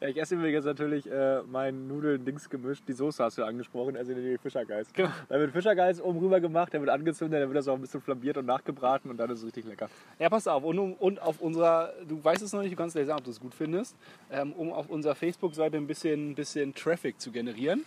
Ja, 0.00 0.08
ich 0.08 0.16
esse 0.16 0.34
übrigens 0.34 0.64
natürlich 0.64 1.08
äh, 1.08 1.42
meinen 1.42 1.86
Nudeln-Dings 1.86 2.50
gemischt. 2.50 2.82
Die 2.88 2.92
Soße 2.92 3.22
hast 3.22 3.38
du 3.38 3.44
angesprochen, 3.44 3.96
also 3.96 4.12
den 4.12 4.38
Fischergeist. 4.38 4.92
Genau. 4.92 5.10
Da 5.28 5.38
wird 5.38 5.52
Fischergeist 5.52 6.02
oben 6.02 6.18
rüber 6.18 6.40
gemacht, 6.40 6.72
der 6.72 6.80
wird 6.80 6.90
angezündet, 6.90 7.40
dann 7.40 7.48
wird 7.48 7.58
das 7.58 7.68
auch 7.68 7.76
ein 7.76 7.80
bisschen 7.80 8.00
flambiert 8.00 8.36
und 8.38 8.46
nachgebraten 8.46 9.08
und 9.10 9.18
dann 9.18 9.30
ist 9.30 9.38
es 9.38 9.44
richtig 9.44 9.66
lecker. 9.66 9.88
Ja, 10.18 10.28
pass 10.30 10.48
auf. 10.48 10.64
Und, 10.64 10.78
um- 10.80 10.94
und 10.94 11.22
auf 11.22 11.40
unserer, 11.40 11.92
du 12.08 12.22
weißt 12.22 12.42
es 12.42 12.52
noch 12.52 12.62
nicht, 12.62 12.72
du 12.72 12.76
kannst 12.76 12.96
gleich 12.96 13.06
sagen, 13.06 13.18
ob 13.20 13.24
du 13.24 13.30
es 13.30 13.38
gut 13.38 13.54
findest, 13.54 13.94
ähm, 14.32 14.52
um 14.52 14.72
auf 14.72 14.88
unserer 14.90 15.14
Facebook-Seite 15.14 15.76
ein 15.76 15.86
bisschen, 15.86 16.34
bisschen 16.34 16.74
Traffic 16.74 17.20
zu 17.20 17.30
generieren. 17.30 17.84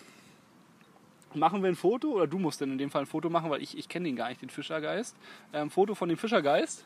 Machen 1.36 1.62
wir 1.62 1.70
ein 1.70 1.76
Foto, 1.76 2.12
oder 2.12 2.28
du 2.28 2.40
musst 2.40 2.62
dann 2.62 2.72
in 2.72 2.78
dem 2.78 2.90
Fall 2.90 3.04
ein 3.04 3.08
Foto 3.08 3.30
machen, 3.30 3.50
weil 3.50 3.62
ich, 3.62 3.78
ich 3.78 3.90
kenne 3.90 4.06
den 4.08 4.16
gar 4.16 4.30
nicht, 4.30 4.42
den 4.42 4.50
Fischergeist. 4.50 5.16
Ähm, 5.54 5.70
Foto 5.70 5.94
von 5.96 6.08
dem 6.08 6.18
Fischergeist 6.18 6.86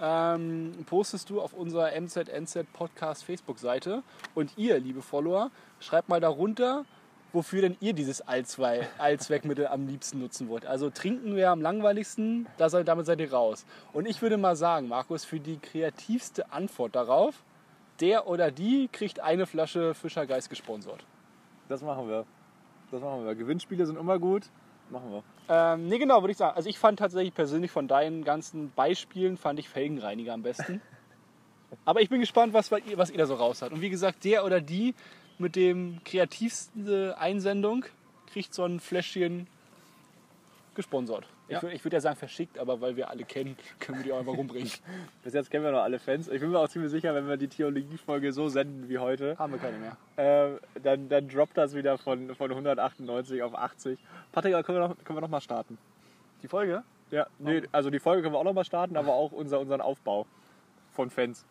ähm, 0.00 0.72
postest 0.86 1.30
du 1.30 1.40
auf 1.40 1.54
unserer 1.54 1.98
MZNZ 1.98 2.66
Podcast 2.72 3.24
Facebook-Seite. 3.24 4.02
Und 4.34 4.52
ihr, 4.58 4.78
liebe 4.78 5.00
Follower, 5.00 5.50
schreibt 5.80 6.08
mal 6.10 6.20
darunter, 6.20 6.84
wofür 7.32 7.62
denn 7.62 7.76
ihr 7.80 7.94
dieses 7.94 8.26
Allzwei- 8.26 8.86
Allzweckmittel 8.98 9.66
am 9.66 9.86
liebsten 9.86 10.18
nutzen 10.18 10.48
wollt. 10.48 10.66
Also 10.66 10.90
trinken 10.90 11.34
wäre 11.34 11.50
am 11.50 11.60
langweiligsten, 11.62 12.46
da 12.58 12.68
seid, 12.68 12.88
damit 12.88 13.06
seid 13.06 13.20
ihr 13.20 13.32
raus. 13.32 13.64
Und 13.92 14.06
ich 14.06 14.20
würde 14.22 14.36
mal 14.36 14.56
sagen, 14.56 14.88
Markus, 14.88 15.24
für 15.24 15.40
die 15.40 15.58
kreativste 15.58 16.52
Antwort 16.52 16.94
darauf, 16.94 17.42
der 18.00 18.28
oder 18.28 18.50
die 18.50 18.88
kriegt 18.92 19.20
eine 19.20 19.46
Flasche 19.46 19.94
Fischergeist 19.94 20.50
gesponsert. 20.50 21.04
Das 21.68 21.82
machen 21.82 22.08
wir. 22.08 22.24
Das 22.90 23.00
machen 23.02 23.24
wir. 23.26 23.34
Gewinnspiele 23.34 23.86
sind 23.86 23.98
immer 23.98 24.18
gut. 24.18 24.44
Machen 24.90 25.10
wir. 25.12 25.22
Ähm, 25.50 25.86
nee, 25.88 25.98
genau, 25.98 26.22
würde 26.22 26.32
ich 26.32 26.38
sagen. 26.38 26.56
Also 26.56 26.68
ich 26.68 26.78
fand 26.78 26.98
tatsächlich 26.98 27.34
persönlich 27.34 27.70
von 27.70 27.88
deinen 27.88 28.24
ganzen 28.24 28.70
Beispielen, 28.74 29.36
fand 29.36 29.58
ich 29.58 29.68
Felgenreiniger 29.68 30.32
am 30.32 30.42
besten. 30.42 30.80
Aber 31.84 32.00
ich 32.00 32.08
bin 32.08 32.20
gespannt, 32.20 32.54
was, 32.54 32.70
ihr- 32.72 32.96
was 32.96 33.10
ihr 33.10 33.18
da 33.18 33.26
so 33.26 33.34
raus 33.34 33.60
habt. 33.60 33.72
Und 33.72 33.82
wie 33.82 33.90
gesagt, 33.90 34.24
der 34.24 34.44
oder 34.46 34.60
die 34.62 34.94
mit 35.38 35.54
dem 35.56 36.00
kreativsten 36.04 37.12
Einsendung 37.12 37.84
kriegt 38.32 38.54
so 38.54 38.64
ein 38.64 38.80
Fläschchen 38.80 39.46
gesponsert. 40.74 41.26
Ja. 41.48 41.62
Ich, 41.62 41.74
ich 41.74 41.84
würde 41.84 41.96
ja 41.96 42.00
sagen 42.00 42.16
verschickt, 42.16 42.58
aber 42.58 42.80
weil 42.80 42.96
wir 42.96 43.08
alle 43.10 43.24
kennen, 43.24 43.56
können 43.80 43.98
wir 43.98 44.04
die 44.04 44.12
auch 44.12 44.18
einfach 44.18 44.36
rumbringen. 44.36 44.70
Bis 45.22 45.32
jetzt 45.34 45.50
kennen 45.50 45.64
wir 45.64 45.72
noch 45.72 45.82
alle 45.82 45.98
Fans. 45.98 46.28
Ich 46.28 46.40
bin 46.40 46.50
mir 46.50 46.58
auch 46.58 46.68
ziemlich 46.68 46.90
sicher, 46.90 47.14
wenn 47.14 47.28
wir 47.28 47.36
die 47.36 47.48
Theologie-Folge 47.48 48.32
so 48.32 48.48
senden 48.48 48.88
wie 48.88 48.98
heute, 48.98 49.38
Haben 49.38 49.52
wir 49.54 49.58
keine 49.58 49.78
mehr. 49.78 49.96
äh, 50.16 50.80
dann, 50.82 51.08
dann 51.08 51.28
droppt 51.28 51.56
das 51.56 51.74
wieder 51.74 51.96
von, 51.98 52.34
von 52.34 52.50
198 52.50 53.42
auf 53.42 53.54
80. 53.54 53.98
Patrick, 54.32 54.52
können 54.64 54.78
wir 54.78 54.88
noch, 54.88 54.96
können 55.04 55.16
wir 55.16 55.22
noch 55.22 55.28
mal 55.28 55.40
starten? 55.40 55.78
Die 56.42 56.48
Folge? 56.48 56.82
Ja, 57.10 57.26
nee, 57.38 57.62
also 57.72 57.88
die 57.88 57.98
Folge 58.00 58.22
können 58.22 58.34
wir 58.34 58.38
auch 58.38 58.44
noch 58.44 58.52
mal 58.52 58.64
starten, 58.64 58.96
aber 58.96 59.14
auch 59.14 59.32
unser, 59.32 59.60
unseren 59.60 59.80
Aufbau 59.80 60.26
von 60.92 61.08
Fans. 61.08 61.46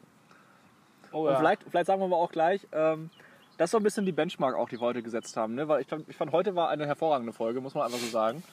Oh 1.12 1.28
Und 1.28 1.38
vielleicht, 1.38 1.64
vielleicht 1.64 1.88
sagen 1.88 2.00
wir 2.02 2.06
aber 2.06 2.18
auch 2.18 2.32
gleich, 2.32 2.68
ähm, 2.72 3.10
das 3.58 3.68
ist 3.68 3.72
so 3.72 3.78
ein 3.78 3.84
bisschen 3.84 4.06
die 4.06 4.12
Benchmark 4.12 4.56
auch, 4.56 4.70
die 4.70 4.76
wir 4.76 4.82
heute 4.82 5.02
gesetzt 5.02 5.36
haben. 5.36 5.56
Ne? 5.56 5.68
Weil 5.68 5.82
ich 5.82 5.88
ich 6.08 6.16
fand, 6.16 6.32
heute 6.32 6.56
war 6.56 6.70
eine 6.70 6.86
hervorragende 6.86 7.34
Folge, 7.34 7.60
muss 7.60 7.74
man 7.74 7.86
einfach 7.86 7.98
so 7.98 8.06
sagen. 8.06 8.44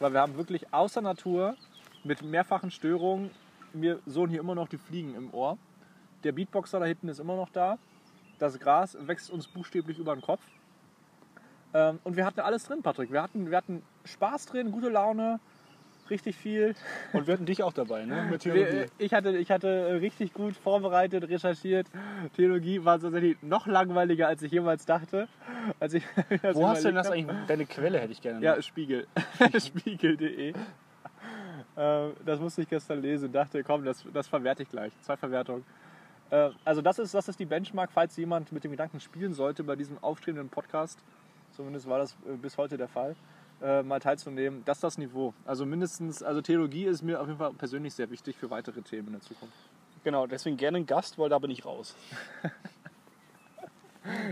Weil 0.00 0.14
wir 0.14 0.20
haben 0.22 0.36
wirklich 0.36 0.72
außer 0.72 1.02
Natur 1.02 1.56
mit 2.04 2.22
mehrfachen 2.22 2.70
Störungen, 2.70 3.30
mir 3.74 4.00
so 4.06 4.26
hier 4.26 4.40
immer 4.40 4.54
noch 4.54 4.66
die 4.66 4.78
Fliegen 4.78 5.14
im 5.14 5.32
Ohr. 5.34 5.58
Der 6.24 6.32
Beatboxer 6.32 6.80
da 6.80 6.86
hinten 6.86 7.08
ist 7.08 7.20
immer 7.20 7.36
noch 7.36 7.50
da. 7.50 7.78
Das 8.38 8.58
Gras 8.58 8.96
wächst 8.98 9.30
uns 9.30 9.46
buchstäblich 9.46 9.98
über 9.98 10.16
den 10.16 10.22
Kopf. 10.22 10.40
Ähm, 11.74 11.98
und 12.02 12.16
wir 12.16 12.24
hatten 12.24 12.40
alles 12.40 12.64
drin, 12.64 12.82
Patrick. 12.82 13.12
Wir 13.12 13.22
hatten, 13.22 13.50
wir 13.50 13.58
hatten 13.58 13.82
Spaß 14.06 14.46
drin, 14.46 14.72
gute 14.72 14.88
Laune, 14.88 15.38
richtig 16.10 16.36
viel. 16.36 16.74
Und 17.12 17.26
wir 17.26 17.34
hatten 17.34 17.46
dich 17.46 17.62
auch 17.62 17.72
dabei, 17.72 18.04
ne? 18.04 18.26
Mit 18.30 18.42
Theologie. 18.42 18.72
Wir- 18.72 18.86
Ich 18.98 19.14
hatte, 19.14 19.36
ich 19.36 19.50
hatte 19.50 19.98
richtig 20.00 20.32
gut 20.34 20.56
vorbereitet, 20.56 21.28
recherchiert. 21.28 21.86
Theologie 22.36 22.84
war 22.84 22.98
tatsächlich 23.00 23.36
noch 23.42 23.66
langweiliger, 23.66 24.28
als 24.28 24.42
ich 24.42 24.52
jemals 24.52 24.84
dachte. 24.86 25.28
Als 25.78 25.94
ich 25.94 26.04
Wo 26.52 26.66
hast 26.68 26.82
du 26.84 26.88
denn 26.88 26.96
das 26.96 27.10
eigentlich? 27.10 27.36
Deine 27.46 27.66
Quelle 27.66 27.98
hätte 28.00 28.12
ich 28.12 28.20
gerne. 28.20 28.44
Ja, 28.44 28.56
noch. 28.56 28.62
Spiegel. 28.62 29.06
Spiegel.de. 29.58 30.54
Ähm, 31.76 32.12
das 32.24 32.40
musste 32.40 32.62
ich 32.62 32.68
gestern 32.68 33.00
lesen 33.00 33.26
und 33.26 33.32
dachte, 33.32 33.62
komm, 33.62 33.84
das, 33.84 34.04
das 34.12 34.26
verwerte 34.26 34.62
ich 34.62 34.68
gleich. 34.68 34.92
Zwei 35.02 35.16
Verwertungen. 35.16 35.64
Äh, 36.30 36.50
also 36.64 36.82
das 36.82 36.98
ist, 36.98 37.14
das 37.14 37.28
ist 37.28 37.38
die 37.38 37.44
Benchmark, 37.44 37.90
falls 37.92 38.16
jemand 38.16 38.52
mit 38.52 38.64
dem 38.64 38.70
Gedanken 38.72 39.00
spielen 39.00 39.34
sollte, 39.34 39.62
bei 39.64 39.76
diesem 39.76 39.98
aufstrebenden 40.02 40.48
Podcast, 40.48 40.98
zumindest 41.52 41.88
war 41.88 41.98
das 41.98 42.16
äh, 42.28 42.36
bis 42.36 42.56
heute 42.58 42.76
der 42.76 42.88
Fall, 42.88 43.14
äh, 43.62 43.82
mal 43.82 44.00
teilzunehmen. 44.00 44.62
Das 44.64 44.78
ist 44.78 44.84
das 44.84 44.98
Niveau. 44.98 45.34
Also 45.44 45.66
mindestens, 45.66 46.22
also 46.22 46.40
Theologie 46.40 46.84
ist 46.84 47.02
mir 47.02 47.20
auf 47.20 47.26
jeden 47.26 47.38
Fall 47.38 47.52
persönlich 47.52 47.94
sehr 47.94 48.10
wichtig 48.10 48.36
für 48.36 48.50
weitere 48.50 48.82
Themen 48.82 49.08
in 49.08 49.12
der 49.14 49.22
Zukunft. 49.22 49.54
Genau, 50.02 50.26
deswegen 50.26 50.56
gerne 50.56 50.78
ein 50.78 50.86
Gast, 50.86 51.18
weil 51.18 51.28
da 51.28 51.38
bin 51.38 51.50
ich 51.50 51.64
raus. 51.64 51.94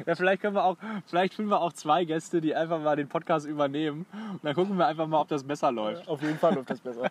Ja, 0.07 0.15
vielleicht 0.15 0.41
können 0.41 0.55
wir 0.55 0.65
auch, 0.65 0.77
vielleicht 1.07 1.35
finden 1.35 1.51
wir 1.51 1.61
auch 1.61 1.73
zwei 1.73 2.05
Gäste, 2.05 2.41
die 2.41 2.55
einfach 2.55 2.81
mal 2.81 2.97
den 2.97 3.09
Podcast 3.09 3.47
übernehmen. 3.47 4.07
Und 4.33 4.41
dann 4.43 4.55
gucken 4.55 4.79
wir 4.79 4.87
einfach 4.87 5.07
mal, 5.07 5.21
ob 5.21 5.29
das 5.29 5.45
besser 5.45 5.71
läuft. 5.71 6.09
Auf 6.09 6.23
jeden 6.23 6.39
Fall 6.39 6.55
läuft 6.55 6.71
das 6.71 6.81
besser. 6.81 7.11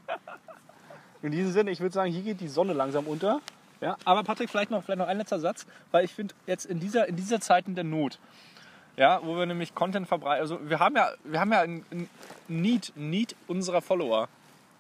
In 1.21 1.32
diesem 1.32 1.51
Sinne, 1.51 1.71
ich 1.71 1.80
würde 1.80 1.93
sagen, 1.93 2.12
hier 2.12 2.21
geht 2.21 2.41
die 2.41 2.47
Sonne 2.47 2.73
langsam 2.73 3.06
unter. 3.08 3.41
Ja, 3.80 3.97
aber 4.06 4.23
Patrick, 4.23 4.49
vielleicht 4.49 4.71
noch, 4.71 4.84
vielleicht 4.84 4.99
noch 4.99 5.08
ein 5.08 5.17
letzter 5.17 5.39
Satz, 5.39 5.67
weil 5.91 6.06
ich 6.06 6.13
finde, 6.13 6.34
jetzt 6.47 6.65
in 6.65 6.80
dieser, 6.80 7.08
in 7.08 7.15
dieser 7.15 7.39
Zeiten 7.39 7.75
der 7.75 7.84
Not, 7.84 8.19
ja, 8.97 9.21
wo 9.23 9.38
wir 9.38 9.45
nämlich 9.45 9.73
Content 9.75 10.07
verbreiten, 10.07 10.41
also 10.41 10.69
wir 10.69 10.79
haben 10.79 10.95
ja, 10.95 11.12
wir 11.23 11.39
haben 11.39 11.51
ja 11.51 11.62
ein, 11.62 11.86
ein 11.91 12.10
Need, 12.47 12.93
Need 12.95 13.36
unserer 13.47 13.81
Follower, 13.81 14.27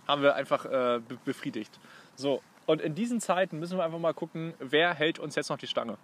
haben 0.07 0.23
wir 0.23 0.35
einfach 0.35 0.65
äh, 0.65 0.99
be 1.07 1.17
befriedigt. 1.23 1.79
So, 2.15 2.41
und 2.65 2.81
in 2.81 2.95
diesen 2.95 3.21
Zeiten 3.21 3.59
müssen 3.59 3.77
wir 3.77 3.85
einfach 3.85 3.99
mal 3.99 4.13
gucken, 4.13 4.53
wer 4.59 4.93
hält 4.93 5.19
uns 5.19 5.35
jetzt 5.35 5.49
noch 5.49 5.57
die 5.57 5.67
Stange. 5.67 5.97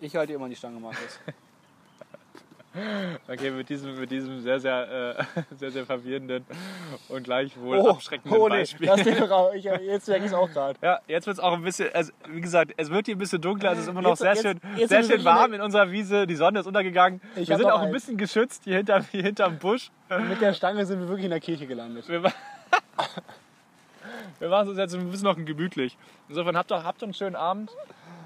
Ich 0.00 0.16
halte 0.16 0.32
immer 0.32 0.48
die 0.48 0.56
Stange, 0.56 0.80
Markus. 0.80 1.20
Okay, 3.28 3.50
mit 3.52 3.68
diesem, 3.68 3.98
mit 4.00 4.10
diesem 4.10 4.40
sehr, 4.40 4.58
sehr, 4.58 5.16
äh, 5.18 5.42
sehr, 5.58 5.70
sehr 5.70 5.86
verwirrenden 5.86 6.44
und 7.08 7.22
gleichwohl 7.22 7.78
Oh, 7.78 7.90
abschreckenden 7.90 8.40
oh 8.40 8.48
nee, 8.48 8.58
Beispiel. 8.60 8.88
raus. 8.90 9.52
Ich, 9.54 9.64
jetzt 9.64 10.08
merke 10.08 10.24
ich 10.24 10.30
es 10.32 10.36
auch 10.36 10.50
gerade. 10.50 10.76
Ja, 10.82 10.98
jetzt 11.06 11.26
wird 11.28 11.36
es 11.38 11.42
auch 11.42 11.52
ein 11.52 11.62
bisschen, 11.62 11.88
also, 11.94 12.12
wie 12.28 12.40
gesagt, 12.40 12.72
es 12.76 12.90
wird 12.90 13.06
hier 13.06 13.14
ein 13.14 13.18
bisschen 13.18 13.40
dunkler, 13.40 13.72
es 13.72 13.78
ist 13.80 13.88
immer 13.88 14.02
noch 14.02 14.10
Jetzt- 14.10 14.18
sehr 14.20 14.32
jetzt- 14.34 14.42
schön, 14.42 14.60
jetzt 14.76 14.88
sehr 14.90 15.04
schön 15.04 15.24
warm 15.24 15.52
in 15.54 15.60
unserer 15.60 15.90
Wiese, 15.92 16.26
die 16.26 16.34
Sonne 16.34 16.60
ist 16.60 16.66
untergegangen. 16.66 17.20
Ich 17.36 17.48
wir 17.48 17.56
sind 17.56 17.70
auch 17.70 17.80
ein 17.82 17.92
bisschen 17.92 18.16
geschützt 18.16 18.64
hier, 18.64 18.78
hinter, 18.78 19.02
hier 19.10 19.22
hinterm 19.22 19.58
Busch. 19.58 19.90
Mit 20.28 20.40
der 20.40 20.52
Stange 20.52 20.84
sind 20.84 20.98
wir 21.00 21.06
wirklich 21.08 21.24
in 21.26 21.30
der 21.30 21.40
Kirche 21.40 21.66
gelandet. 21.68 22.08
Wir, 22.08 22.22
wir 24.40 24.48
machen 24.48 24.62
es 24.64 24.68
uns 24.70 24.78
jetzt 24.78 24.94
ein 24.94 25.10
bisschen 25.10 25.24
noch 25.28 25.36
gemütlich. 25.36 25.96
Insofern 26.28 26.56
habt, 26.56 26.70
doch, 26.70 26.82
habt 26.84 27.02
einen 27.02 27.14
schönen 27.14 27.36
Abend, 27.36 27.70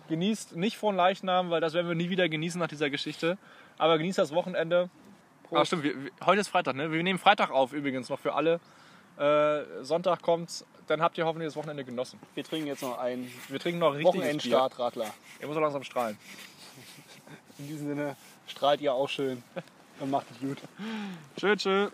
genießt 0.08 0.56
nicht 0.56 0.78
von 0.78 0.96
Leichnam, 0.96 1.50
weil 1.50 1.61
das 1.61 1.74
werden 1.74 1.87
wir 1.88 1.94
nie 1.94 2.08
wieder 2.11 2.28
genießen 2.28 2.58
nach 2.61 2.68
dieser 2.68 2.88
Geschichte, 2.90 3.37
aber 3.78 3.98
genießt 3.98 4.18
das 4.18 4.32
Wochenende. 4.32 4.90
Ach 5.52 5.64
stimmt, 5.64 5.84
wir, 5.84 6.04
wir, 6.04 6.10
heute 6.26 6.40
ist 6.40 6.48
Freitag, 6.48 6.76
ne? 6.76 6.92
Wir 6.92 7.02
nehmen 7.02 7.18
Freitag 7.18 7.50
auf 7.50 7.72
übrigens 7.72 8.08
noch 8.08 8.18
für 8.18 8.34
alle. 8.34 8.60
Äh, 9.18 9.82
Sonntag 9.82 10.22
kommt's, 10.22 10.64
dann 10.86 11.00
habt 11.00 11.16
ihr 11.18 11.26
hoffentlich 11.26 11.48
das 11.48 11.56
Wochenende 11.56 11.84
genossen. 11.84 12.20
Wir 12.34 12.44
trinken 12.44 12.66
jetzt 12.66 12.82
noch 12.82 12.98
einen 12.98 13.32
Wir 13.48 13.58
trinken 13.58 13.80
noch 13.80 13.92
richtig. 13.92 14.06
Wochenendstart-Radler. 14.06 15.06
Ihr 15.40 15.46
muss 15.46 15.54
so 15.54 15.60
langsam 15.60 15.82
strahlen. 15.82 16.18
In 17.58 17.66
diesem 17.66 17.88
Sinne 17.88 18.16
strahlt 18.46 18.80
ihr 18.80 18.92
auch 18.92 19.08
schön 19.08 19.42
und 20.00 20.10
macht 20.10 20.26
es 20.30 20.38
gut. 20.38 20.58
Tschö, 21.36 21.56
tschö. 21.56 21.88